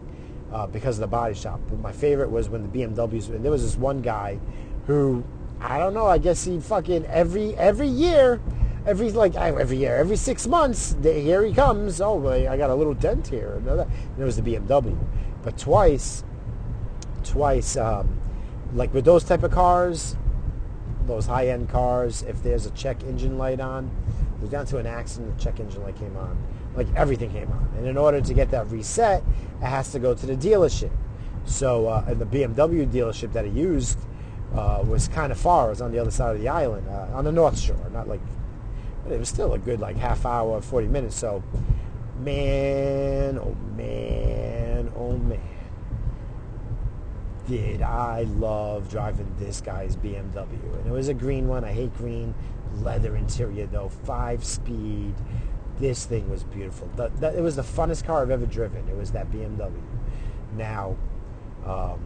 [0.52, 1.60] uh, because of the body shop.
[1.68, 3.28] But my favorite was when the BMWs.
[3.30, 4.38] And there was this one guy
[4.86, 5.24] who
[5.60, 6.06] I don't know.
[6.06, 8.40] I guess he fucking every every year,
[8.86, 12.00] every like every year, every six months, here he comes.
[12.00, 13.54] Oh, I got a little dent here.
[13.66, 14.96] And it was the BMW.
[15.42, 16.24] But twice,
[17.22, 18.18] twice, um,
[18.74, 20.16] like with those type of cars,
[21.06, 23.90] those high end cars, if there's a check engine light on,
[24.40, 25.36] we got into an accident.
[25.36, 26.36] The check engine light came on
[26.76, 27.68] like everything came on.
[27.78, 29.22] And in order to get that reset,
[29.60, 30.92] it has to go to the dealership.
[31.46, 33.98] So, uh, the BMW dealership that he used
[34.54, 35.68] uh, was kind of far.
[35.68, 37.76] It was on the other side of the island, uh, on the North Shore.
[37.92, 38.20] Not like,
[39.04, 41.16] but it was still a good like half hour, 40 minutes.
[41.16, 41.42] So,
[42.20, 45.40] man, oh man, oh man.
[47.46, 50.78] Did I love driving this guy's BMW.
[50.78, 51.64] And it was a green one.
[51.64, 52.34] I hate green.
[52.76, 53.88] Leather interior though.
[53.88, 55.14] Five speed
[55.78, 56.90] this thing was beautiful.
[56.96, 58.88] The, the, it was the funnest car I've ever driven.
[58.88, 59.82] It was that BMW.
[60.54, 60.96] Now,
[61.64, 62.00] um,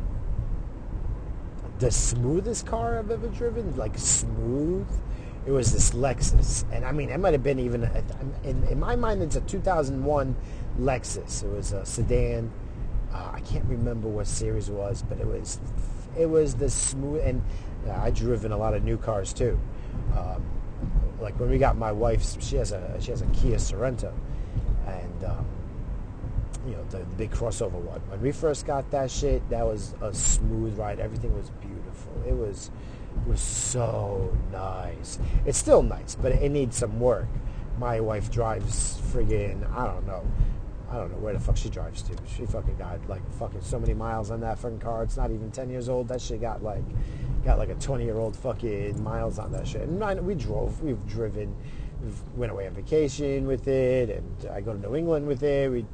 [1.78, 4.88] the smoothest car I've ever driven, like smooth,
[5.46, 6.64] it was this Lexus.
[6.72, 7.88] And I mean, it might have been even,
[8.44, 10.36] in, in my mind, it's a 2001
[10.78, 11.44] Lexus.
[11.44, 12.50] It was a sedan.
[13.12, 15.60] Uh, I can't remember what series it was, but it was,
[16.18, 17.42] it was the smooth, and
[17.88, 19.58] uh, I've driven a lot of new cars too.
[20.16, 20.44] Um,
[21.20, 24.12] like when we got my wife's, she has a she has a Kia Sorento,
[24.86, 25.46] and um,
[26.66, 28.00] you know the, the, big crossover one.
[28.08, 31.00] When we first got that shit, that was a smooth ride.
[31.00, 32.12] Everything was beautiful.
[32.26, 32.70] It was
[33.24, 35.18] it was so nice.
[35.44, 37.28] It's still nice, but it needs some work.
[37.78, 40.26] My wife drives friggin' I don't know.
[40.90, 42.16] I don't know where the fuck she drives to.
[42.36, 45.04] She fucking got like fucking so many miles on that fucking car.
[45.04, 46.08] It's not even 10 years old.
[46.08, 46.82] That shit got like
[47.44, 49.82] got like a 20 year old fucking miles on that shit.
[49.82, 51.54] And we drove, we've driven,
[52.02, 55.70] we went away on vacation with it, and I go to New England with it.
[55.70, 55.86] We,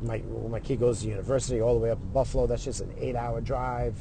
[0.00, 2.46] my my kid goes to university all the way up in Buffalo.
[2.46, 3.96] That's just an eight hour drive.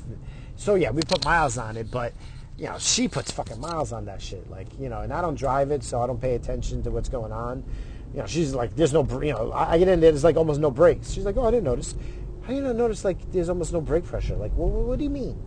[0.56, 2.14] So yeah, we put miles on it, but
[2.58, 4.50] you know she puts fucking miles on that shit.
[4.50, 7.10] Like you know, and I don't drive it, so I don't pay attention to what's
[7.10, 7.64] going on.
[8.14, 10.60] You know, she's like, there's no, you know, I get in there, there's like almost
[10.60, 11.12] no brakes.
[11.12, 11.96] She's like, oh, I didn't notice.
[12.42, 14.36] How do you not notice like there's almost no brake pressure?
[14.36, 15.38] Like, what, what do you mean?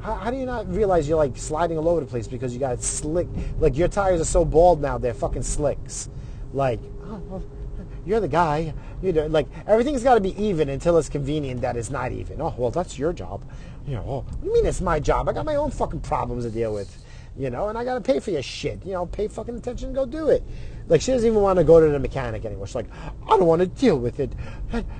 [0.00, 2.60] How, how, do you not realize you're like sliding all over the place because you
[2.60, 3.28] got slick?
[3.58, 6.10] Like your tires are so bald now, they're fucking slicks.
[6.52, 7.44] Like, oh, well,
[8.04, 8.74] you're the guy.
[9.02, 12.40] You know, like everything's got to be even until it's convenient that it's not even.
[12.40, 13.50] Oh, well, that's your job.
[13.86, 15.28] You know, oh, what do you mean it's my job?
[15.28, 17.04] I got my own fucking problems to deal with.
[17.38, 18.84] You know, and I got to pay for your shit.
[18.84, 20.42] You know, pay fucking attention, go do it.
[20.90, 22.66] Like she doesn't even want to go to the mechanic anymore.
[22.66, 24.32] She's like, I don't want to deal with it.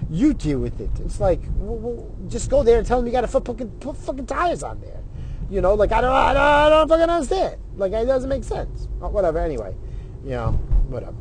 [0.09, 0.91] You deal with it.
[1.01, 3.69] It's like, well, well, just go there and tell them you got to put fucking,
[3.81, 5.03] put fucking tires on there.
[5.51, 7.61] You know, like I don't, I don't, I don't fucking understand.
[7.77, 8.87] Like it doesn't make sense.
[9.03, 9.41] Oh, whatever.
[9.41, 9.75] Anyway,
[10.23, 10.53] you know,
[10.87, 11.17] whatever.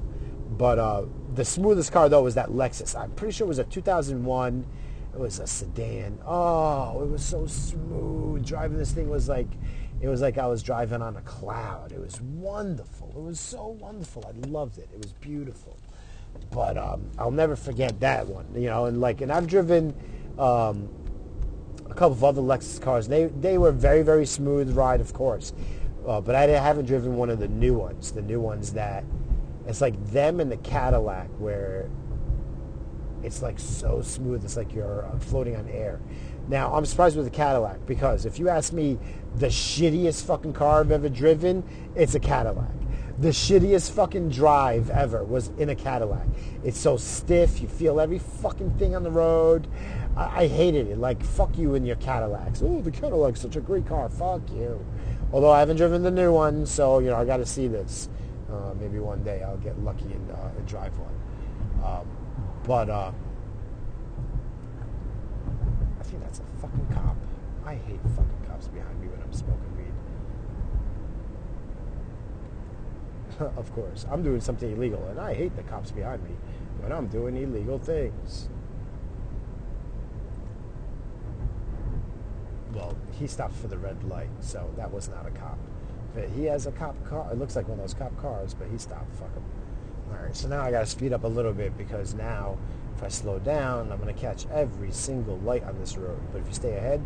[0.51, 2.95] But uh, the smoothest car though was that Lexus.
[2.95, 4.67] I'm pretty sure it was a 2001.
[5.15, 6.19] It was a sedan.
[6.27, 8.45] Oh, it was so smooth.
[8.45, 9.47] Driving this thing was like
[10.01, 11.91] it was like I was driving on a cloud.
[11.91, 13.13] It was wonderful.
[13.15, 14.23] It was so wonderful.
[14.25, 14.89] I loved it.
[14.93, 15.77] It was beautiful.
[16.51, 18.47] But um, I'll never forget that one.
[18.55, 19.93] You know, and like, and I've driven
[20.37, 20.89] um,
[21.89, 23.07] a couple of other Lexus cars.
[23.07, 25.53] They they were very very smooth ride, of course.
[26.07, 28.11] Uh, but I haven't driven one of the new ones.
[28.11, 29.03] The new ones that
[29.67, 31.89] it's like them and the Cadillac, where
[33.21, 34.43] it's like so smooth.
[34.43, 35.99] It's like you're uh, floating on air.
[36.47, 38.97] Now, I'm surprised with the Cadillac because if you ask me
[39.35, 41.63] the shittiest fucking car I've ever driven,
[41.95, 42.71] it's a Cadillac.
[43.19, 46.25] the shittiest fucking drive ever was in a Cadillac.
[46.63, 47.61] It's so stiff.
[47.61, 49.67] You feel every fucking thing on the road.
[50.15, 50.97] I, I hated it.
[50.97, 52.61] Like, fuck you and your Cadillacs.
[52.63, 54.07] Oh, the Cadillac's such a great car.
[54.09, 54.85] Fuck you.
[55.33, 58.07] Although I haven't driven the new one, so, you know, I got to see this.
[58.49, 61.13] Uh, maybe one day I'll get lucky and, uh, drive one.
[61.85, 62.07] Um,
[62.65, 63.11] but uh,
[65.99, 67.17] I think that's a fucking cop.
[67.65, 69.93] I hate fucking cops behind me when I'm smoking weed.
[73.57, 76.31] of course, I'm doing something illegal, and I hate the cops behind me
[76.79, 78.49] when I'm doing illegal things.
[82.73, 85.57] Well, he stopped for the red light, so that was not a cop.
[86.13, 87.29] But he has a cop car.
[87.31, 89.15] It looks like one of those cop cars, but he stopped.
[89.15, 89.43] Fuck him.
[90.11, 92.57] All right, so now I got to speed up a little bit because now
[92.99, 96.19] if I slow down, I'm going to catch every single light on this road.
[96.33, 97.01] But if you stay ahead,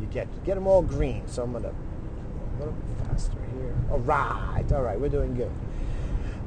[0.00, 1.26] you get get them all green.
[1.26, 2.74] So I'm going to go a little
[3.04, 3.74] faster here.
[3.90, 5.52] All right, all right, we're doing good.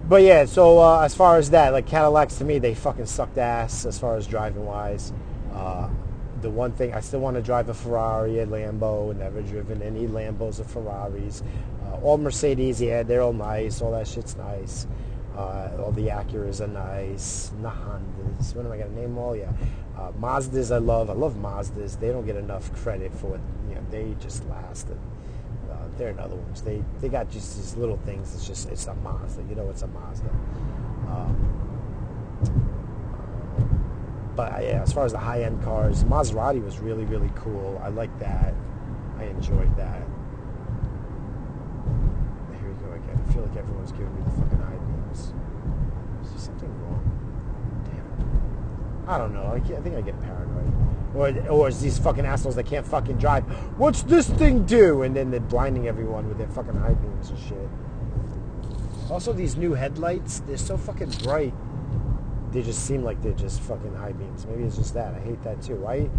[0.08, 3.38] But yeah, so uh, as far as that, like Cadillacs to me, they fucking sucked
[3.38, 5.14] ass as far as driving wise.
[5.54, 5.88] Uh,
[6.42, 10.08] the one thing I still want to drive a Ferrari, a Lambo, never driven any
[10.08, 11.44] Lambos or Ferraris.
[11.86, 13.82] Uh, all Mercedes, yeah, they're all nice.
[13.82, 14.88] All that shit's nice.
[15.36, 17.52] Uh, all the Acuras are nice.
[17.62, 18.56] The Hondas.
[18.56, 19.36] What am I to name all?
[19.36, 19.52] Yeah.
[20.00, 21.10] Uh, Mazdas I love.
[21.10, 22.00] I love Mazdas.
[22.00, 23.42] They don't get enough credit for it.
[23.68, 24.88] You know, they just last.
[24.88, 25.00] And,
[25.70, 26.62] uh, they're another ones.
[26.62, 28.34] They they got just these little things.
[28.34, 29.44] It's just it's a Mazda.
[29.50, 30.30] You know, it's a Mazda.
[31.10, 31.56] Um,
[34.36, 37.80] but uh, yeah, as far as the high-end cars, Maserati was really really cool.
[37.84, 38.54] I like that.
[39.18, 40.02] I enjoyed that.
[42.58, 43.22] Here we go again.
[43.28, 45.34] I feel like everyone's giving me the fucking high beams.
[46.24, 47.04] Is there something wrong?
[47.84, 48.10] Damn.
[49.10, 49.44] I don't know.
[49.44, 50.74] I, I think I get paranoid.
[51.16, 53.44] Or, or it's these fucking assholes that can't fucking drive.
[53.78, 55.02] What's this thing do?
[55.02, 57.70] And then they're blinding everyone with their fucking high beams and shit.
[59.10, 61.54] Also, these new headlights, they're so fucking bright
[62.52, 64.46] they just seem like they're just fucking high beams.
[64.48, 65.14] Maybe it's just that.
[65.14, 65.76] I hate that too.
[65.76, 66.10] Why?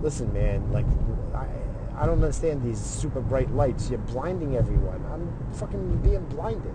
[0.00, 0.70] Listen, man.
[0.72, 0.86] Like,
[1.34, 1.46] I,
[1.96, 3.90] I don't understand these super bright lights.
[3.90, 5.04] You're blinding everyone.
[5.12, 6.74] I'm fucking being blinded.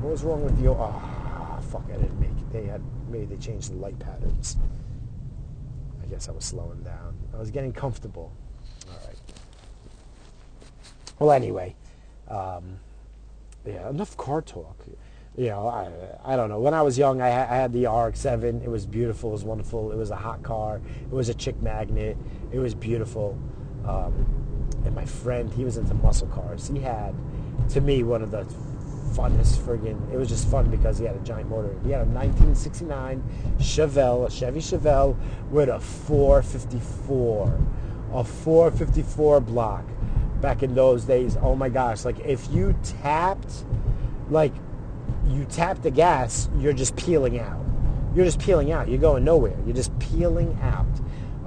[0.00, 0.76] What was wrong with your?
[0.78, 1.84] Oh, fuck!
[1.92, 2.30] I didn't make.
[2.30, 2.52] It.
[2.52, 2.80] They had
[3.10, 4.56] maybe they changed the light patterns.
[6.02, 7.16] I guess I was slowing down.
[7.34, 8.32] I was getting comfortable.
[8.88, 9.16] All right.
[11.18, 11.74] Well, anyway,
[12.28, 12.78] um,
[13.66, 13.88] yeah.
[13.90, 14.76] Enough car talk
[15.36, 15.90] you know, I,
[16.24, 16.58] I don't know.
[16.58, 18.62] When I was young, I, I had the RX-7.
[18.64, 19.30] It was beautiful.
[19.30, 19.92] It was wonderful.
[19.92, 20.80] It was a hot car.
[21.02, 22.16] It was a chick magnet.
[22.52, 23.38] It was beautiful.
[23.86, 24.26] Um,
[24.84, 26.68] and my friend, he was into muscle cars.
[26.68, 27.14] He had,
[27.70, 28.44] to me, one of the
[29.14, 30.12] funnest friggin'.
[30.12, 31.74] It was just fun because he had a giant motor.
[31.84, 33.22] He had a 1969
[33.58, 35.16] Chevelle, a Chevy Chevelle
[35.50, 37.60] with a 454,
[38.14, 39.84] a 454 block.
[40.40, 42.06] Back in those days, oh my gosh!
[42.06, 43.64] Like if you tapped,
[44.30, 44.54] like
[45.28, 47.60] you tap the gas, you're just peeling out.
[48.14, 48.88] You're just peeling out.
[48.88, 49.56] You're going nowhere.
[49.66, 50.86] You're just peeling out.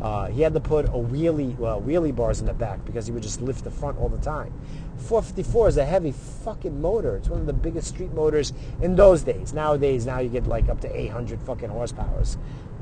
[0.03, 3.13] Uh, he had to put a wheelie, well, wheelie bars in the back because he
[3.13, 4.53] would just lift the front all the time.
[4.97, 7.15] 454 is a heavy fucking motor.
[7.17, 9.53] It's one of the biggest street motors in those days.
[9.53, 12.37] Nowadays, now you get like up to 800 fucking horsepowers.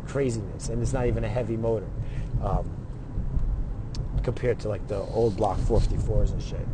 [0.08, 0.70] Craziness.
[0.70, 1.88] And it's not even a heavy motor
[2.44, 2.70] um,
[4.24, 6.68] compared to like the old block 454s and shit.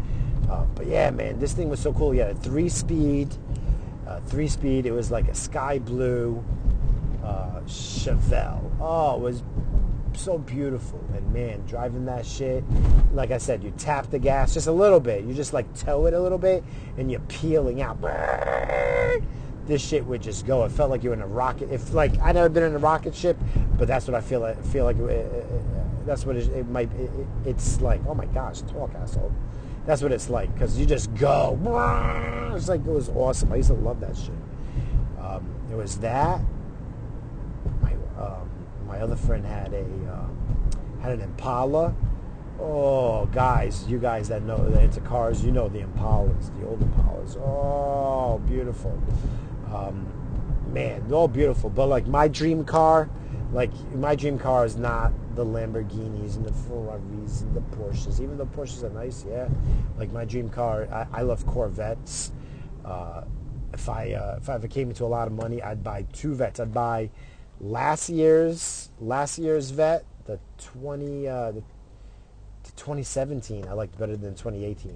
[0.50, 2.12] Uh, but yeah, man, this thing was so cool.
[2.12, 3.36] He had a three-speed
[4.08, 4.86] uh, three speed.
[4.86, 6.44] It was like a sky blue
[7.24, 8.72] uh, Chevelle.
[8.80, 9.44] Oh, it was
[10.20, 11.04] so beautiful.
[11.14, 12.64] And man, driving that shit,
[13.14, 15.24] like I said, you tap the gas just a little bit.
[15.24, 16.64] You just like toe it a little bit,
[16.98, 17.98] and you're peeling out.
[19.66, 20.64] This shit would just go.
[20.64, 21.72] It felt like you're in a rocket.
[21.72, 23.38] If like I never been in a rocket ship,
[23.78, 24.40] but that's what I feel.
[24.40, 24.64] like.
[24.66, 26.92] feel like it, that's what it, it might.
[26.94, 27.12] It,
[27.46, 28.02] it's like.
[28.08, 29.34] Oh my gosh, talk asshole.
[29.86, 31.58] That's what it's like because you just go.
[32.56, 33.52] It's like it was awesome.
[33.52, 34.32] I used to love that shit.
[35.20, 36.42] Um, it was that.
[37.82, 37.94] My
[38.98, 40.28] my other friend had a uh,
[41.02, 41.94] had an Impala.
[42.60, 46.80] Oh, guys, you guys that know that into cars, you know the Impalas, the old
[46.80, 47.38] Impalas.
[47.38, 49.00] Oh, beautiful.
[49.72, 50.12] Um,
[50.74, 51.70] man, all beautiful.
[51.70, 53.08] But like my dream car,
[53.54, 58.20] like my dream car is not the Lamborghinis and the Ferraris and the Porsches.
[58.20, 59.48] Even though Porsches are nice, yeah.
[60.00, 62.32] Like my dream car, I, I love Corvettes.
[62.84, 63.26] Uh,
[63.74, 66.34] if I uh, if I ever came into a lot of money, I'd buy two
[66.34, 66.60] Vets.
[66.60, 67.12] I'd buy
[67.60, 71.62] last year's last year's Vet, the twenty uh, the,
[72.64, 73.68] the 2017.
[73.68, 74.96] I liked better than 2018.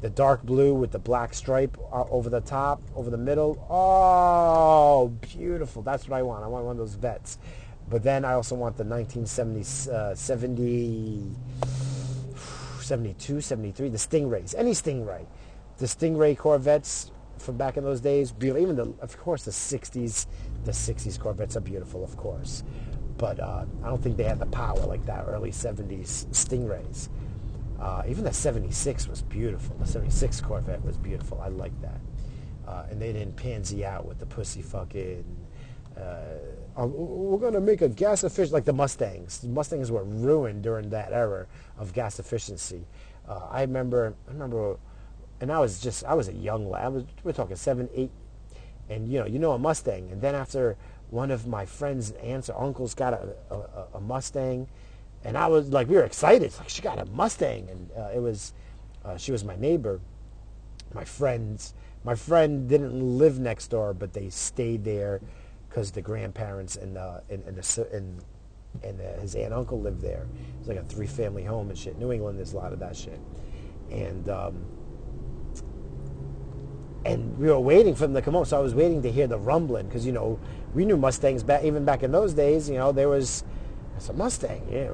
[0.00, 3.66] The dark blue with the black stripe uh, over the top, over the middle.
[3.68, 5.82] Oh, beautiful!
[5.82, 6.44] That's what I want.
[6.44, 7.38] I want one of those vets.
[7.90, 11.22] But then I also want the 1970, uh, 70,
[12.82, 14.54] 72, 73, the Stingrays.
[14.56, 15.24] Any Stingray.
[15.78, 18.34] The Stingray Corvettes, from back in those days.
[18.40, 20.26] Even the, of course, the '60s,
[20.68, 22.62] the '60s Corvettes are beautiful, of course.
[23.16, 27.08] But uh, I don't think they had the power like that early '70s Stingrays.
[27.80, 29.76] Uh, even the '76 was beautiful.
[29.76, 31.40] The '76 Corvette was beautiful.
[31.40, 32.00] I like that.
[32.66, 35.24] Uh, and they didn't pansy out with the pussy fucking.
[35.96, 39.38] Uh, we're gonna make a gas efficient like the Mustangs.
[39.38, 41.46] The Mustangs were ruined during that era
[41.76, 42.86] of gas efficiency.
[43.26, 44.14] Uh, I remember.
[44.28, 44.78] I remember
[45.40, 46.84] and I was just I was a young lad.
[46.84, 48.10] I was, we're talking seven, eight,
[48.88, 50.10] and you know you know a Mustang.
[50.10, 50.76] And then after
[51.10, 54.68] one of my friends' aunts or uncles got a, a, a Mustang,
[55.24, 56.52] and I was like we were excited.
[56.58, 58.52] like she got a Mustang, and uh, it was
[59.04, 60.00] uh, she was my neighbor.
[60.94, 61.74] My friends,
[62.04, 65.20] my friend didn't live next door, but they stayed there
[65.68, 68.22] because the grandparents and uh, and and, the, and
[68.82, 70.26] and his aunt and uncle lived there.
[70.58, 71.98] It's like a three family home and shit.
[71.98, 73.20] New England, there's a lot of that shit,
[73.90, 74.28] and.
[74.28, 74.64] Um,
[77.04, 78.44] and we were waiting for them to come home.
[78.44, 80.38] So I was waiting to hear the rumbling because you know
[80.74, 82.68] we knew Mustangs back even back in those days.
[82.68, 83.44] You know there was
[83.98, 84.92] it's a Mustang, yeah,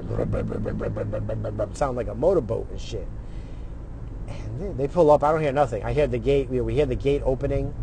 [1.75, 3.07] sound like a motorboat and shit.
[4.27, 5.23] And they, pull up.
[5.23, 5.85] I don't hear nothing.
[5.85, 6.49] I hear the gate.
[6.49, 7.75] We, hear the gate opening,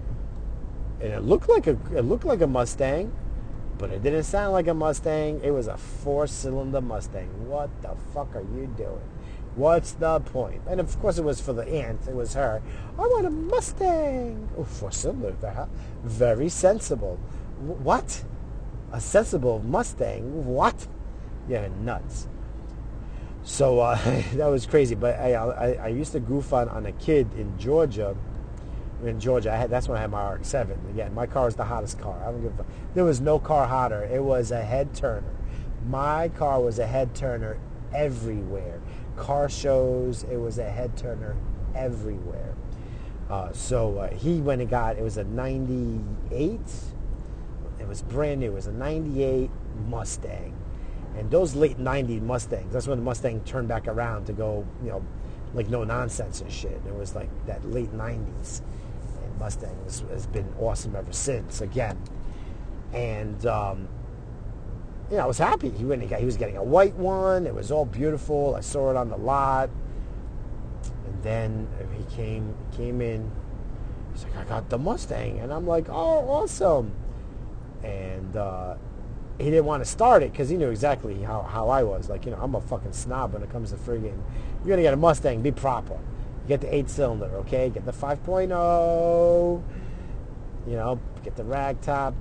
[0.99, 3.14] and it looked like a it looked like a Mustang,
[3.77, 5.41] but it didn't sound like a Mustang.
[5.43, 7.30] It was a four-cylinder Mustang.
[7.48, 9.11] What the fuck are you doing?
[9.56, 10.61] What's the point?
[10.68, 12.07] And of course, it was for the aunt.
[12.07, 12.61] It was her.
[12.98, 14.49] I want a Mustang.
[14.57, 15.68] Oh, for cylinder,
[16.03, 17.18] very sensible.
[17.60, 18.23] What?
[18.94, 20.45] A sensible Mustang?
[20.45, 20.88] What?
[21.49, 22.28] Yeah, nuts.
[23.44, 23.95] So uh,
[24.36, 24.95] that was crazy.
[24.95, 28.15] But I, I, I, used to goof on, on a kid in Georgia.
[29.03, 30.91] In Georgia, I had, that's when I had my RX-7.
[30.91, 32.22] Again, my car is the hottest car.
[32.22, 34.03] I don't give a, There was no car hotter.
[34.03, 35.34] It was a head turner.
[35.88, 37.57] My car was a head turner
[37.94, 38.80] everywhere
[39.22, 40.23] car shows.
[40.23, 41.38] It was a head turner
[41.76, 42.56] everywhere.
[43.30, 46.60] Uh, so uh, he went and got it was a 98
[47.80, 49.49] it was brand new it was a 98
[49.88, 50.53] mustang
[51.15, 54.89] and those late 90s mustangs that's when the mustang turned back around to go you
[54.89, 55.02] know
[55.53, 58.61] like no nonsense and shit it was like that late 90s
[59.23, 61.98] and mustang has been awesome ever since again
[62.91, 63.88] and um,
[65.12, 65.70] you know, I was happy.
[65.70, 66.02] He went.
[66.02, 67.46] He was getting a white one.
[67.46, 68.56] It was all beautiful.
[68.56, 69.70] I saw it on the lot,
[71.06, 71.68] and then
[71.98, 73.30] he came came in.
[74.14, 76.94] He's like, I got the Mustang, and I'm like, oh, awesome.
[77.84, 78.76] And uh,
[79.38, 82.10] he didn't want to start it because he knew exactly how, how I was.
[82.10, 84.18] Like, you know, I'm a fucking snob when it comes to friggin'.
[84.60, 85.94] You're gonna get a Mustang, be proper.
[85.94, 87.70] You get the eight cylinder, okay?
[87.70, 89.64] Get the 5.0.
[90.68, 92.14] You know, get the rag top,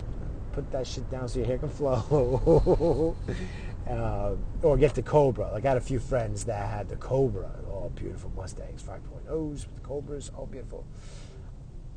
[0.53, 3.17] put that shit down so your hair can flow.
[3.89, 5.53] uh, or get the Cobra.
[5.55, 7.51] I got a few friends that had the Cobra.
[7.69, 10.87] All beautiful Mustangs, 5.0s with the Cobras, all beautiful.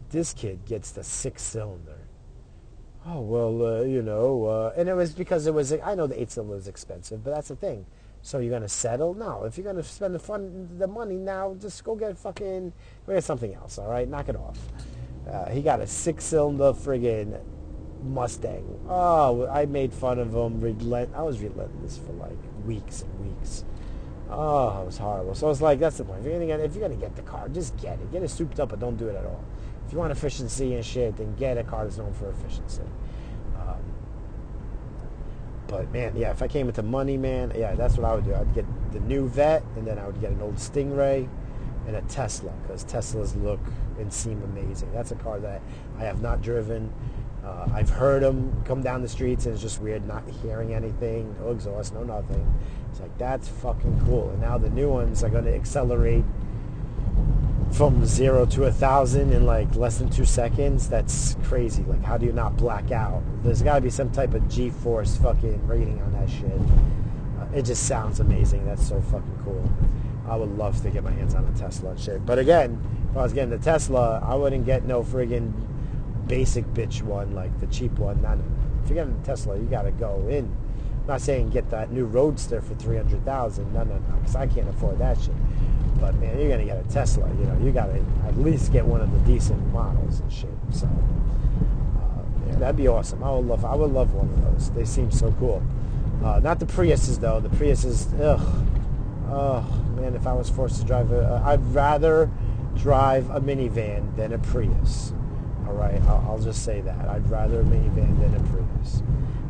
[0.09, 1.97] This kid gets the six cylinder.
[3.05, 5.73] Oh well, uh, you know, uh, and it was because it was.
[5.73, 7.85] I know the eight cylinder is expensive, but that's the thing.
[8.21, 9.13] So you're gonna settle?
[9.13, 9.43] No.
[9.43, 12.71] If you're gonna spend the fun, the money now, just go get fucking,
[13.05, 13.77] go get something else.
[13.77, 14.57] All right, knock it off.
[15.29, 17.39] Uh, he got a six-cylinder friggin'
[18.03, 18.79] Mustang.
[18.89, 20.59] Oh, I made fun of him.
[20.59, 21.11] Relent.
[21.15, 23.63] I was relentless for like weeks and weeks.
[24.29, 25.35] Oh, it was horrible.
[25.35, 26.19] So I was like, that's the point.
[26.19, 28.11] If you're gonna get, if you're gonna get the car, just get it.
[28.11, 29.43] Get it souped up, but don't do it at all.
[29.85, 32.81] If you want efficiency and shit, then get a car that's known for efficiency.
[33.59, 33.81] Um,
[35.67, 38.33] but man, yeah, if I came into money, man, yeah, that's what I would do.
[38.33, 41.27] I'd get the new Vet, and then I would get an old Stingray
[41.85, 43.59] and a Tesla because Teslas look
[43.99, 44.91] and seem amazing.
[44.93, 45.61] That's a car that
[45.97, 46.91] I have not driven.
[47.45, 51.35] Uh, I've heard them come down the streets and it's just weird not hearing anything,
[51.41, 52.53] no exhaust, no nothing.
[52.89, 54.29] It's like, that's fucking cool.
[54.29, 56.23] And now the new ones are going to accelerate
[57.73, 60.87] from zero to a thousand in like less than two seconds.
[60.87, 61.83] That's crazy.
[61.83, 63.23] Like, how do you not black out?
[63.43, 66.51] There's got to be some type of G-force fucking rating on that shit.
[67.39, 68.65] Uh, it just sounds amazing.
[68.65, 69.67] That's so fucking cool.
[70.27, 72.25] I would love to get my hands on a Tesla and shit.
[72.25, 72.79] But again,
[73.09, 75.51] if I was getting the Tesla, I wouldn't get no friggin'
[76.27, 78.21] basic bitch one, like the cheap one.
[78.21, 78.37] Not
[78.83, 80.45] if you're getting a Tesla, you got to go in.
[81.01, 83.73] I'm not saying get that new Roadster for three hundred thousand.
[83.73, 85.35] No, no, no, because I can't afford that shit.
[85.99, 87.27] But man, you're gonna get a Tesla.
[87.29, 90.49] You know, you got to at least get one of the decent models and shit.
[90.71, 93.23] So uh, yeah, that'd be awesome.
[93.23, 93.65] I would love.
[93.65, 94.71] I would love one of those.
[94.71, 95.61] They seem so cool.
[96.23, 97.39] Uh, not the Priuses though.
[97.39, 98.65] The Priuses, ugh.
[99.29, 99.61] Oh
[99.95, 102.29] man, if I was forced to drive a, uh, I'd rather
[102.75, 105.13] drive a minivan than a Prius.
[105.67, 107.07] All right, I'll, I'll just say that.
[107.07, 109.01] I'd rather a minivan than a Prius.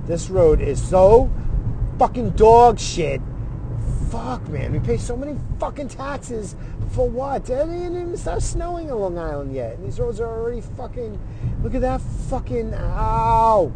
[0.05, 1.31] This road is so
[1.97, 3.21] fucking dog shit.
[4.09, 4.71] fuck, man.
[4.71, 6.55] We pay so many fucking taxes
[6.91, 7.49] for what?
[7.49, 9.77] It didn't even start snowing on Long Island yet.
[9.77, 11.19] And these roads are already fucking...
[11.63, 12.73] Look at that fucking...
[12.73, 13.71] Ow!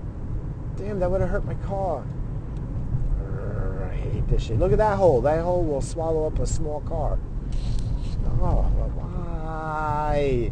[0.75, 2.05] Damn, that would have hurt my car.
[3.83, 4.59] I hate this shit.
[4.59, 5.21] Look at that hole.
[5.21, 7.17] That hole will swallow up a small car.
[8.39, 8.61] Oh,
[8.93, 10.51] why?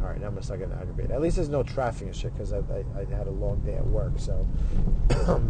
[0.00, 1.10] All right, now I'm gonna start getting aggravated.
[1.10, 3.74] At least there's no traffic and shit because I, I, I, had a long day
[3.74, 4.46] at work, so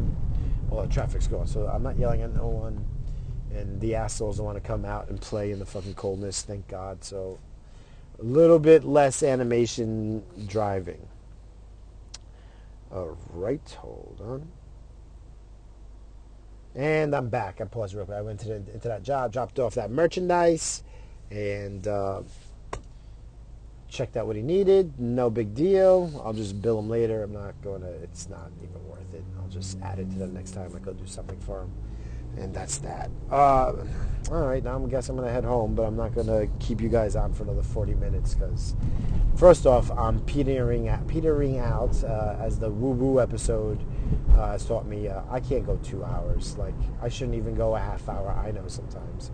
[0.70, 1.46] all the traffic's going.
[1.46, 2.82] So I'm not yelling at no one,
[3.54, 6.42] and the assholes don't want to come out and play in the fucking coldness.
[6.42, 7.04] Thank God.
[7.04, 7.38] So
[8.18, 11.06] a little bit less animation driving.
[12.90, 14.48] All right, hold on.
[16.74, 17.60] And I'm back.
[17.60, 18.16] I paused real quick.
[18.16, 20.82] I went to the, into that job, dropped off that merchandise,
[21.30, 22.22] and uh,
[23.88, 24.98] checked out what he needed.
[24.98, 26.22] No big deal.
[26.24, 27.22] I'll just bill him later.
[27.22, 27.88] I'm not going to.
[27.88, 29.24] It's not even worth it.
[29.38, 31.72] I'll just add it to the next time I go do something for him,
[32.36, 33.10] and that's that.
[33.30, 33.72] Uh,
[34.30, 36.90] all right, now I'm guess I'm gonna head home, but I'm not gonna keep you
[36.90, 38.74] guys on for another 40 minutes because
[39.36, 43.82] first off, I'm petering out, petering out uh, as the woo woo episode
[44.32, 45.08] uh, has taught me.
[45.08, 46.58] Uh, I can't go two hours.
[46.58, 48.30] Like I shouldn't even go a half hour.
[48.32, 49.30] I know sometimes.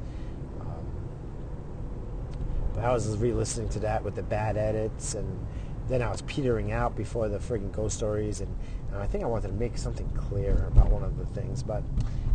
[2.78, 5.46] I was re-listening to that with the bad edits, and
[5.88, 8.54] then I was petering out before the friggin' ghost stories, and,
[8.92, 11.82] and I think I wanted to make something clear about one of the things, but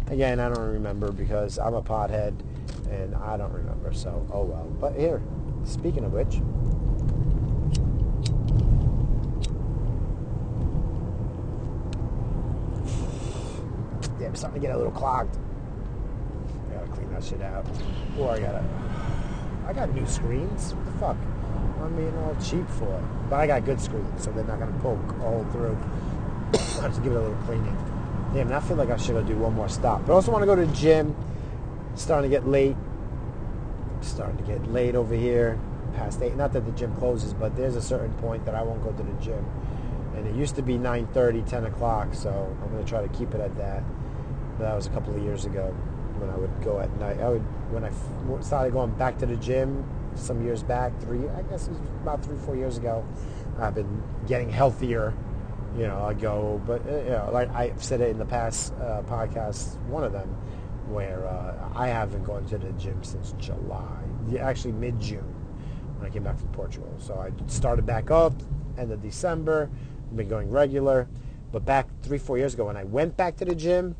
[0.09, 2.33] again, I don't remember because I'm a pothead
[2.89, 3.93] and I don't remember.
[3.93, 4.65] So, oh well.
[4.79, 5.21] But here,
[5.63, 6.35] speaking of which,
[14.19, 15.37] yeah, I'm starting to get a little clogged.
[16.69, 17.65] I gotta clean that shit out.
[18.17, 18.63] Or I gotta.
[19.69, 20.73] I got new screens.
[20.73, 21.17] What the fuck?
[21.83, 23.29] I'm being all cheap for it.
[23.29, 25.77] But I got good screens, so they're not gonna poke all through.
[26.53, 27.77] I have to give it a little cleaning.
[28.33, 30.07] Damn, I feel like I should go do one more stop.
[30.07, 31.15] But I also want to go to the gym.
[31.93, 32.75] It's starting to get late.
[33.99, 35.59] It's starting to get late over here.
[35.95, 36.35] Past eight.
[36.35, 39.03] Not that the gym closes, but there's a certain point that I won't go to
[39.03, 39.45] the gym.
[40.15, 43.35] And it used to be 9.30, 10 o'clock, so I'm going to try to keep
[43.35, 43.83] it at that.
[44.57, 45.67] But that was a couple of years ago
[46.17, 47.19] when I would go at night.
[47.19, 51.41] I would when I started going back to the gym some years back, three I
[51.43, 53.05] guess it was about three, four years ago.
[53.59, 55.13] I've been getting healthier
[55.77, 58.73] you know, I go, but uh, you know, like I've said it in the past
[58.75, 60.29] uh, podcasts, one of them,
[60.87, 64.03] where uh, I haven't gone to the gym since July,
[64.39, 65.23] actually mid June,
[65.97, 66.93] when I came back from Portugal.
[66.97, 68.33] So I started back up
[68.77, 69.69] end of December,
[70.15, 71.07] been going regular,
[71.51, 73.95] but back three, four years ago when I went back to the gym,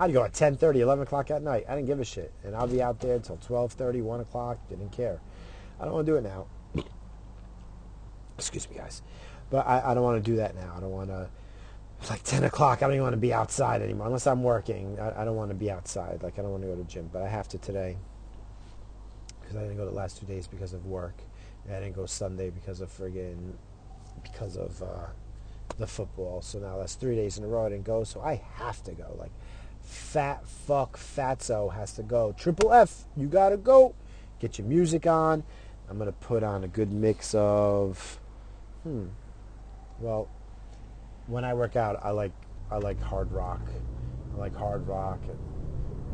[0.00, 1.66] I'd go at 10, 30, 11 o'clock at night.
[1.68, 2.32] I didn't give a shit.
[2.42, 4.58] And I'd be out there until 12, 30, 1 o'clock.
[4.70, 5.20] Didn't care.
[5.78, 6.46] I don't want to do it now.
[8.38, 9.02] Excuse me, guys.
[9.50, 10.72] But I, I don't want to do that now.
[10.74, 11.28] I don't want to.
[12.00, 12.78] It's like 10 o'clock.
[12.78, 14.98] I don't even want to be outside anymore unless I'm working.
[14.98, 16.22] I, I don't want to be outside.
[16.22, 17.98] Like I don't want to go to gym, but I have to today
[19.42, 21.20] because I didn't go the last two days because of work.
[21.66, 23.52] And I didn't go Sunday because of friggin'
[24.22, 25.08] because of uh,
[25.76, 26.40] the football.
[26.40, 28.04] So now that's three days in a row I didn't go.
[28.04, 29.14] So I have to go.
[29.18, 29.32] Like
[29.90, 32.32] fat fuck fatso has to go.
[32.38, 33.94] Triple F, you gotta go.
[34.38, 35.42] Get your music on.
[35.88, 38.20] I'm gonna put on a good mix of
[38.82, 39.06] hmm
[40.00, 40.28] well,
[41.26, 42.32] when I work out, I like
[42.70, 43.60] I like hard rock.
[44.34, 45.18] I like hard rock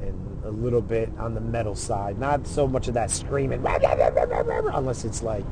[0.01, 2.19] and, and a little bit on the metal side.
[2.19, 3.65] Not so much of that screaming,
[4.75, 5.45] unless it's like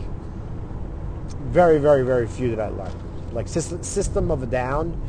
[1.29, 2.93] very, very, very few that I like.
[3.33, 5.01] Like System, System of a Down,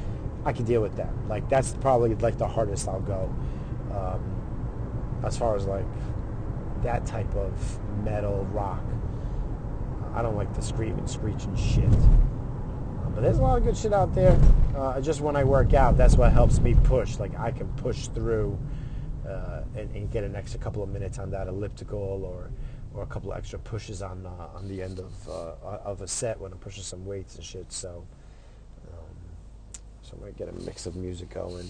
[0.46, 1.12] I can deal with that.
[1.28, 3.34] Like that's probably like the hardest I'll go.
[3.92, 5.86] Um, as far as like
[6.84, 8.84] that type of metal rock,
[10.14, 11.90] I don't like the screaming, screeching shit.
[13.16, 14.38] But there's a lot of good shit out there.
[14.76, 17.18] Uh, just when I work out, that's what helps me push.
[17.18, 18.60] Like I can push through
[19.28, 22.52] uh, and, and, get an extra couple of minutes on that elliptical or
[22.94, 26.08] or a couple of extra pushes on uh, on the end of uh, of a
[26.08, 27.72] set when I'm pushing some weights and shit.
[27.72, 28.06] So
[30.16, 31.70] I'm gonna get a mix of music going,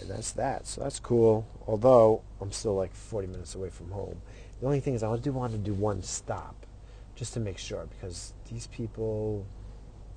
[0.00, 0.66] and that's that.
[0.66, 1.46] So that's cool.
[1.66, 4.20] Although I'm still like 40 minutes away from home.
[4.60, 6.66] The only thing is I do want to do one stop
[7.16, 9.46] just to make sure because these people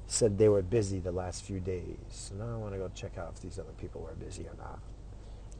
[0.08, 1.98] said they were busy the last few days.
[2.10, 4.56] So now I want to go check out if these other people were busy or
[4.58, 4.80] not.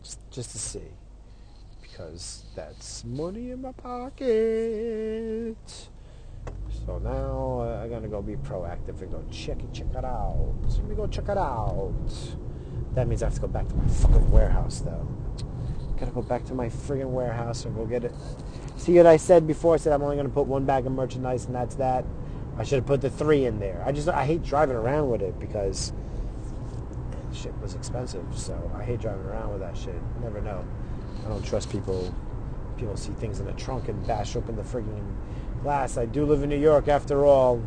[0.02, 0.88] Just, just to see.
[1.82, 5.58] Because that's money in my pocket.
[6.86, 10.56] So now uh, I'm to go be proactive and go check it, check it out.
[10.70, 11.94] Let me go check it out.
[12.94, 15.08] That means I have to go back to my fucking warehouse though.
[16.00, 18.14] Gotta go back to my friggin' warehouse and go get it.
[18.78, 19.74] See what I said before?
[19.74, 22.06] I said I'm only to put one bag of merchandise and that's that.
[22.58, 23.84] I should have put the three in there.
[23.86, 25.92] I just I hate driving around with it because
[27.34, 28.26] shit was expensive.
[28.34, 29.94] So I hate driving around with that shit.
[29.94, 30.66] You never know.
[31.26, 32.14] I don't trust people.
[32.78, 35.04] People see things in the trunk and bash open the frigging
[35.62, 35.98] glass.
[35.98, 37.62] I do live in New York, after all.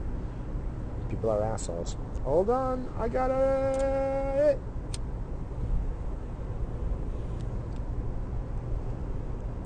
[1.09, 1.97] People are assholes.
[2.25, 4.51] Hold on, I got eh.
[4.51, 4.59] it.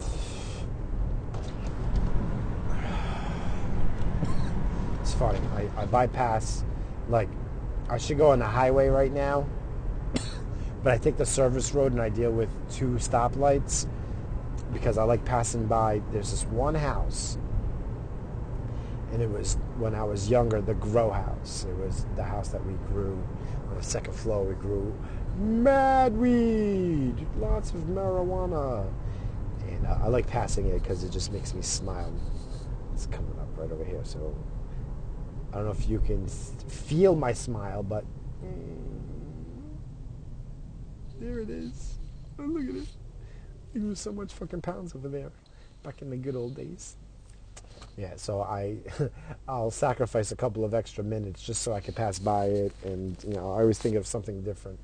[5.00, 5.38] It's funny.
[5.54, 6.64] I, I bypass,
[7.08, 7.28] like,
[7.90, 9.46] I should go on the highway right now,
[10.82, 13.86] but I take the service road and I deal with two stoplights
[14.72, 16.00] because I like passing by.
[16.12, 17.36] There's this one house,
[19.14, 21.64] and it was when I was younger, the grow house.
[21.70, 23.16] It was the house that we grew
[23.70, 24.42] on the second floor.
[24.42, 24.92] We grew
[25.38, 28.92] mad weed, lots of marijuana,
[29.68, 32.12] and uh, I like passing it because it just makes me smile.
[32.92, 34.36] It's coming up right over here, so
[35.52, 38.04] I don't know if you can feel my smile, but
[41.20, 41.98] there it is.
[42.40, 42.88] Oh, look at it.
[43.74, 45.30] There was so much fucking pounds over there
[45.84, 46.96] back in the good old days.
[47.96, 48.78] Yeah, so I,
[49.48, 53.16] I'll sacrifice a couple of extra minutes just so I can pass by it, and
[53.24, 54.80] you know, I always think of something different.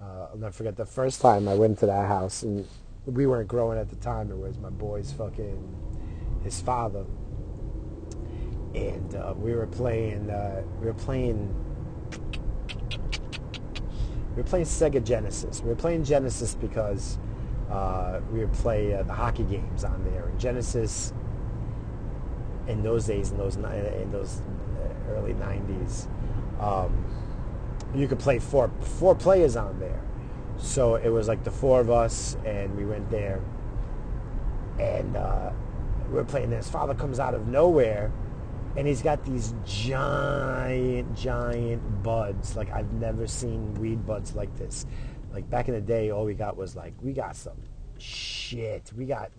[0.00, 2.66] Uh, I'll never forget the first time I went to that house, and
[3.06, 4.30] we weren't growing at the time.
[4.30, 5.76] It was my boy's fucking,
[6.42, 7.04] his father,
[8.74, 11.54] and uh, we were playing, uh, we were playing,
[14.30, 15.60] we were playing Sega Genesis.
[15.62, 17.18] We were playing Genesis because
[17.70, 20.28] uh, we would play uh, the hockey games on there.
[20.28, 21.12] And Genesis,
[22.68, 26.06] in those days, in those in those uh, early '90s,
[26.60, 27.04] um,
[27.94, 30.00] you could play four four players on there.
[30.58, 33.40] So it was like the four of us, and we went there,
[34.78, 35.50] and uh,
[36.10, 36.50] we're playing.
[36.50, 38.12] This father comes out of nowhere,
[38.76, 42.56] and he's got these giant, giant buds.
[42.56, 44.84] Like I've never seen weed buds like this.
[45.32, 47.56] Like back in the day, all we got was like we got some
[47.98, 48.92] shit.
[48.96, 49.30] We got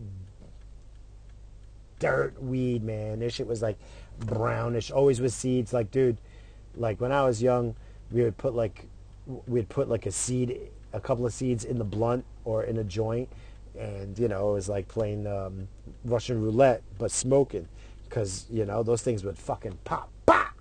[1.99, 3.19] dirt weed, man.
[3.19, 3.77] This shit was like
[4.19, 5.73] brownish, always with seeds.
[5.73, 6.17] Like, dude,
[6.75, 7.75] like when I was young,
[8.11, 8.85] we would put like
[9.47, 10.59] we'd put like a seed,
[10.93, 13.29] a couple of seeds in the blunt or in a joint,
[13.77, 15.67] and you know it was like playing um,
[16.05, 17.67] Russian roulette but smoking,
[18.07, 20.53] because you know those things would fucking pop, pop.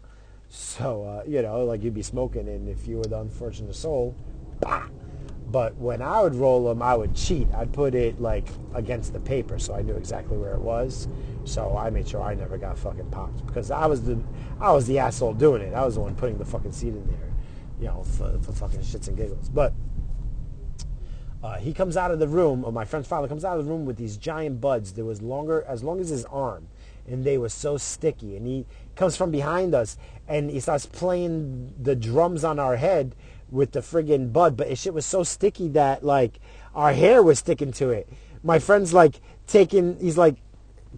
[0.48, 4.14] So uh, you know, like you'd be smoking, and if you were the unfortunate soul,
[4.60, 4.90] pop
[5.50, 7.48] but when I would roll them, I would cheat.
[7.54, 11.08] I'd put it like against the paper, so I knew exactly where it was.
[11.44, 14.18] So I made sure I never got fucking popped because I was the
[14.60, 15.72] I was the asshole doing it.
[15.72, 17.32] I was the one putting the fucking seed in there,
[17.80, 19.48] you know, for, for fucking shits and giggles.
[19.48, 19.72] But
[21.42, 23.70] uh, he comes out of the room, or my friend's father comes out of the
[23.70, 24.92] room with these giant buds.
[24.92, 26.66] that was longer, as long as his arm,
[27.06, 28.36] and they were so sticky.
[28.36, 28.66] And he
[28.96, 29.96] comes from behind us,
[30.26, 33.14] and he starts playing the drums on our head
[33.50, 36.40] with the friggin' bud, but it shit was so sticky that like
[36.74, 38.08] our hair was sticking to it.
[38.42, 40.36] My friend's like taking, he's like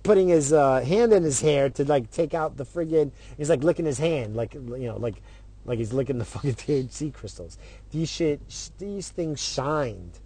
[0.02, 3.12] putting his uh, hand in his hair to like take out the friggin'.
[3.36, 5.22] He's like licking his hand, like you know, like
[5.64, 7.58] like he's licking the fucking THC crystals.
[7.90, 8.40] These shit,
[8.78, 10.18] these things shined.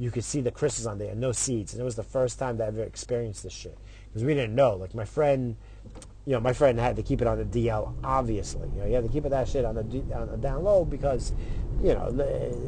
[0.00, 2.58] You could see the crystals on there, no seeds, and it was the first time
[2.58, 3.76] that I ever experienced this shit
[4.06, 4.76] because we didn't know.
[4.76, 5.56] Like my friend
[6.28, 8.68] you know, my friend had to keep it on the DL, obviously.
[8.74, 9.80] You know, he had to keep it that shit on the,
[10.14, 11.32] on the down low because,
[11.82, 12.10] you know,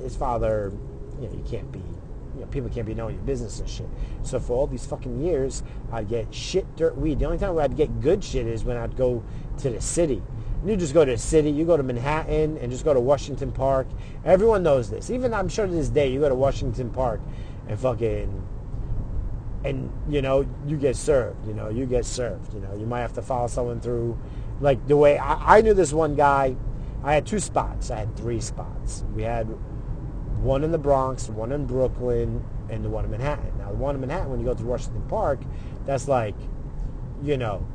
[0.03, 0.73] his father,
[1.21, 3.87] you know, you can't be, you know, people can't be knowing your business and shit.
[4.23, 5.63] So for all these fucking years,
[5.93, 7.19] I'd get shit dirt weed.
[7.19, 9.23] The only time where I'd get good shit is when I'd go
[9.59, 10.23] to the city.
[10.65, 13.53] You just go to the city, you go to Manhattan and just go to Washington
[13.53, 13.89] Park.
[14.25, 15.11] Everyone knows this.
[15.11, 17.21] Even I'm sure to this day, you go to Washington Park
[17.69, 18.43] and fucking
[19.65, 22.75] and you know you get served you know you get served you know.
[22.75, 24.19] You might have to follow someone through
[24.61, 26.57] like the way I, I, knew this one guy.
[27.03, 27.91] I had two spots.
[27.91, 29.05] I had three spots.
[29.15, 29.45] We had
[30.43, 33.59] one in the bronx one in brooklyn and the one in manhattan.
[33.59, 35.41] Now the one in manhattan when you go to washington park
[35.85, 36.35] that's like
[37.23, 37.67] you know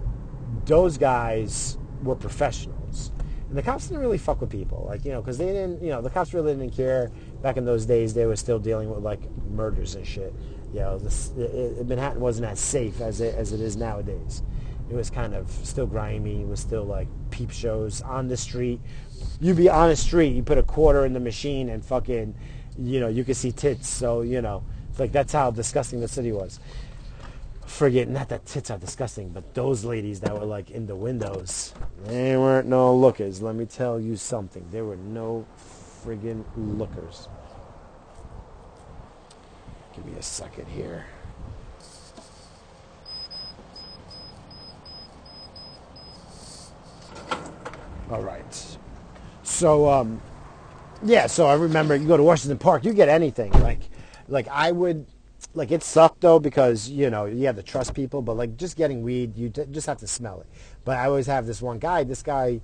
[0.66, 3.12] those guys were professionals.
[3.48, 4.86] And the cops didn't really fuck with people.
[4.88, 7.12] Like you know because they didn't you know the cops really didn't care.
[7.44, 9.22] Back in those days they were still dealing with like
[9.52, 10.34] murders and shit
[10.76, 11.00] you know,
[11.38, 14.44] it, Manhattan wasn't as safe as it, as it is nowadays.
[14.90, 16.42] It was kind of still grimy.
[16.42, 18.82] It was still like peep shows on the street.
[19.40, 22.36] You'd be on the street, you put a quarter in the machine and fucking,
[22.78, 23.88] you know, you could see tits.
[23.88, 26.60] So, you know, it's like that's how disgusting the city was.
[27.66, 31.74] Forget, not that tits are disgusting, but those ladies that were like in the windows,
[32.04, 33.42] they weren't no lookers.
[33.42, 34.68] Let me tell you something.
[34.72, 35.48] There were no
[36.04, 37.30] friggin' lookers.
[39.96, 41.06] Give me a second here.
[48.12, 48.78] All right.
[49.44, 50.22] So, um,
[51.04, 53.52] yeah, so I remember you go to Washington Park, you get anything.
[53.54, 53.80] Like,
[54.28, 55.06] like I would,
[55.54, 58.76] like it sucked though because you know you have to trust people, but like just
[58.76, 60.48] getting weed, you just have to smell it.
[60.84, 62.04] But I always have this one guy.
[62.04, 62.60] This guy,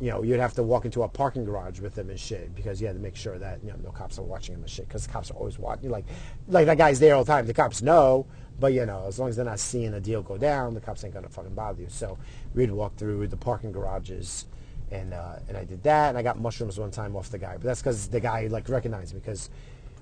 [0.00, 2.80] you know, you'd have to walk into a parking garage with him and shit because
[2.80, 4.86] you had to make sure that you know no cops are watching him and shit
[4.86, 5.90] because cops are always watching.
[5.90, 6.04] Like,
[6.46, 7.46] like that guy's there all the time.
[7.46, 8.26] The cops know,
[8.60, 11.04] but you know, as long as they're not seeing a deal go down, the cops
[11.04, 11.88] ain't gonna fucking bother you.
[11.88, 12.16] So
[12.54, 14.46] we'd walk through the parking garages.
[14.90, 17.58] And, uh, and I did that, and I got mushrooms one time off the guy.
[17.58, 19.20] But that's because the guy like recognized me.
[19.20, 19.50] Because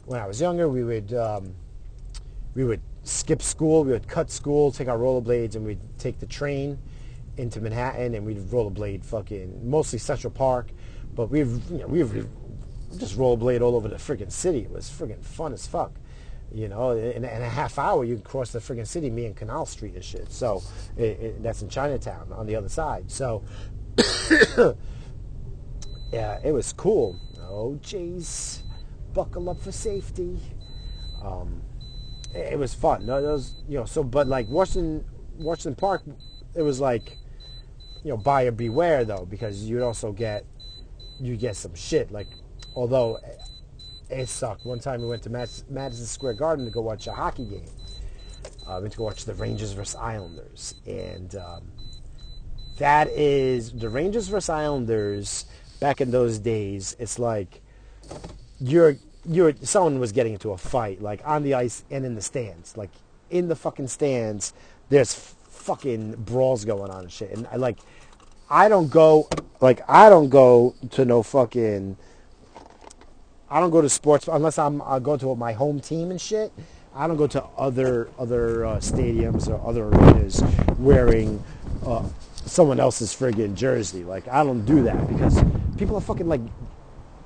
[0.05, 1.55] when I was younger, we would um,
[2.55, 6.27] we would skip school, we would cut school, take our rollerblades, and we'd take the
[6.27, 6.79] train
[7.37, 10.71] into Manhattan, and we'd rollerblade fucking mostly Central Park,
[11.15, 12.27] but we've you know we've
[12.99, 14.61] just rollerblade all over the friggin' city.
[14.61, 15.93] It was friggin' fun as fuck.
[16.53, 19.37] You know, in, in a half hour you can cross the friggin' city, me and
[19.37, 20.33] Canal Street and shit.
[20.33, 20.63] So
[20.97, 23.11] it, it, that's in Chinatown on the other side.
[23.11, 23.43] So
[26.13, 27.19] yeah, it was cool.
[27.41, 28.63] Oh jeez,
[29.13, 30.39] buckle up for safety.
[31.23, 31.63] Um,
[32.35, 33.07] it, it was fun.
[33.07, 35.05] No, was, you know, so but like Washington,
[35.39, 36.03] Washington Park,
[36.55, 37.19] it was like,
[38.07, 40.45] you know, buyer beware though, because you'd also get,
[41.19, 42.13] you get some shit.
[42.13, 42.29] Like,
[42.77, 43.19] although
[44.09, 44.65] it sucked.
[44.65, 47.69] One time we went to Madison Square Garden to go watch a hockey game.
[48.65, 51.63] Uh, we went to go watch the Rangers versus Islanders, and um,
[52.79, 55.47] that is the Rangers versus Islanders.
[55.81, 57.61] Back in those days, it's like
[58.61, 62.23] you're you're someone was getting into a fight like on the ice and in the
[62.23, 62.91] stands, like
[63.31, 64.53] in the fucking stands.
[64.91, 65.35] There's
[65.67, 67.79] fucking brawls going on and shit, and I like.
[68.49, 69.29] I don't go
[69.61, 71.97] like I don't go to no fucking.
[73.51, 76.53] I don't go to sports unless I'm I go to my home team and shit.
[76.95, 80.43] I don't go to other other uh, stadiums or other arenas
[80.79, 81.43] wearing
[81.85, 82.05] uh,
[82.47, 84.05] someone else's friggin' jersey.
[84.05, 85.43] Like I don't do that because
[85.77, 86.41] people are fucking like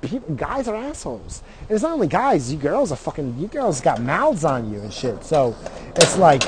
[0.01, 1.43] people, guys are assholes.
[1.61, 4.79] And it's not only guys, you girls are fucking you girls got mouths on you
[4.79, 5.23] and shit.
[5.23, 5.55] So
[5.95, 6.43] it's like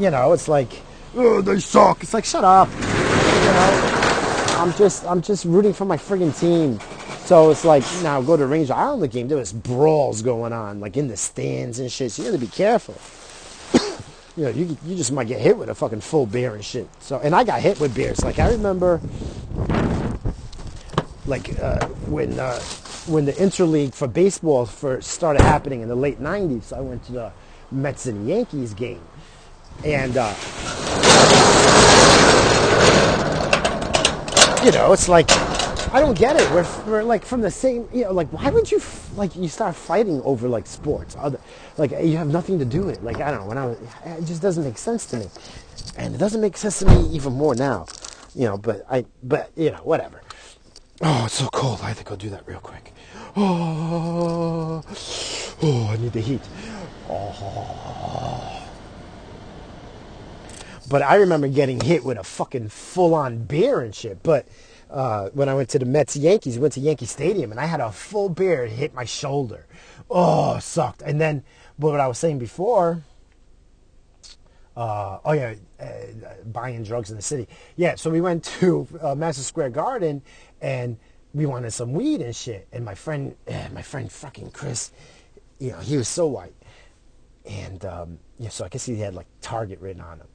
[0.00, 0.72] you know, it's like
[1.14, 2.02] oh, they suck.
[2.02, 2.68] It's like shut up.
[2.70, 6.80] You know, I'm just I'm just rooting for my friggin' team.
[7.24, 9.28] So it's like now go to Ranger Island game.
[9.28, 12.10] There was brawls going on, like in the stands and shit.
[12.12, 12.96] So you got to be careful
[14.36, 16.88] you know, you, you just might get hit with a fucking full beer and shit.
[17.00, 18.22] So, and I got hit with beers.
[18.24, 19.00] Like I remember,
[21.26, 22.58] like uh, when uh,
[23.06, 26.72] when the interleague for baseball first started happening in the late '90s.
[26.72, 27.32] I went to the
[27.70, 29.00] Mets and Yankees game,
[29.84, 30.34] and uh,
[34.64, 35.30] you know, it's like
[35.92, 36.48] I don't get it.
[36.52, 39.48] We're, we're like from the same, you know, like why would you f- like you
[39.48, 41.16] start fighting over like sports?
[41.18, 41.40] Other,
[41.78, 43.04] like you have nothing to do with it.
[43.04, 43.46] Like I don't know.
[43.46, 43.70] When I
[44.18, 45.26] it just doesn't make sense to me,
[45.96, 47.86] and it doesn't make sense to me even more now.
[48.34, 50.20] You know, but I, but you know, whatever.
[51.02, 51.80] Oh, it's so cold.
[51.82, 52.92] I to go do that real quick.
[53.36, 54.82] Oh,
[55.62, 56.42] oh, I need the heat.
[57.08, 58.59] Oh.
[60.90, 64.24] But I remember getting hit with a fucking full-on beer and shit.
[64.24, 64.48] But
[64.90, 67.78] uh, when I went to the Mets Yankees, went to Yankee Stadium, and I had
[67.78, 69.66] a full beer hit my shoulder.
[70.10, 71.02] Oh, sucked.
[71.02, 71.44] And then,
[71.78, 73.04] but what I was saying before,
[74.76, 75.86] uh, oh yeah, uh,
[76.46, 77.46] buying drugs in the city.
[77.76, 80.22] Yeah, so we went to uh, Madison Square Garden,
[80.60, 80.98] and
[81.32, 82.66] we wanted some weed and shit.
[82.72, 84.90] And my friend, eh, my friend, fucking Chris,
[85.60, 86.56] you know, he was so white,
[87.44, 90.26] and um, yeah, so I guess he had like Target written on him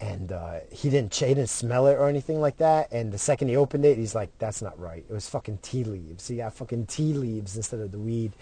[0.00, 2.92] and uh, he didn't he didn't smell it or anything like that.
[2.92, 5.04] And the second he opened it, he's like, "That's not right.
[5.08, 6.28] It was fucking tea leaves.
[6.28, 8.32] He got fucking tea leaves instead of the weed."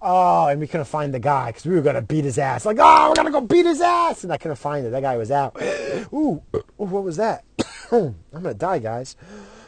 [0.00, 2.64] Oh, and we couldn't find the guy because we were gonna beat his ass.
[2.64, 4.90] Like, oh, we're gonna go beat his ass, and I couldn't find it.
[4.90, 5.56] That guy was out.
[6.12, 7.44] Ooh, ooh what was that?
[7.92, 9.16] I'm gonna die, guys.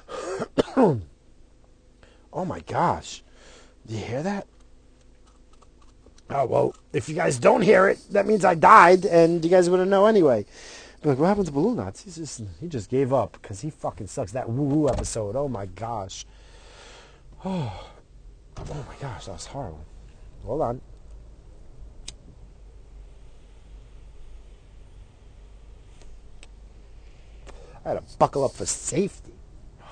[0.76, 1.00] oh
[2.32, 3.22] my gosh,
[3.86, 4.46] do you hear that?
[6.30, 9.68] Oh well, if you guys don't hear it, that means I died, and you guys
[9.68, 10.46] wouldn't know anyway.
[11.04, 12.02] Like, what happened to Balloon Knots?
[12.02, 14.32] He's just he just gave up because he fucking sucks.
[14.32, 15.36] That woo woo episode.
[15.36, 16.24] Oh my gosh.
[17.44, 17.90] Oh,
[18.56, 19.84] oh my gosh, that was horrible.
[20.46, 20.80] Hold on.
[27.84, 29.34] I had to buckle up for safety.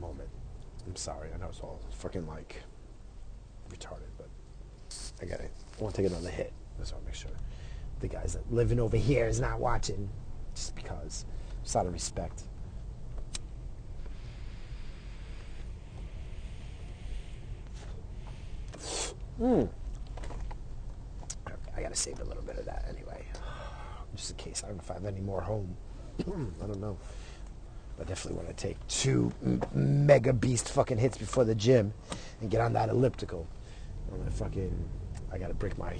[0.00, 0.30] Moment.
[0.86, 1.28] I'm sorry.
[1.34, 2.62] I know it's all freaking like
[3.68, 4.28] retarded, but
[5.20, 5.50] I got it.
[5.78, 6.52] I want to take another hit.
[6.78, 7.30] Just want to make sure
[8.00, 10.08] the guys that living over here is not watching,
[10.54, 11.24] just because.
[11.62, 12.42] Just out of respect.
[19.40, 19.68] Mm.
[21.76, 23.24] I gotta save a little bit of that anyway,
[24.16, 24.62] just in case.
[24.64, 25.76] I don't know if I have any more home.
[26.20, 26.98] I don't know.
[28.00, 29.32] I definitely want to take two
[29.74, 31.92] mega beast fucking hits before the gym
[32.40, 33.46] and get on that elliptical.
[34.10, 34.88] I'm gonna fucking,
[35.32, 35.94] I gotta break my,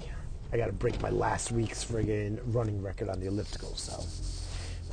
[0.51, 3.75] I gotta break my last week's friggin' running record on the elliptical.
[3.75, 4.03] So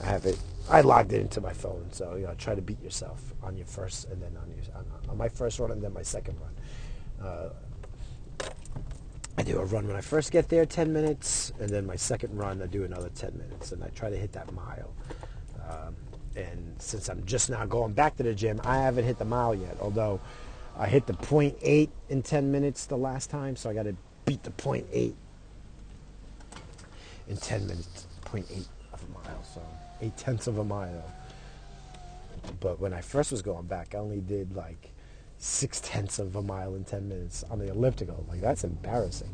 [0.03, 0.39] I have it.
[0.69, 1.87] I logged it into my phone.
[1.93, 5.11] So you know, try to beat yourself on your first and then on your on,
[5.11, 7.27] on my first run and then my second run.
[7.27, 7.49] Uh,
[9.39, 12.37] I do a run when I first get there, 10 minutes, and then my second
[12.37, 14.95] run, I do another 10 minutes, and I try to hit that mile.
[15.69, 15.95] Um,
[16.37, 19.55] and since I'm just now going back to the gym, I haven't hit the mile
[19.55, 20.21] yet, although
[20.79, 23.97] I hit the 0.8 in 10 minutes the last time, so I got to
[24.27, 25.15] beat the 0.8
[27.29, 29.63] in 10 minutes, 0.8 of a mile, so
[30.03, 31.05] 8 tenths of a mile.
[32.61, 34.91] But when I first was going back, I only did like
[35.39, 38.25] six tenths of a mile in 10 minutes on the elliptical.
[38.29, 39.33] Like, that's embarrassing.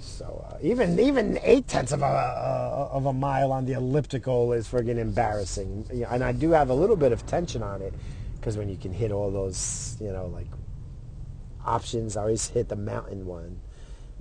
[0.00, 4.52] So uh, even even eight tenths of a uh, of a mile on the elliptical
[4.52, 6.06] is friggin' embarrassing.
[6.08, 7.92] And I do have a little bit of tension on it
[8.48, 10.46] because when you can hit all those, you know, like
[11.66, 13.60] options, I always hit the mountain one,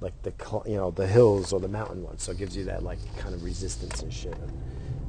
[0.01, 0.33] like the
[0.65, 2.17] you know the hills or the mountain one.
[2.17, 4.35] So it gives you that like kind of resistance and shit.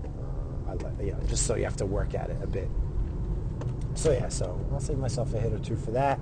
[0.05, 2.69] Uh, I like you know just so you have to work at it a bit.
[3.95, 6.21] So yeah, so I'll save myself a hit or two for that.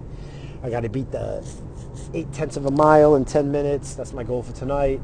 [0.63, 1.47] I got to beat the
[2.15, 3.93] eight tenths of a mile in 10 minutes.
[3.93, 5.03] That's my goal for tonight.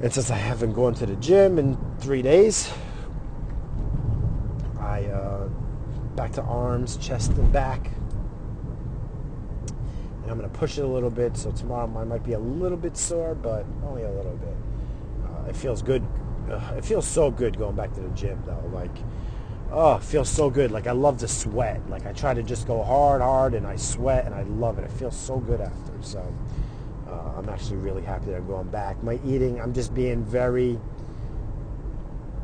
[0.00, 2.72] And since I haven't gone to the gym in three days,
[4.80, 5.48] I uh,
[6.16, 7.90] back to arms, chest, and back.
[10.22, 11.36] And I'm going to push it a little bit.
[11.36, 14.56] So tomorrow I might be a little bit sore, but only a little bit.
[15.24, 16.06] Uh, it feels good.
[16.50, 18.70] Uh, it feels so good going back to the gym, though.
[18.72, 18.96] Like
[19.72, 20.70] oh, it feels so good.
[20.70, 21.88] Like I love to sweat.
[21.88, 24.84] Like I try to just go hard, hard, and I sweat, and I love it.
[24.84, 25.92] It feels so good after.
[26.02, 26.34] So
[27.08, 29.02] uh, I'm actually really happy that I'm going back.
[29.02, 30.78] My eating, I'm just being very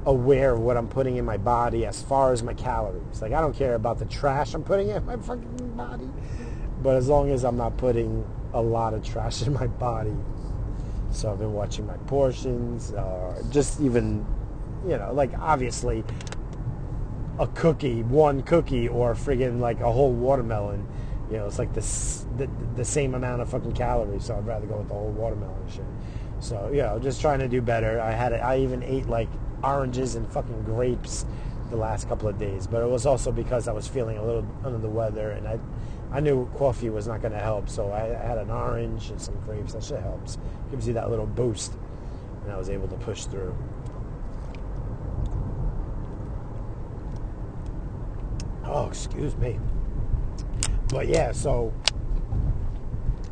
[0.08, 3.20] aware of what I'm putting in my body as far as my calories.
[3.20, 6.08] Like I don't care about the trash I'm putting in my fucking body,
[6.82, 10.16] but as long as I'm not putting a lot of trash in my body.
[11.10, 14.26] So I've been watching my portions, uh, just even,
[14.86, 16.04] you know, like obviously
[17.38, 20.86] a cookie, one cookie, or friggin' like a whole watermelon.
[21.30, 24.24] You know, it's like this, the, the same amount of fucking calories.
[24.24, 25.84] So I'd rather go with the whole watermelon shit.
[26.40, 28.00] So you know, just trying to do better.
[28.00, 29.28] I had I even ate like
[29.62, 31.26] oranges and fucking grapes
[31.70, 34.46] the last couple of days, but it was also because I was feeling a little
[34.64, 35.58] under the weather, and I
[36.10, 39.20] I knew coffee was not going to help, so I, I had an orange and
[39.20, 39.74] some grapes.
[39.74, 40.38] That shit helps,
[40.70, 41.74] gives you that little boost,
[42.42, 43.54] and I was able to push through.
[48.64, 49.58] Oh, excuse me.
[50.88, 51.74] But yeah, so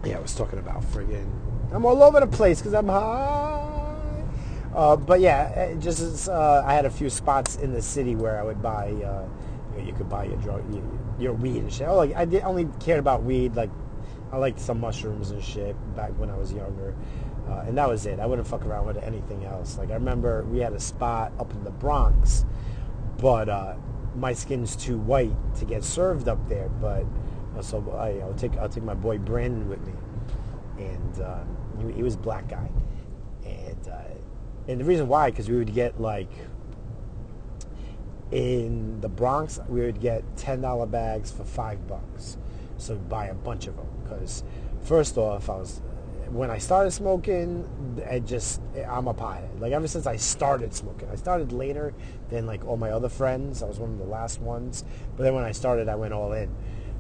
[0.04, 1.30] yeah, I was talking about friggin'
[1.72, 3.85] I'm all over the place because I'm high.
[4.76, 8.38] Uh, but yeah, just as, uh, I had a few spots in the city where
[8.38, 8.88] I would buy.
[8.88, 9.26] Uh,
[9.72, 10.82] you, know, you, could buy your drug, your,
[11.18, 11.88] your weed and shit.
[11.88, 13.56] Oh, like I did, only cared about weed.
[13.56, 13.70] Like
[14.32, 16.94] I liked some mushrooms and shit back when I was younger.
[17.48, 18.20] Uh, and that was it.
[18.20, 19.78] I wouldn't fuck around with anything else.
[19.78, 22.44] Like I remember we had a spot up in the Bronx,
[23.18, 23.76] but uh,
[24.14, 26.68] my skin's too white to get served up there.
[26.68, 27.06] But
[27.62, 29.94] so I, will take I'll take my boy Brandon with me,
[30.78, 31.44] and uh,
[31.80, 32.68] he, he, was black guy,
[34.68, 36.30] and the reason why because we would get like
[38.30, 42.36] in the Bronx we would get ten dollar bags for five bucks,
[42.76, 44.44] so buy a bunch of them because
[44.82, 45.80] first off I was
[46.30, 47.68] when I started smoking,
[48.08, 49.60] I just I'm a pothead.
[49.60, 51.94] Like ever since I started smoking, I started later
[52.30, 53.62] than like all my other friends.
[53.62, 54.84] I was one of the last ones,
[55.16, 56.50] but then when I started, I went all in.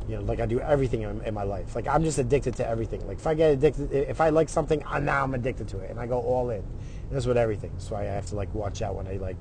[0.08, 1.74] You know, like I do everything in, in my life.
[1.74, 3.06] Like I'm just addicted to everything.
[3.08, 5.90] Like if I get addicted, if I like something, I, now I'm addicted to it,
[5.90, 6.62] and I go all in.
[7.10, 7.72] That's with everything.
[7.78, 9.36] So I have to like watch out when I like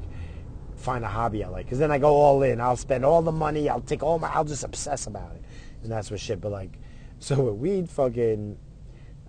[0.76, 2.62] find a hobby I like, because then I go all in.
[2.62, 3.70] I'll spend all the money.
[3.70, 4.30] I'll take all my.
[4.30, 5.44] I'll just obsess about it,
[5.84, 6.42] and that's what shit.
[6.42, 6.78] But like,
[7.20, 8.58] so with weed, fucking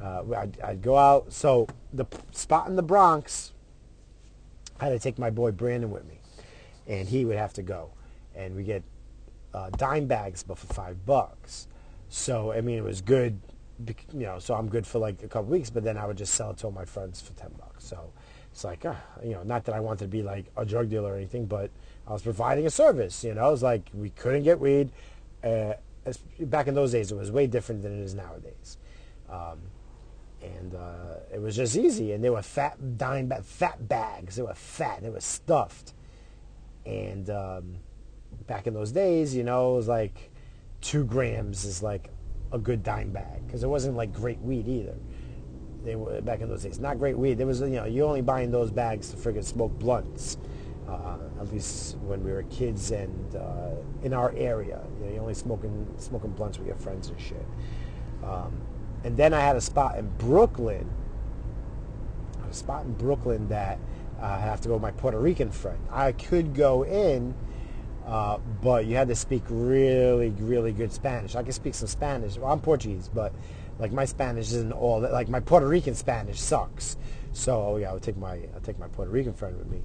[0.01, 1.33] uh, I'd, I'd, go out.
[1.33, 3.53] So the spot in the Bronx,
[4.81, 6.21] I had to take my boy Brandon with me,
[6.87, 7.93] and he would have to go.
[8.35, 8.83] And we get
[9.55, 11.69] uh, dime bags, but for five bucks.
[12.09, 13.41] So I mean, it was good,
[14.13, 14.39] you know.
[14.39, 16.59] So I'm good for like a couple weeks, but then I would just sell it
[16.59, 17.85] to all my friends for ten bucks.
[17.85, 18.13] So
[18.57, 21.13] it's like, uh, you know, not that I wanted to be like a drug dealer
[21.13, 21.71] or anything, but
[22.07, 23.23] I was providing a service.
[23.23, 24.93] You know, it was like we couldn't get weed.
[25.45, 25.75] Uh,
[26.41, 28.79] back in those days, it was way different than it is nowadays.
[29.29, 29.59] Um,
[30.41, 32.13] and uh, it was just easy.
[32.13, 34.37] And they were fat dime fat bags.
[34.37, 35.03] They were fat.
[35.03, 35.93] They were stuffed.
[36.87, 37.75] And um,
[38.47, 40.31] back in those days, you know, it was like
[40.81, 42.09] two grams is like
[42.53, 44.97] a good dime bag because it wasn't like great weed either.
[45.87, 47.39] They were back in those days, not great weed.
[47.39, 50.37] There was, you know, you're only buying those bags to friggin' smoke blunts.
[50.89, 53.71] Uh, at least when we were kids and uh,
[54.03, 57.47] in our area, you know, you're only smoking smoking blunts with your friends and shit.
[58.25, 58.61] Um,
[59.05, 60.91] and then I had a spot in Brooklyn,
[62.49, 63.79] a spot in Brooklyn that
[64.21, 65.79] uh, I have to go with my Puerto Rican friend.
[65.93, 67.35] I could go in,
[68.07, 71.37] uh, but you had to speak really, really good Spanish.
[71.37, 72.37] I can speak some Spanish.
[72.37, 73.33] Well, I'm Portuguese, but
[73.79, 75.13] like my Spanish isn't all that.
[75.13, 76.97] Like my Puerto Rican Spanish sucks.
[77.33, 79.83] So yeah, I would take my I take my Puerto Rican friend with me,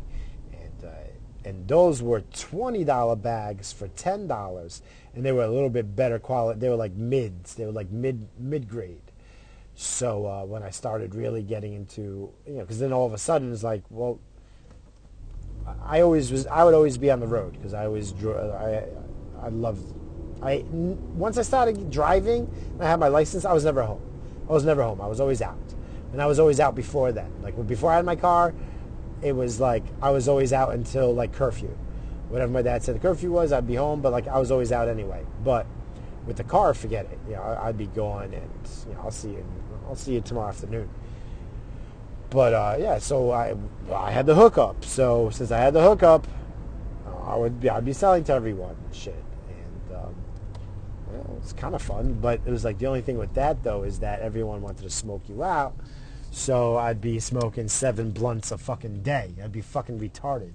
[0.53, 4.81] and uh, and those were twenty dollar bags for ten dollars,
[5.13, 6.59] and they were a little bit better quality.
[6.59, 7.55] They were like mids.
[7.55, 9.01] They were like mid mid grade.
[9.75, 13.17] So uh, when I started really getting into you know, because then all of a
[13.17, 14.19] sudden it's like, well,
[15.83, 16.47] I always was.
[16.47, 18.37] I would always be on the road because I always drew.
[18.37, 18.85] I
[19.41, 19.93] I loved.
[20.41, 23.45] I once I started driving, and I had my license.
[23.45, 24.01] I was never home.
[24.49, 24.99] I was never home.
[25.01, 25.57] I was always out,
[26.11, 27.31] and I was always out before then.
[27.41, 28.53] Like before I had my car,
[29.21, 31.75] it was like I was always out until like curfew.
[32.29, 34.01] Whatever my dad said the curfew was, I'd be home.
[34.01, 35.25] But like I was always out anyway.
[35.43, 35.67] But
[36.25, 37.19] with the car, forget it.
[37.27, 38.49] You know, I'd be gone, and
[38.87, 39.45] you know, I'll see you.
[39.87, 40.89] I'll see you tomorrow afternoon.
[42.31, 43.55] But uh, yeah, so I
[43.93, 44.85] I had the hookup.
[44.85, 46.27] So since I had the hookup,
[47.25, 49.23] I would be I'd be selling to everyone shit.
[51.11, 52.13] Well, it's kind of fun.
[52.21, 54.89] But it was like the only thing with that though is that everyone wanted to
[54.89, 55.75] smoke you out.
[56.31, 59.33] So I'd be smoking seven blunts a fucking day.
[59.43, 60.53] I'd be fucking retarded.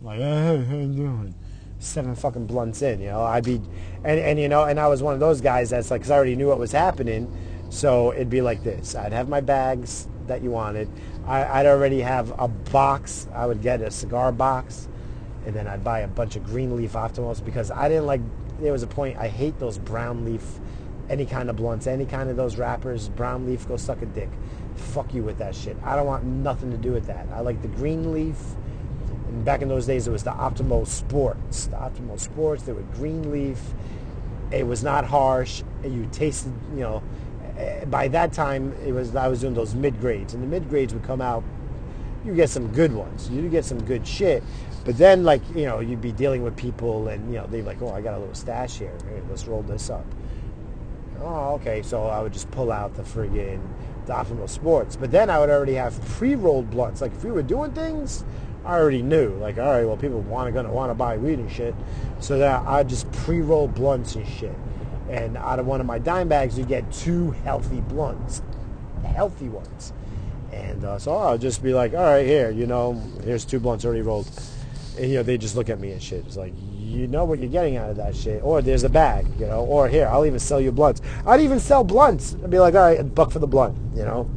[0.00, 1.34] Like, hey, how you doing?
[1.78, 3.22] Seven fucking blunts in, you know.
[3.22, 3.60] I'd be,
[4.04, 6.16] and, and you know, and I was one of those guys that's like, because I
[6.16, 7.32] already knew what was happening.
[7.70, 8.96] So it'd be like this.
[8.96, 10.90] I'd have my bags that you wanted.
[11.26, 13.28] I, would already have a box.
[13.32, 14.88] I would get a cigar box,
[15.46, 18.20] and then I'd buy a bunch of green leaf Optimos because I didn't like.
[18.62, 19.18] There was a point.
[19.18, 20.60] I hate those brown leaf,
[21.10, 23.08] any kind of blunts, any kind of those wrappers.
[23.08, 24.30] Brown leaf, go suck a dick.
[24.76, 25.76] Fuck you with that shit.
[25.84, 27.26] I don't want nothing to do with that.
[27.32, 28.38] I like the green leaf.
[29.28, 31.66] And back in those days, it was the Optimo Sports.
[31.66, 32.62] The Optimo Sports.
[32.62, 33.60] They were green leaf.
[34.50, 35.62] It was not harsh.
[35.82, 37.02] You tasted, you know
[37.58, 40.68] uh, by that time it was I was doing those mid grades, and the mid
[40.68, 41.44] grades would come out.
[42.24, 43.28] You get some good ones.
[43.30, 44.42] You get some good shit.
[44.84, 47.66] But then, like you know, you'd be dealing with people, and you know, they'd be
[47.66, 48.96] like, "Oh, I got a little stash here.
[49.08, 50.04] Hey, let's roll this up."
[51.20, 51.82] Oh, okay.
[51.82, 53.60] So I would just pull out the friggin'
[54.06, 54.96] the Optimo Sports.
[54.96, 57.00] But then I would already have pre-rolled blunts.
[57.00, 58.24] Like if we were doing things,
[58.64, 59.30] I already knew.
[59.36, 61.74] Like, all right, well, people want gonna want to buy weed and shit.
[62.20, 64.54] So that I'd just pre-roll blunts and shit.
[65.08, 68.42] And out of one of my dime bags, you get two healthy blunts,
[69.04, 69.92] healthy ones.
[70.52, 73.84] And uh, so I'll just be like, all right, here, you know, here's two blunts
[73.84, 74.28] already rolled.
[74.98, 76.24] You know, they just look at me and shit.
[76.26, 78.42] It's like, you know what you're getting out of that shit.
[78.42, 81.00] Or there's a bag, you know, or here, I'll even sell you blunts.
[81.26, 82.34] I'd even sell blunts.
[82.34, 84.30] I'd be like, all right, a buck for the blunt, you know.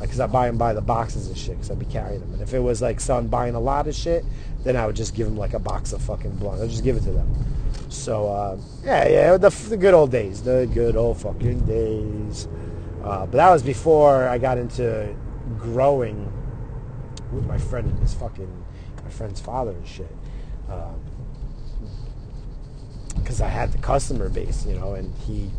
[0.00, 2.32] Because I buy them by the boxes and shit, because I'd be carrying them.
[2.32, 4.24] And if it was like someone buying a lot of shit,
[4.64, 6.60] then I would just give them like a box of fucking blunt.
[6.60, 7.32] I'd just give it to them.
[7.88, 12.48] So uh, yeah, yeah, the, the, good old days, the good old fucking days.
[13.04, 15.14] Uh, but that was before I got into
[15.58, 16.32] growing
[17.32, 18.61] with my friend and fucking
[19.12, 20.14] friend's father and shit.
[23.14, 25.50] Because um, I had the customer base, you know, and he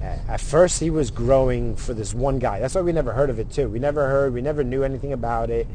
[0.00, 2.60] at first he was growing for this one guy.
[2.60, 3.68] That's why we never heard of it too.
[3.68, 5.66] We never heard, we never knew anything about it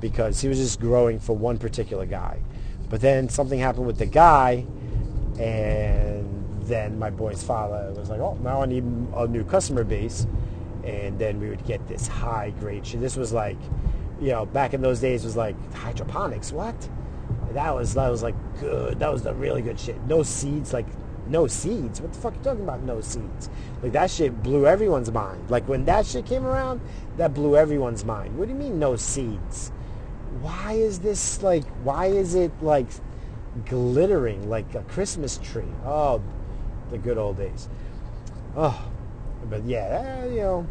[0.00, 2.40] because he was just growing for one particular guy.
[2.90, 4.66] But then something happened with the guy
[5.38, 10.26] and then my boy's father was like, oh, now I need a new customer base.
[10.84, 13.00] And then we would get this high grade shit.
[13.00, 13.58] This was like,
[14.20, 16.52] you know, back in those days was like hydroponics.
[16.52, 16.88] What?
[17.52, 18.98] That was that was like good.
[18.98, 20.00] That was the really good shit.
[20.06, 20.86] No seeds, like
[21.26, 22.00] no seeds.
[22.00, 22.82] What the fuck are you talking about?
[22.82, 23.50] No seeds.
[23.82, 25.50] Like that shit blew everyone's mind.
[25.50, 26.80] Like when that shit came around,
[27.16, 28.38] that blew everyone's mind.
[28.38, 29.72] What do you mean no seeds?
[30.40, 31.64] Why is this like?
[31.82, 32.86] Why is it like
[33.66, 35.72] glittering like a Christmas tree.
[35.84, 36.22] Oh,
[36.90, 37.68] the good old days.
[38.56, 38.90] Oh,
[39.48, 40.66] but yeah, you know,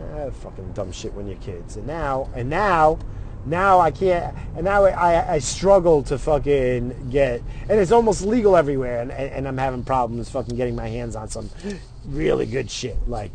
[0.00, 1.76] eh, fucking dumb shit when you're kids.
[1.76, 2.98] And now, and now,
[3.44, 8.56] now I can't, and now I, I struggle to fucking get, and it's almost legal
[8.56, 11.50] everywhere, and, and I'm having problems fucking getting my hands on some
[12.04, 12.96] really good shit.
[13.08, 13.32] Like,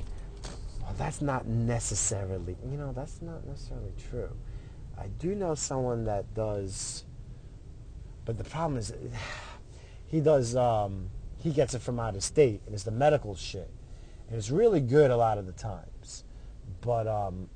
[0.82, 4.30] well, that's not necessarily, you know, that's not necessarily true.
[4.98, 7.06] I do know someone that does
[8.26, 8.94] but the problem is,
[10.08, 10.56] he does.
[10.56, 13.70] Um, he gets it from out of state, and it's the medical shit,
[14.28, 15.91] and it's really good a lot of the times,
[16.82, 17.50] but um,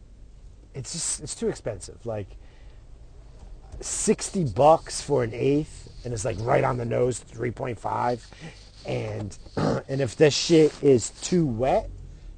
[0.73, 2.05] it's just it's too expensive.
[2.05, 2.27] Like
[3.81, 8.25] sixty bucks for an eighth, and it's like right on the nose, three point five,
[8.85, 11.89] and and if this shit is too wet,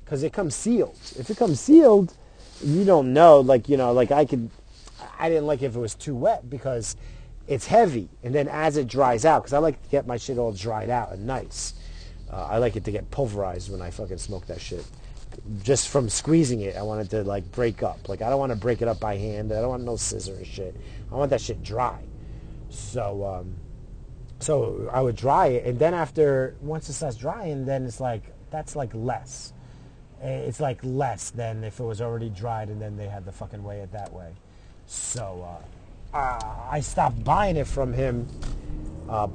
[0.04, 0.98] because it comes sealed.
[1.18, 2.16] If it comes sealed,
[2.64, 3.40] you don't know.
[3.42, 4.50] Like you know, like I could.
[5.20, 6.96] I didn't like if it was too wet because
[7.48, 10.38] it's heavy, and then as it dries out, because I like to get my shit
[10.38, 11.74] all dried out and nice.
[12.32, 14.86] Uh, I like it to get pulverized when I fucking smoke that shit.
[15.64, 18.10] Just from squeezing it, I want it to like break up.
[18.10, 19.52] Like I don't want to break it up by hand.
[19.54, 20.76] I don't want no scissors and shit.
[21.12, 22.00] I want that shit dry.
[22.70, 23.56] So, um,
[24.40, 28.24] so I would dry it, and then after once it starts drying, then it's like
[28.52, 29.54] that's like less.
[30.22, 33.32] Eh, It's like less than if it was already dried, and then they had to
[33.32, 34.34] fucking weigh it that way.
[34.86, 35.48] So
[36.14, 38.28] uh, I stopped buying it from him,
[39.08, 39.28] uh,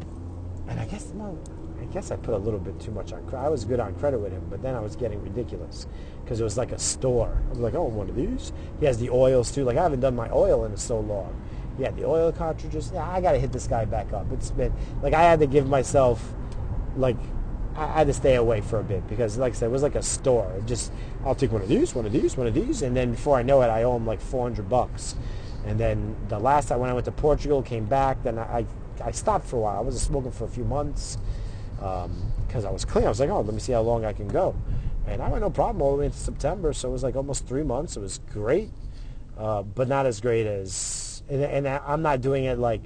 [0.68, 1.38] and I guess well,
[1.82, 3.26] I guess I put a little bit too much on.
[3.26, 3.44] credit.
[3.44, 5.86] I was good on credit with him, but then I was getting ridiculous
[6.22, 7.42] because it was like a store.
[7.46, 8.52] I was like, oh, one of these.
[8.78, 9.64] He has the oils too.
[9.64, 11.42] Like I haven't done my oil in so long.
[11.78, 12.92] Yeah, the oil cartridges.
[12.94, 14.30] Yeah, I got to hit this guy back up.
[14.32, 14.72] It's been
[15.02, 16.34] like I had to give myself
[16.96, 17.16] like
[17.74, 19.96] I had to stay away for a bit because, like I said, it was like
[19.96, 20.52] a store.
[20.58, 20.92] It just
[21.24, 23.42] I'll take one of these, one of these, one of these, and then before I
[23.42, 25.16] know it, I owe him like 400 bucks.
[25.64, 28.66] And then the last time when I went to Portugal, came back, then I
[29.02, 29.78] I stopped for a while.
[29.78, 31.18] I wasn't smoking for a few months
[31.82, 33.06] because I was clean.
[33.06, 34.54] I was like, oh, let me see how long I can go.
[35.06, 37.46] And I went no problem all the way into September, so it was like almost
[37.46, 37.96] three months.
[37.96, 38.70] It was great,
[39.36, 41.22] uh, but not as great as.
[41.28, 42.82] And, and I'm not doing it like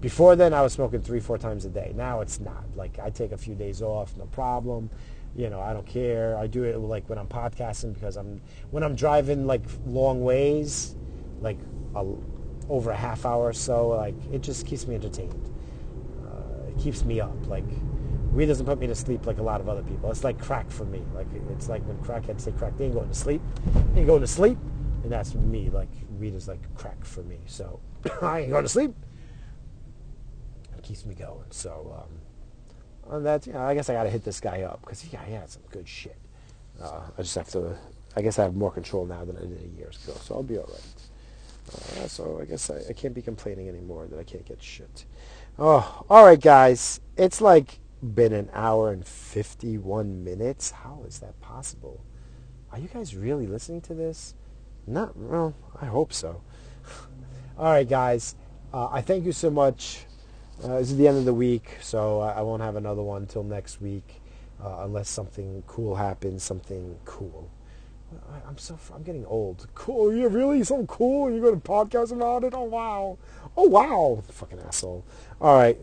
[0.00, 0.34] before.
[0.34, 1.92] Then I was smoking three, four times a day.
[1.94, 2.64] Now it's not.
[2.74, 4.88] Like I take a few days off, no problem.
[5.36, 6.36] You know, I don't care.
[6.38, 10.96] I do it like when I'm podcasting because I'm when I'm driving like long ways,
[11.40, 11.58] like
[11.94, 12.04] a,
[12.70, 13.88] over a half hour or so.
[13.88, 15.54] Like it just keeps me entertained.
[16.26, 17.46] Uh, it keeps me up.
[17.46, 17.64] Like
[18.38, 20.08] weed doesn't put me to sleep like a lot of other people.
[20.12, 21.02] It's like crack for me.
[21.12, 23.42] Like it's like when crackheads say crack, they ain't going to sleep.
[23.92, 24.56] They ain't going to sleep,
[25.02, 25.70] and that's me.
[25.70, 25.88] Like
[26.20, 27.40] weed is like crack for me.
[27.46, 27.80] So
[28.22, 28.94] I ain't going to sleep.
[30.76, 31.50] It keeps me going.
[31.50, 34.82] So um, on that, you know, I guess I got to hit this guy up
[34.82, 36.16] because he, had some good shit.
[36.80, 37.76] Uh, I just have to.
[38.16, 40.58] I guess I have more control now than I did years ago, so I'll be
[40.58, 42.04] all right.
[42.04, 45.04] Uh, so I guess I, I can't be complaining anymore that I can't get shit.
[45.58, 47.00] Oh, all right, guys.
[47.16, 50.70] It's like been an hour and 51 minutes.
[50.70, 52.04] How is that possible?
[52.72, 54.34] Are you guys really listening to this?
[54.86, 56.42] Not, well, I hope so.
[57.58, 58.34] All right, guys.
[58.72, 60.04] Uh, I thank you so much.
[60.62, 63.22] Uh, this is the end of the week, so I I won't have another one
[63.22, 64.20] until next week,
[64.62, 66.42] uh, unless something cool happens.
[66.42, 67.48] Something cool.
[68.32, 69.68] I, I'm so I'm getting old.
[69.74, 70.12] Cool?
[70.12, 70.64] You yeah, really?
[70.64, 71.30] Something cool?
[71.30, 72.54] You're going to podcast about it?
[72.54, 73.18] Oh wow!
[73.56, 74.22] Oh wow!
[74.32, 75.04] Fucking asshole.
[75.40, 75.78] All right.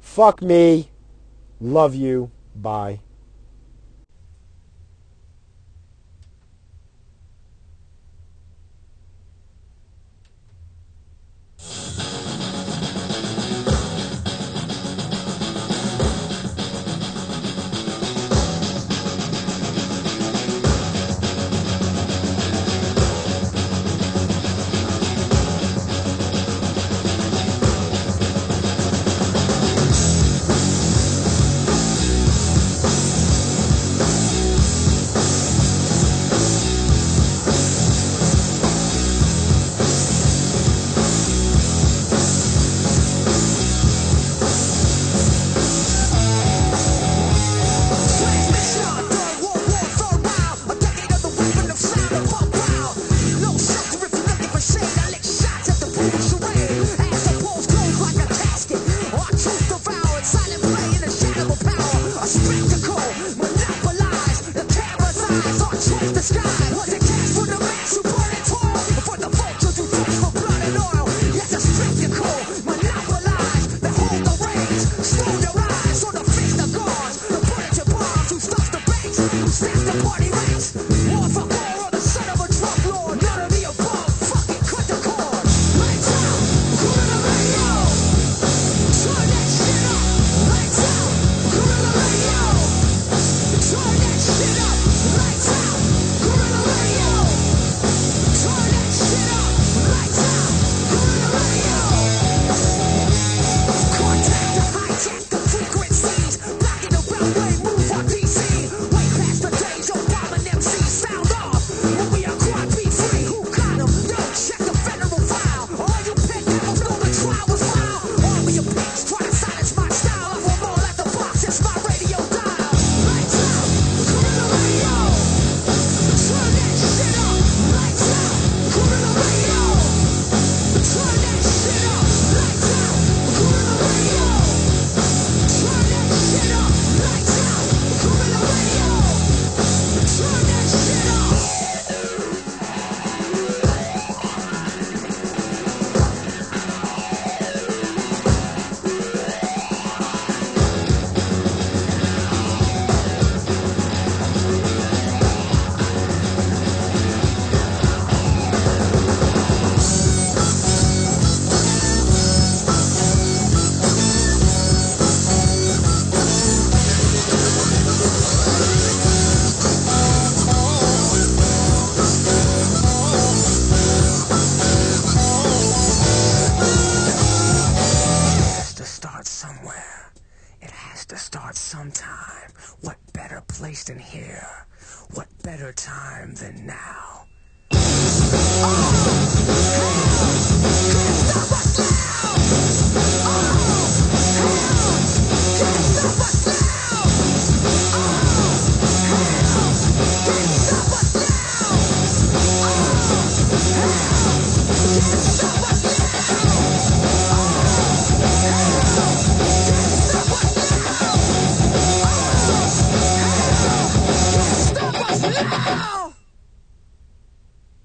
[0.00, 0.90] Fuck me.
[1.60, 2.30] Love you.
[2.54, 3.00] Bye.